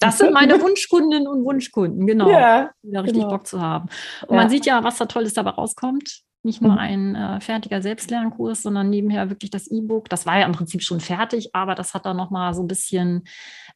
das 0.00 0.18
sind 0.18 0.32
meine 0.32 0.60
Wunschkundinnen 0.60 1.28
und 1.28 1.44
Wunschkunden, 1.44 2.06
genau. 2.06 2.30
Ja, 2.30 2.70
da 2.82 3.00
richtig 3.00 3.22
genau. 3.22 3.36
Bock 3.36 3.46
zu 3.46 3.60
haben. 3.60 3.88
Und 4.26 4.36
ja. 4.36 4.42
man 4.42 4.50
sieht 4.50 4.64
ja, 4.64 4.82
was 4.82 4.96
da 4.96 5.04
Tolles 5.04 5.34
dabei 5.34 5.50
rauskommt. 5.50 6.22
Nicht 6.42 6.62
nur 6.62 6.72
mhm. 6.72 6.78
ein 6.78 7.14
äh, 7.16 7.40
fertiger 7.42 7.82
Selbstlernkurs, 7.82 8.62
sondern 8.62 8.88
nebenher 8.88 9.28
wirklich 9.28 9.50
das 9.50 9.70
E-Book. 9.70 10.08
Das 10.08 10.24
war 10.24 10.38
ja 10.38 10.46
im 10.46 10.52
Prinzip 10.52 10.82
schon 10.82 11.00
fertig, 11.00 11.54
aber 11.54 11.74
das 11.74 11.92
hat 11.92 12.06
dann 12.06 12.16
nochmal 12.16 12.54
so 12.54 12.62
ein 12.62 12.66
bisschen, 12.66 13.24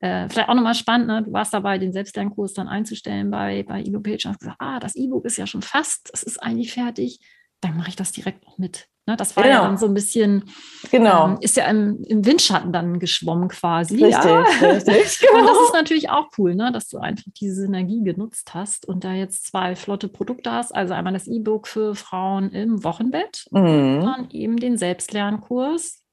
äh, 0.01 0.31
vielleicht 0.31 0.49
auch 0.49 0.55
nochmal 0.55 0.75
spannend, 0.75 1.09
ne? 1.09 1.23
du 1.23 1.33
warst 1.33 1.53
dabei, 1.53 1.77
den 1.77 1.93
Selbstlernkurs 1.93 2.55
dann 2.55 2.67
einzustellen 2.67 3.31
bei, 3.31 3.65
bei 3.65 3.83
EloPage 3.83 4.25
und 4.25 4.33
hast 4.33 4.41
gesagt, 4.41 4.57
ah, 4.61 4.81
das 4.81 4.97
E-Book 4.97 5.27
ist 5.27 5.37
ja 5.37 5.47
schon 5.47 5.61
fast, 5.61 6.09
es 6.15 6.23
ist 6.23 6.43
eigentlich 6.43 6.73
fertig, 6.73 7.21
dann 7.65 7.77
mache 7.77 7.89
ich 7.89 7.97
das 7.97 8.13
direkt 8.13 8.45
noch 8.45 8.59
mit. 8.59 8.89
Ne, 9.07 9.17
das 9.19 9.37
war 9.37 9.45
genau. 9.45 9.57
ja 9.57 9.63
dann 9.65 9.77
so 9.77 9.85
ein 9.85 9.93
bisschen, 9.93 10.45
genau. 10.91 11.29
Ähm, 11.29 11.39
ist 11.41 11.59
ja 11.59 11.67
im, 11.67 12.03
im, 12.05 12.25
Windschatten 12.25 12.73
dann 12.73 12.99
geschwommen 12.99 13.49
quasi. 13.49 14.03
Richtig, 14.03 14.25
ja. 14.25 14.41
richtig. 14.63 15.19
Genau. 15.21 15.33
Und 15.41 15.47
das 15.47 15.59
ist 15.67 15.75
natürlich 15.75 16.09
auch 16.09 16.29
cool, 16.39 16.55
ne, 16.55 16.73
dass 16.73 16.89
du 16.89 16.97
einfach 16.97 17.27
diese 17.39 17.67
Synergie 17.67 18.03
genutzt 18.03 18.55
hast 18.55 18.89
und 18.89 19.05
da 19.05 19.13
jetzt 19.13 19.47
zwei 19.47 19.77
flotte 19.77 20.09
Produkte 20.09 20.51
hast. 20.51 20.75
Also 20.75 20.95
einmal 20.95 21.13
das 21.13 21.27
E-Book 21.27 21.69
für 21.69 21.95
Frauen 21.95 22.51
im 22.53 22.83
Wochenbett 22.83 23.45
mhm. 23.51 23.61
und 23.61 24.01
dann 24.01 24.31
eben 24.31 24.57
den 24.57 24.79
Selbstlernkurs 24.79 26.04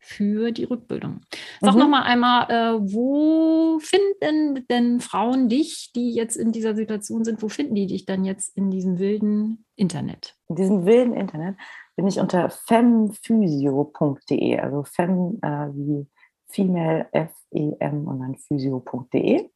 für 0.00 0.50
die 0.50 0.64
Rückbildung. 0.64 1.20
Sag 1.60 1.74
mhm. 1.74 1.80
noch 1.80 1.88
mal 1.88 2.02
einmal, 2.02 2.50
äh, 2.50 2.80
wo 2.80 3.78
finden 3.80 4.66
denn 4.68 5.00
Frauen 5.00 5.48
dich, 5.48 5.92
die 5.94 6.12
jetzt 6.12 6.36
in 6.36 6.52
dieser 6.52 6.74
Situation 6.74 7.22
sind, 7.22 7.42
wo 7.42 7.48
finden 7.48 7.74
die 7.74 7.86
dich 7.86 8.06
dann 8.06 8.24
jetzt 8.24 8.56
in 8.56 8.70
diesem 8.70 8.98
wilden 8.98 9.66
Internet? 9.76 10.36
In 10.48 10.56
diesem 10.56 10.86
wilden 10.86 11.12
Internet 11.12 11.56
bin 11.96 12.06
ich 12.06 12.18
unter 12.18 12.48
femphysio.de, 12.48 14.58
also 14.58 14.84
fem 14.84 15.38
äh, 15.42 15.68
wie 15.74 16.08
female, 16.48 17.08
F-E-M 17.12 18.08
und 18.08 18.20
dann 18.20 18.36
physio.de. 18.36 19.50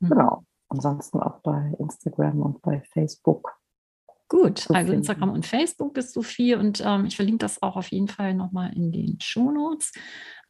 Mhm. 0.00 0.08
Genau. 0.08 0.44
Ansonsten 0.68 1.20
auch 1.20 1.40
bei 1.42 1.74
Instagram 1.78 2.40
und 2.40 2.62
bei 2.62 2.80
Facebook. 2.92 3.54
Gut, 4.28 4.70
also 4.70 4.92
Instagram 4.92 5.30
und 5.30 5.46
Facebook 5.46 5.94
bist 5.94 6.16
du 6.16 6.22
viel 6.22 6.56
und 6.56 6.82
ähm, 6.84 7.04
ich 7.04 7.16
verlinke 7.16 7.38
das 7.38 7.62
auch 7.62 7.76
auf 7.76 7.88
jeden 7.88 8.08
Fall 8.08 8.34
nochmal 8.34 8.72
in 8.74 8.90
den 8.90 9.20
Shownotes. 9.20 9.92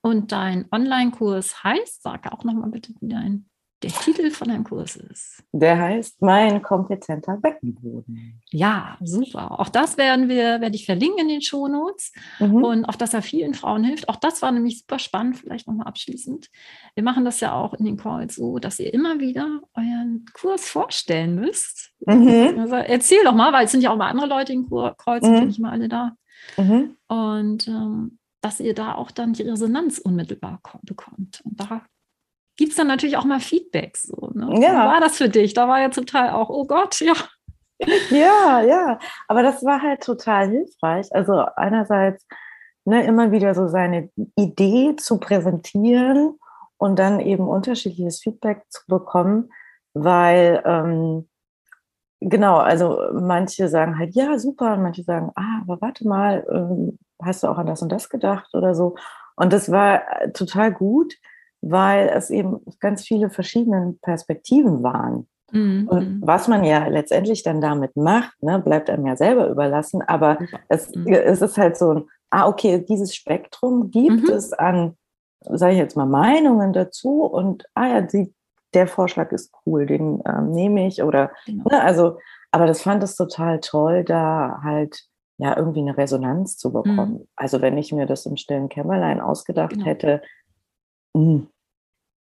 Und 0.01 0.33
dein 0.33 0.67
Online-Kurs 0.71 1.65
heißt, 1.65 2.03
sag 2.03 2.33
auch 2.33 2.45
nochmal 2.45 2.71
bitte, 2.71 2.93
wie 3.01 3.09
dein 3.09 3.47
der 3.85 3.93
Titel 3.93 4.31
von 4.31 4.49
deinem 4.49 4.65
Kurs 4.65 4.97
ist? 4.97 5.43
Der 5.53 5.79
heißt 5.79 6.23
Mein 6.23 6.63
kompetenter 6.63 7.37
Beckenboden. 7.37 8.41
Ja, 8.51 8.97
super. 9.03 9.61
Auch 9.61 9.69
das 9.69 9.99
werden 9.99 10.29
wir, 10.29 10.61
werde 10.61 10.75
ich 10.75 10.87
verlinken 10.87 11.21
in 11.21 11.29
den 11.29 11.43
Shownotes 11.43 12.13
mhm. 12.39 12.65
und 12.65 12.85
auch, 12.87 12.95
dass 12.95 13.15
er 13.15 13.23
vielen 13.23 13.55
Frauen 13.55 13.85
hilft. 13.85 14.09
Auch 14.09 14.17
das 14.17 14.43
war 14.43 14.53
nämlich 14.53 14.81
super 14.81 14.99
spannend, 14.99 15.39
vielleicht 15.39 15.67
nochmal 15.67 15.87
abschließend. 15.87 16.49
Wir 16.95 17.05
machen 17.05 17.25
das 17.25 17.41
ja 17.41 17.53
auch 17.53 17.75
in 17.75 17.85
den 17.85 17.97
Calls 17.97 18.37
so, 18.37 18.59
dass 18.59 18.81
ihr 18.81 18.93
immer 18.93 19.21
wieder 19.21 19.61
euren 19.75 20.25
Kurs 20.33 20.67
vorstellen 20.67 21.35
müsst. 21.35 21.93
Mhm. 22.07 22.59
Also 22.59 22.77
erzähl 22.77 23.23
doch 23.25 23.35
mal, 23.35 23.53
weil 23.53 23.67
es 23.67 23.73
sind 23.73 23.83
ja 23.83 23.91
auch 23.91 23.97
mal 23.97 24.09
andere 24.09 24.29
Leute 24.29 24.53
in 24.53 24.69
Calls, 24.69 25.27
mhm. 25.27 25.37
sind 25.37 25.47
nicht 25.49 25.61
mal 25.61 25.73
alle 25.73 25.89
da. 25.89 26.17
Mhm. 26.57 26.97
Und 27.09 27.69
ähm, 27.69 28.19
dass 28.41 28.61
ihr 28.61 28.75
da 28.75 28.95
auch 28.95 29.11
dann 29.11 29.33
die 29.33 29.43
Resonanz 29.43 29.99
unmittelbar 29.99 30.61
bekommt. 30.83 31.41
Und 31.45 31.59
da 31.59 31.83
gibt 32.57 32.71
es 32.71 32.77
dann 32.77 32.87
natürlich 32.87 33.17
auch 33.17 33.25
mal 33.25 33.41
Feedback. 33.41 33.97
So, 33.97 34.31
ne? 34.35 34.61
ja. 34.61 34.73
Wie 34.73 34.93
war 34.93 35.01
das 35.01 35.17
für 35.17 35.29
dich? 35.29 35.55
Da 35.55 35.69
war 35.69 35.81
ja 35.81 35.91
zum 35.91 36.07
Teil 36.07 36.31
auch, 36.31 36.51
oh 36.51 36.67
Gott, 36.67 37.01
ja. 37.01 37.15
Ja, 38.11 38.61
ja. 38.61 38.99
Aber 39.29 39.43
das 39.43 39.65
war 39.65 39.83
halt 39.83 40.03
total 40.03 40.49
hilfreich. 40.49 41.09
Also 41.13 41.45
einerseits 41.57 42.27
ne, 42.85 43.05
immer 43.05 43.33
wieder 43.33 43.55
so 43.55 43.67
seine 43.69 44.11
Idee 44.37 44.97
zu 44.97 45.19
präsentieren 45.19 46.39
und 46.77 46.99
dann 46.99 47.21
eben 47.21 47.49
unterschiedliches 47.49 48.21
Feedback 48.21 48.63
zu 48.69 48.83
bekommen, 48.87 49.51
weil 49.95 50.63
ähm, 50.65 51.29
genau, 52.21 52.59
also 52.59 52.99
manche 53.13 53.69
sagen 53.69 53.99
halt, 53.99 54.15
ja, 54.15 54.39
super, 54.39 54.75
und 54.75 54.83
manche 54.83 55.03
sagen, 55.03 55.31
ah, 55.35 55.61
aber 55.63 55.81
warte 55.81 56.07
mal, 56.07 56.47
ähm, 56.51 56.99
hast 57.23 57.43
du 57.43 57.49
auch 57.49 57.59
an 57.59 57.67
das 57.67 57.83
und 57.83 57.91
das 57.91 58.09
gedacht 58.09 58.55
oder 58.55 58.75
so. 58.75 58.97
Und 59.37 59.53
das 59.53 59.71
war 59.71 60.03
total 60.33 60.73
gut, 60.73 61.15
weil 61.71 62.09
es 62.09 62.31
eben 62.31 62.61
ganz 62.81 63.03
viele 63.03 63.31
verschiedene 63.31 63.97
Perspektiven 64.03 64.83
waren. 64.83 65.27
Mhm. 65.53 65.89
Und 65.89 66.09
mhm. 66.09 66.21
was 66.23 66.49
man 66.49 66.65
ja 66.65 66.87
letztendlich 66.89 67.43
dann 67.43 67.61
damit 67.61 67.97
macht, 67.97 68.43
ne, 68.43 68.59
bleibt 68.59 68.91
einem 68.91 69.07
ja 69.07 69.17
selber 69.17 69.49
überlassen. 69.49 70.03
Aber 70.03 70.39
es, 70.69 70.95
mhm. 70.95 71.07
es 71.09 71.43
ist 71.43 71.57
halt 71.57 71.77
so 71.77 71.91
ein, 71.95 72.05
ah, 72.31 72.49
okay, 72.49 72.85
dieses 72.87 73.15
Spektrum 73.15 73.91
gibt 73.91 74.25
mhm. 74.25 74.31
es 74.31 74.53
an, 74.53 74.97
sage 75.41 75.73
ich 75.73 75.79
jetzt 75.79 75.97
mal, 75.97 76.07
Meinungen 76.07 76.73
dazu. 76.73 77.23
Und 77.25 77.65
ah 77.75 77.87
ja, 77.87 78.01
die, 78.01 78.35
der 78.75 78.89
Vorschlag 78.89 79.31
ist 79.33 79.53
cool, 79.65 79.87
den 79.87 80.23
ähm, 80.27 80.51
nehme 80.51 80.87
ich. 80.87 81.03
Oder, 81.03 81.31
genau. 81.47 81.65
ne, 81.71 81.83
also, 81.83 82.19
aber 82.51 82.67
das 82.67 82.83
fand 82.83 83.03
es 83.03 83.17
total 83.17 83.61
toll, 83.61 84.05
da 84.05 84.61
halt 84.63 85.05
ja 85.39 85.57
irgendwie 85.57 85.81
eine 85.81 85.97
Resonanz 85.97 86.57
zu 86.57 86.73
bekommen. 86.73 87.13
Mhm. 87.13 87.29
Also 87.37 87.61
wenn 87.61 87.79
ich 87.79 87.93
mir 87.93 88.07
das 88.07 88.27
im 88.27 88.37
stillen 88.37 88.69
Kämmerlein 88.69 89.21
ausgedacht 89.21 89.73
genau. 89.73 89.87
hätte, 89.87 90.23
mh, 91.15 91.23
hm, 91.23 91.49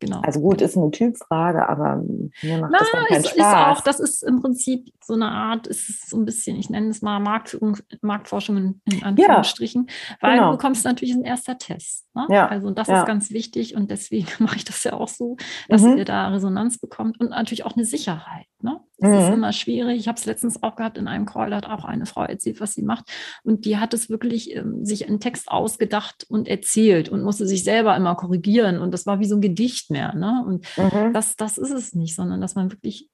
Genau. 0.00 0.20
Also 0.22 0.40
gut, 0.40 0.60
ist 0.60 0.76
eine 0.76 0.90
Typfrage, 0.90 1.68
aber 1.68 2.02
mir 2.42 2.58
macht 2.58 2.72
Na, 2.72 2.78
das 2.78 2.90
dann 2.92 3.04
keinen 3.06 3.20
ist, 3.20 3.30
Spaß. 3.30 3.38
Ist 3.38 3.78
auch, 3.78 3.84
das 3.84 4.00
ist 4.00 4.22
im 4.22 4.40
Prinzip 4.40 4.92
so 5.00 5.14
eine 5.14 5.28
Art, 5.28 5.66
ist 5.66 6.10
so 6.10 6.16
ein 6.16 6.24
bisschen, 6.24 6.56
ich 6.56 6.68
nenne 6.68 6.88
es 6.88 7.00
mal 7.00 7.20
Marktführung, 7.20 7.78
Marktforschung 8.02 8.56
in, 8.56 8.80
in 8.84 9.02
Anführungsstrichen, 9.02 9.86
ja, 9.86 10.16
weil 10.20 10.36
genau. 10.36 10.50
du 10.50 10.56
bekommst 10.56 10.84
natürlich 10.84 11.14
ein 11.14 11.24
erster 11.24 11.58
Test. 11.58 12.06
Ne? 12.14 12.26
Ja, 12.28 12.48
also 12.48 12.70
das 12.70 12.88
ja. 12.88 13.00
ist 13.00 13.06
ganz 13.06 13.30
wichtig 13.30 13.76
und 13.76 13.90
deswegen 13.90 14.26
mache 14.40 14.56
ich 14.56 14.64
das 14.64 14.82
ja 14.84 14.94
auch 14.94 15.08
so, 15.08 15.36
dass 15.68 15.82
mhm. 15.82 15.98
ihr 15.98 16.04
da 16.04 16.28
Resonanz 16.28 16.78
bekommt 16.78 17.20
und 17.20 17.30
natürlich 17.30 17.64
auch 17.64 17.76
eine 17.76 17.84
Sicherheit. 17.84 18.46
Ne? 18.64 18.80
Das 18.98 19.10
mhm. 19.10 19.18
ist 19.18 19.28
immer 19.28 19.52
schwierig. 19.52 19.98
Ich 20.00 20.08
habe 20.08 20.18
es 20.18 20.24
letztens 20.24 20.62
auch 20.62 20.74
gehabt 20.74 20.96
in 20.96 21.06
einem 21.06 21.26
Call, 21.26 21.50
da 21.50 21.56
hat 21.58 21.66
auch 21.66 21.84
eine 21.84 22.06
Frau 22.06 22.22
erzählt, 22.24 22.60
was 22.60 22.72
sie 22.72 22.82
macht 22.82 23.10
und 23.42 23.66
die 23.66 23.76
hat 23.76 23.92
es 23.92 24.08
wirklich 24.08 24.56
ähm, 24.56 24.84
sich 24.86 25.06
einen 25.06 25.20
Text 25.20 25.48
ausgedacht 25.48 26.24
und 26.28 26.48
erzählt 26.48 27.10
und 27.10 27.22
musste 27.22 27.46
sich 27.46 27.62
selber 27.62 27.94
immer 27.94 28.14
korrigieren 28.14 28.78
und 28.78 28.90
das 28.92 29.04
war 29.04 29.20
wie 29.20 29.26
so 29.26 29.36
ein 29.36 29.42
Gedicht 29.42 29.90
mehr. 29.90 30.14
Ne? 30.14 30.42
Und 30.46 30.66
mhm. 30.78 31.12
das, 31.12 31.36
das 31.36 31.58
ist 31.58 31.72
es 31.72 31.94
nicht, 31.94 32.14
sondern 32.14 32.40
dass 32.40 32.54
man 32.54 32.72
wirklich 32.72 33.10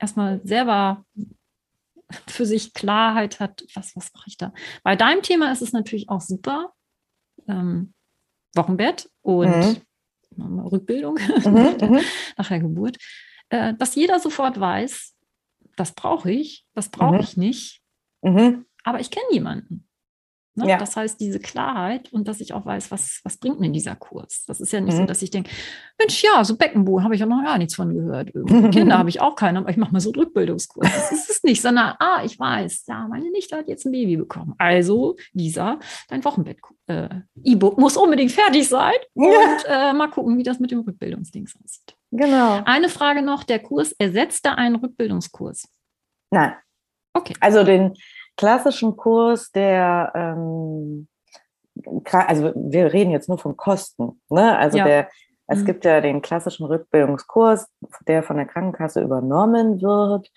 erstmal 0.00 0.40
selber 0.42 1.04
für 2.26 2.44
sich 2.44 2.74
Klarheit 2.74 3.38
hat, 3.38 3.64
was, 3.74 3.94
was 3.94 4.12
mache 4.12 4.24
ich 4.26 4.36
da. 4.36 4.52
Bei 4.82 4.96
deinem 4.96 5.22
Thema 5.22 5.52
ist 5.52 5.62
es 5.62 5.72
natürlich 5.72 6.08
auch 6.08 6.20
super. 6.20 6.72
Ähm, 7.46 7.94
Wochenbett 8.56 9.10
und 9.22 9.80
mhm. 10.36 10.60
Rückbildung 10.60 11.18
mhm, 11.44 11.76
mhm. 11.80 12.00
nach 12.36 12.48
der 12.48 12.60
Geburt, 12.60 12.96
äh, 13.50 13.74
dass 13.74 13.94
jeder 13.94 14.18
sofort 14.18 14.58
weiß, 14.58 15.14
das 15.76 15.92
brauche 15.92 16.30
ich, 16.30 16.66
das 16.74 16.88
brauche 16.88 17.16
mhm. 17.16 17.20
ich 17.20 17.36
nicht, 17.36 17.82
mhm. 18.22 18.64
aber 18.84 19.00
ich 19.00 19.10
kenne 19.10 19.26
jemanden. 19.30 19.88
Ne? 20.58 20.70
Ja. 20.70 20.76
Das 20.76 20.96
heißt, 20.96 21.20
diese 21.20 21.38
Klarheit 21.38 22.12
und 22.12 22.26
dass 22.26 22.40
ich 22.40 22.52
auch 22.52 22.66
weiß, 22.66 22.90
was, 22.90 23.20
was 23.22 23.36
bringt 23.36 23.60
mir 23.60 23.70
dieser 23.70 23.94
Kurs. 23.94 24.44
Das 24.46 24.60
ist 24.60 24.72
ja 24.72 24.80
nicht 24.80 24.94
mhm. 24.94 24.98
so, 25.02 25.04
dass 25.06 25.22
ich 25.22 25.30
denke, 25.30 25.50
Mensch, 25.98 26.22
ja, 26.22 26.44
so 26.44 26.56
Beckenboden 26.56 27.04
habe 27.04 27.14
ich 27.14 27.20
ja 27.20 27.26
noch 27.26 27.44
gar 27.44 27.58
nichts 27.58 27.76
von 27.76 27.94
gehört. 27.94 28.32
Kinder 28.72 28.98
habe 28.98 29.08
ich 29.08 29.20
auch 29.20 29.36
keine, 29.36 29.60
aber 29.60 29.70
ich 29.70 29.76
mache 29.76 29.92
mal 29.92 30.00
so 30.00 30.10
einen 30.10 30.20
Rückbildungskurs. 30.20 30.90
Das 30.92 31.12
ist 31.12 31.30
es 31.30 31.42
nicht, 31.44 31.62
sondern, 31.62 31.94
ah, 32.00 32.22
ich 32.24 32.38
weiß, 32.38 32.86
ja, 32.88 33.06
meine 33.08 33.30
Nichte 33.30 33.56
hat 33.56 33.68
jetzt 33.68 33.86
ein 33.86 33.92
Baby 33.92 34.16
bekommen. 34.16 34.54
Also, 34.58 35.16
Lisa, 35.32 35.78
dein 36.08 36.24
Wochenbett-E-Book 36.24 37.78
äh, 37.78 37.80
muss 37.80 37.96
unbedingt 37.96 38.32
fertig 38.32 38.68
sein. 38.68 38.94
Und 39.14 39.64
äh, 39.68 39.92
mal 39.92 40.08
gucken, 40.08 40.38
wie 40.38 40.42
das 40.42 40.58
mit 40.58 40.72
dem 40.72 40.80
Rückbildungsdings 40.80 41.54
aussieht. 41.62 41.97
Genau. 42.10 42.62
Eine 42.64 42.88
Frage 42.88 43.22
noch, 43.22 43.44
der 43.44 43.58
Kurs 43.58 43.92
ersetzte 43.92 44.56
einen 44.56 44.76
Rückbildungskurs? 44.76 45.68
Nein. 46.30 46.54
Okay. 47.14 47.34
Also 47.40 47.64
den, 47.64 47.94
klassischen 48.38 48.96
Kurs, 48.96 49.50
der, 49.50 50.12
ähm, 50.14 51.08
also 52.12 52.52
wir 52.54 52.92
reden 52.94 53.10
jetzt 53.10 53.28
nur 53.28 53.36
von 53.36 53.56
Kosten, 53.58 54.22
ne? 54.30 54.56
Also 54.56 54.78
ja. 54.78 54.84
der, 54.84 55.08
es 55.48 55.60
mhm. 55.60 55.64
gibt 55.66 55.84
ja 55.84 56.00
den 56.00 56.22
klassischen 56.22 56.64
Rückbildungskurs, 56.64 57.66
der 58.06 58.22
von 58.22 58.36
der 58.36 58.46
Krankenkasse 58.46 59.02
übernommen 59.02 59.82
wird. 59.82 60.30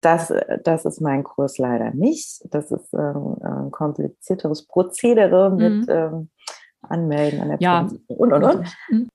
Das, 0.00 0.32
das 0.62 0.84
ist 0.84 1.00
mein 1.00 1.24
Kurs 1.24 1.58
leider 1.58 1.92
nicht. 1.92 2.42
Das 2.50 2.70
ist 2.70 2.92
ähm, 2.94 3.36
ein 3.42 3.70
komplizierteres 3.70 4.66
Prozedere 4.66 5.50
mit 5.50 5.86
mhm. 5.86 5.88
ähm, 5.88 6.30
Anmelden 6.82 7.40
an 7.40 7.48
der 7.48 7.58
ja. 7.60 7.80
und 8.08 8.32
und 8.32 8.44
und. 8.44 8.76
Mhm. 8.90 9.08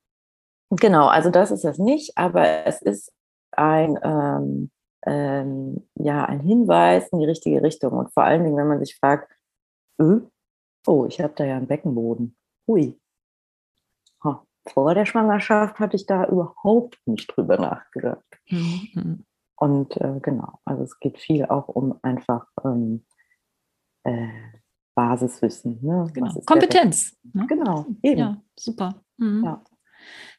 Genau, 0.78 1.08
also 1.08 1.30
das 1.30 1.52
ist 1.52 1.66
es 1.66 1.78
nicht, 1.78 2.18
aber 2.18 2.66
es 2.66 2.82
ist 2.82 3.12
ein 3.52 4.00
ähm, 4.04 4.72
ähm, 5.06 5.88
ja, 5.96 6.26
ein 6.26 6.40
Hinweis 6.40 7.10
in 7.10 7.20
die 7.20 7.26
richtige 7.26 7.62
Richtung. 7.62 7.94
Und 7.94 8.14
vor 8.14 8.24
allen 8.24 8.44
Dingen, 8.44 8.58
wenn 8.58 8.68
man 8.68 8.80
sich 8.80 8.98
fragt, 8.98 9.32
äh, 10.00 10.20
oh, 10.88 11.06
ich 11.06 11.20
habe 11.22 11.34
da 11.36 11.46
ja 11.46 11.58
einen 11.58 11.68
Beckenboden. 11.68 12.36
Hui. 12.68 13.00
Ha, 14.24 14.46
vor 14.68 14.94
der 14.94 15.06
Schwangerschaft 15.06 15.80
hatte 15.80 15.96
ich 15.96 16.06
da 16.06 16.26
überhaupt 16.28 17.00
nicht 17.06 17.28
drüber 17.36 17.58
nachgedacht. 17.58 18.24
Mhm. 18.50 19.26
Und 19.56 19.98
äh, 19.98 20.20
genau, 20.22 20.60
also 20.66 20.84
es 20.84 21.00
geht 21.00 21.20
viel 21.20 21.46
auch 21.46 21.68
um 21.68 21.98
einfach 22.02 22.48
ähm, 22.64 23.06
äh, 24.04 24.28
Basiswissen. 24.96 25.80
Ne? 25.82 26.10
Genau. 26.14 26.34
Kompetenz. 26.46 27.18
Ne? 27.34 27.46
Genau, 27.48 27.86
eben. 28.02 28.20
Ja, 28.20 28.42
super. 28.58 29.02
Mhm. 29.18 29.44
Ja. 29.44 29.64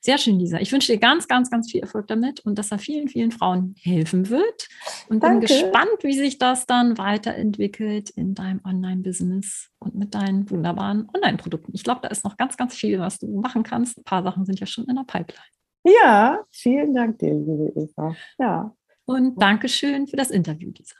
Sehr 0.00 0.18
schön, 0.18 0.38
Lisa. 0.38 0.58
Ich 0.58 0.72
wünsche 0.72 0.92
dir 0.92 0.98
ganz, 0.98 1.28
ganz, 1.28 1.50
ganz 1.50 1.70
viel 1.70 1.80
Erfolg 1.80 2.06
damit 2.08 2.40
und 2.40 2.58
dass 2.58 2.70
er 2.70 2.78
vielen, 2.78 3.08
vielen 3.08 3.30
Frauen 3.30 3.74
helfen 3.80 4.28
wird. 4.28 4.68
Und 5.08 5.22
Danke. 5.22 5.46
bin 5.46 5.48
gespannt, 5.48 6.02
wie 6.02 6.14
sich 6.14 6.38
das 6.38 6.66
dann 6.66 6.98
weiterentwickelt 6.98 8.10
in 8.10 8.34
deinem 8.34 8.60
Online-Business 8.64 9.70
und 9.78 9.94
mit 9.94 10.14
deinen 10.14 10.50
wunderbaren 10.50 11.08
Online-Produkten. 11.14 11.72
Ich 11.74 11.84
glaube, 11.84 12.00
da 12.02 12.08
ist 12.08 12.24
noch 12.24 12.36
ganz, 12.36 12.56
ganz 12.56 12.74
viel, 12.74 12.98
was 12.98 13.18
du 13.18 13.40
machen 13.40 13.62
kannst. 13.62 13.98
Ein 13.98 14.04
paar 14.04 14.22
Sachen 14.22 14.44
sind 14.44 14.60
ja 14.60 14.66
schon 14.66 14.84
in 14.84 14.96
der 14.96 15.04
Pipeline. 15.04 15.44
Ja, 15.84 16.42
vielen 16.50 16.94
Dank 16.94 17.18
dir, 17.18 17.34
liebe 17.34 17.72
Eva. 17.76 18.14
Ja. 18.38 18.74
Und 19.06 19.40
Dankeschön 19.40 20.06
für 20.06 20.16
das 20.16 20.30
Interview, 20.30 20.70
Lisa. 20.76 20.96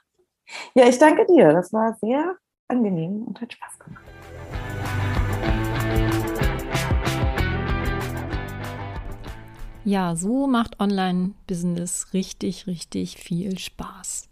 Ja, 0.75 0.89
ich 0.89 0.99
danke 0.99 1.25
dir. 1.27 1.53
Das 1.53 1.73
war 1.73 1.97
sehr 2.01 2.37
angenehm 2.69 3.23
und 3.23 3.41
hat 3.41 3.53
Spaß 3.53 3.79
gemacht. 3.79 4.05
Ja, 9.85 10.16
so 10.16 10.47
macht 10.47 10.80
Online-Business 10.80 12.14
richtig, 12.14 12.66
richtig 12.66 13.18
viel 13.18 13.59
Spaß. 13.59 14.28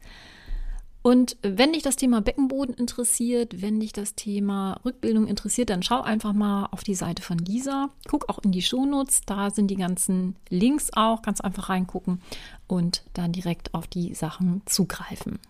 Und 1.02 1.36
wenn 1.42 1.72
dich 1.72 1.82
das 1.82 1.96
Thema 1.96 2.22
Beckenboden 2.22 2.74
interessiert, 2.74 3.60
wenn 3.60 3.80
dich 3.80 3.92
das 3.92 4.14
Thema 4.14 4.80
Rückbildung 4.84 5.26
interessiert, 5.26 5.68
dann 5.68 5.82
schau 5.82 6.00
einfach 6.00 6.32
mal 6.32 6.68
auf 6.70 6.84
die 6.84 6.94
Seite 6.94 7.22
von 7.22 7.38
Lisa. 7.38 7.90
Guck 8.08 8.28
auch 8.28 8.38
in 8.38 8.52
die 8.52 8.62
Shownotes, 8.62 9.22
da 9.26 9.50
sind 9.50 9.66
die 9.66 9.76
ganzen 9.76 10.36
Links 10.48 10.90
auch, 10.94 11.20
ganz 11.22 11.40
einfach 11.40 11.68
reingucken 11.68 12.22
und 12.68 13.02
dann 13.14 13.32
direkt 13.32 13.74
auf 13.74 13.88
die 13.88 14.14
Sachen 14.14 14.62
zugreifen. 14.64 15.40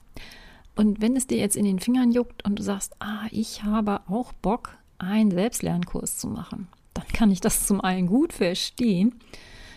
Und 0.75 1.03
wenn 1.03 1.17
es 1.17 1.27
dir 1.27 1.39
jetzt 1.39 1.57
in 1.57 1.67
den 1.67 1.81
Fingern 1.81 2.13
juckt 2.13 2.45
und 2.45 2.59
du 2.59 2.63
sagst, 2.63 2.95
ah, 2.99 3.27
ich 3.31 3.63
habe 3.63 4.01
auch 4.09 4.33
Bock, 4.33 4.75
einen 4.99 5.31
Selbstlernkurs 5.31 6.17
zu 6.17 6.29
machen, 6.29 6.69
dann 6.95 7.07
kann 7.09 7.31
ich 7.31 7.41
das 7.41 7.67
zum 7.67 7.81
einen 7.83 8.07
gut 8.07 8.33
verstehen. 8.33 9.21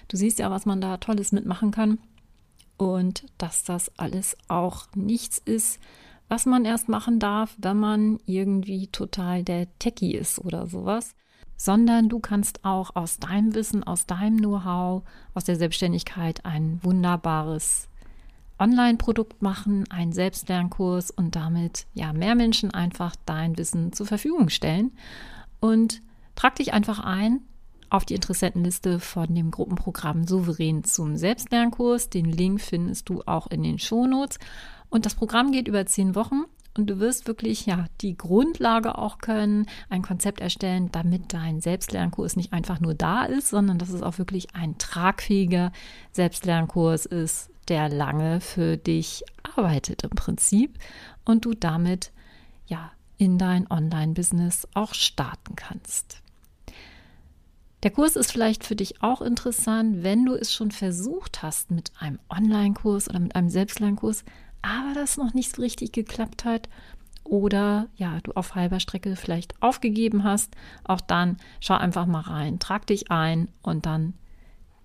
Du 0.08 0.18
siehst 0.18 0.40
ja, 0.40 0.52
was 0.52 0.66
man 0.66 0.82
da 0.82 0.98
Tolles 0.98 1.32
mitmachen 1.32 1.72
kann 1.72 2.00
und 2.78 3.26
dass 3.38 3.64
das 3.64 3.92
alles 3.98 4.38
auch 4.48 4.88
nichts 4.96 5.38
ist, 5.38 5.80
was 6.28 6.46
man 6.46 6.66
erst 6.66 6.90
machen 6.90 7.20
darf, 7.20 7.56
wenn 7.60 7.78
man 7.78 8.20
irgendwie 8.26 8.88
total 8.88 9.44
der 9.44 9.68
Techie 9.80 10.16
ist 10.16 10.40
oder 10.40 10.68
sowas. 10.68 11.16
sondern 11.58 12.10
du 12.10 12.20
kannst 12.20 12.66
auch 12.66 12.96
aus 12.96 13.20
deinem 13.20 13.56
Wissen, 13.56 13.84
aus 13.84 14.06
deinem 14.06 14.38
Know-how, 14.38 15.04
aus 15.34 15.46
der 15.46 15.56
Selbstständigkeit 15.56 16.46
ein 16.46 16.80
wunderbares 16.84 17.88
Online-Produkt 18.60 19.42
machen, 19.42 19.90
einen 19.90 20.14
Selbstlernkurs 20.14 21.12
und 21.12 21.36
damit 21.36 21.88
ja 21.94 22.14
mehr 22.14 22.36
Menschen 22.36 22.72
einfach 22.72 23.16
dein 23.26 23.58
Wissen 23.58 23.94
zur 23.94 24.06
Verfügung 24.06 24.50
stellen. 24.50 24.92
Und 25.60 26.02
trag 26.36 26.56
dich 26.56 26.74
einfach 26.74 27.00
ein 27.00 27.42
auf 27.96 28.06
die 28.06 28.16
Interessentenliste 28.16 29.00
von 29.00 29.34
dem 29.34 29.52
Gruppenprogramm 29.52 30.28
Souverän 30.28 30.84
zum 30.84 31.16
Selbstlernkurs. 31.16 32.10
Den 32.10 32.26
Link 32.26 32.60
findest 32.60 33.08
du 33.08 33.24
auch 33.26 33.48
in 33.48 33.64
den 33.64 33.80
Shownotes. 33.80 34.38
Und 34.90 35.06
das 35.06 35.16
Programm 35.16 35.52
geht 35.52 35.68
über 35.70 35.86
zehn 35.86 36.14
Wochen 36.14 36.44
und 36.78 36.90
du 36.90 37.00
wirst 37.00 37.26
wirklich 37.28 37.66
ja 37.66 37.86
die 38.02 38.18
Grundlage 38.18 38.98
auch 38.98 39.20
können, 39.20 39.66
ein 39.90 40.02
Konzept 40.02 40.42
erstellen, 40.42 40.92
damit 40.92 41.34
dein 41.34 41.62
Selbstlernkurs 41.62 42.36
nicht 42.36 42.52
einfach 42.52 42.82
nur 42.82 42.94
da 42.94 43.24
ist, 43.24 43.50
sondern 43.50 43.78
dass 43.78 43.90
es 43.90 44.04
auch 44.04 44.18
wirklich 44.18 44.54
ein 44.56 44.78
tragfähiger 44.78 45.72
Selbstlernkurs 46.12 47.06
ist, 47.06 47.50
der 47.70 47.88
lange 47.88 48.42
für 48.42 48.76
dich 48.76 49.24
arbeitet 49.56 50.04
im 50.04 50.12
Prinzip 50.12 50.78
und 51.24 51.46
du 51.46 51.54
damit 51.54 52.12
ja 52.68 52.92
in 53.18 53.38
dein 53.38 53.72
Online-Business 53.72 54.68
auch 54.74 54.94
starten 54.94 55.56
kannst. 55.56 56.22
Der 57.84 57.92
Kurs 57.92 58.16
ist 58.16 58.32
vielleicht 58.32 58.64
für 58.64 58.76
dich 58.76 59.04
auch 59.04 59.22
interessant, 59.22 60.04
wenn 60.04 60.26
du 60.26 60.34
es 60.34 60.54
schon 60.54 60.72
versucht 60.72 61.44
hast 61.44 61.72
mit 61.72 61.92
einem 62.00 62.20
Online-Kurs 62.30 63.10
oder 63.10 63.20
mit 63.20 63.36
einem 63.36 63.50
Selbstlernkurs, 63.50 64.24
aber 64.62 64.94
das 64.96 65.18
noch 65.18 65.34
nicht 65.34 65.56
so 65.56 65.62
richtig 65.62 65.92
geklappt 65.92 66.46
hat 66.46 66.68
oder 67.24 67.88
ja, 67.96 68.20
du 68.24 68.32
auf 68.32 68.56
halber 68.56 68.80
Strecke 68.80 69.16
vielleicht 69.16 69.62
aufgegeben 69.62 70.24
hast, 70.24 70.56
auch 70.84 71.02
dann 71.02 71.38
schau 71.60 71.76
einfach 71.76 72.06
mal 72.06 72.22
rein, 72.22 72.60
trag 72.60 72.88
dich 72.88 73.12
ein 73.12 73.50
und 73.62 73.86
dann 73.86 74.14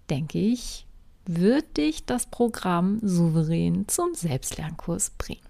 denke 0.09 0.39
ich, 0.39 0.87
wird 1.27 1.77
dich 1.77 2.05
das 2.07 2.27
Programm 2.27 2.99
souverän 3.03 3.87
zum 3.89 4.15
Selbstlernkurs 4.15 5.11
bringen. 5.11 5.41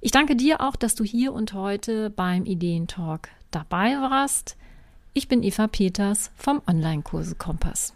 Ich 0.00 0.12
danke 0.12 0.36
dir 0.36 0.60
auch, 0.60 0.76
dass 0.76 0.94
du 0.94 1.04
hier 1.04 1.32
und 1.32 1.52
heute 1.52 2.10
beim 2.10 2.46
Ideentalk 2.46 3.28
dabei 3.50 3.96
warst. 3.96 4.56
Ich 5.12 5.26
bin 5.26 5.42
Eva 5.42 5.66
Peters 5.66 6.30
vom 6.36 6.62
Online-Kurse 6.68 7.34
Kompass. 7.34 7.94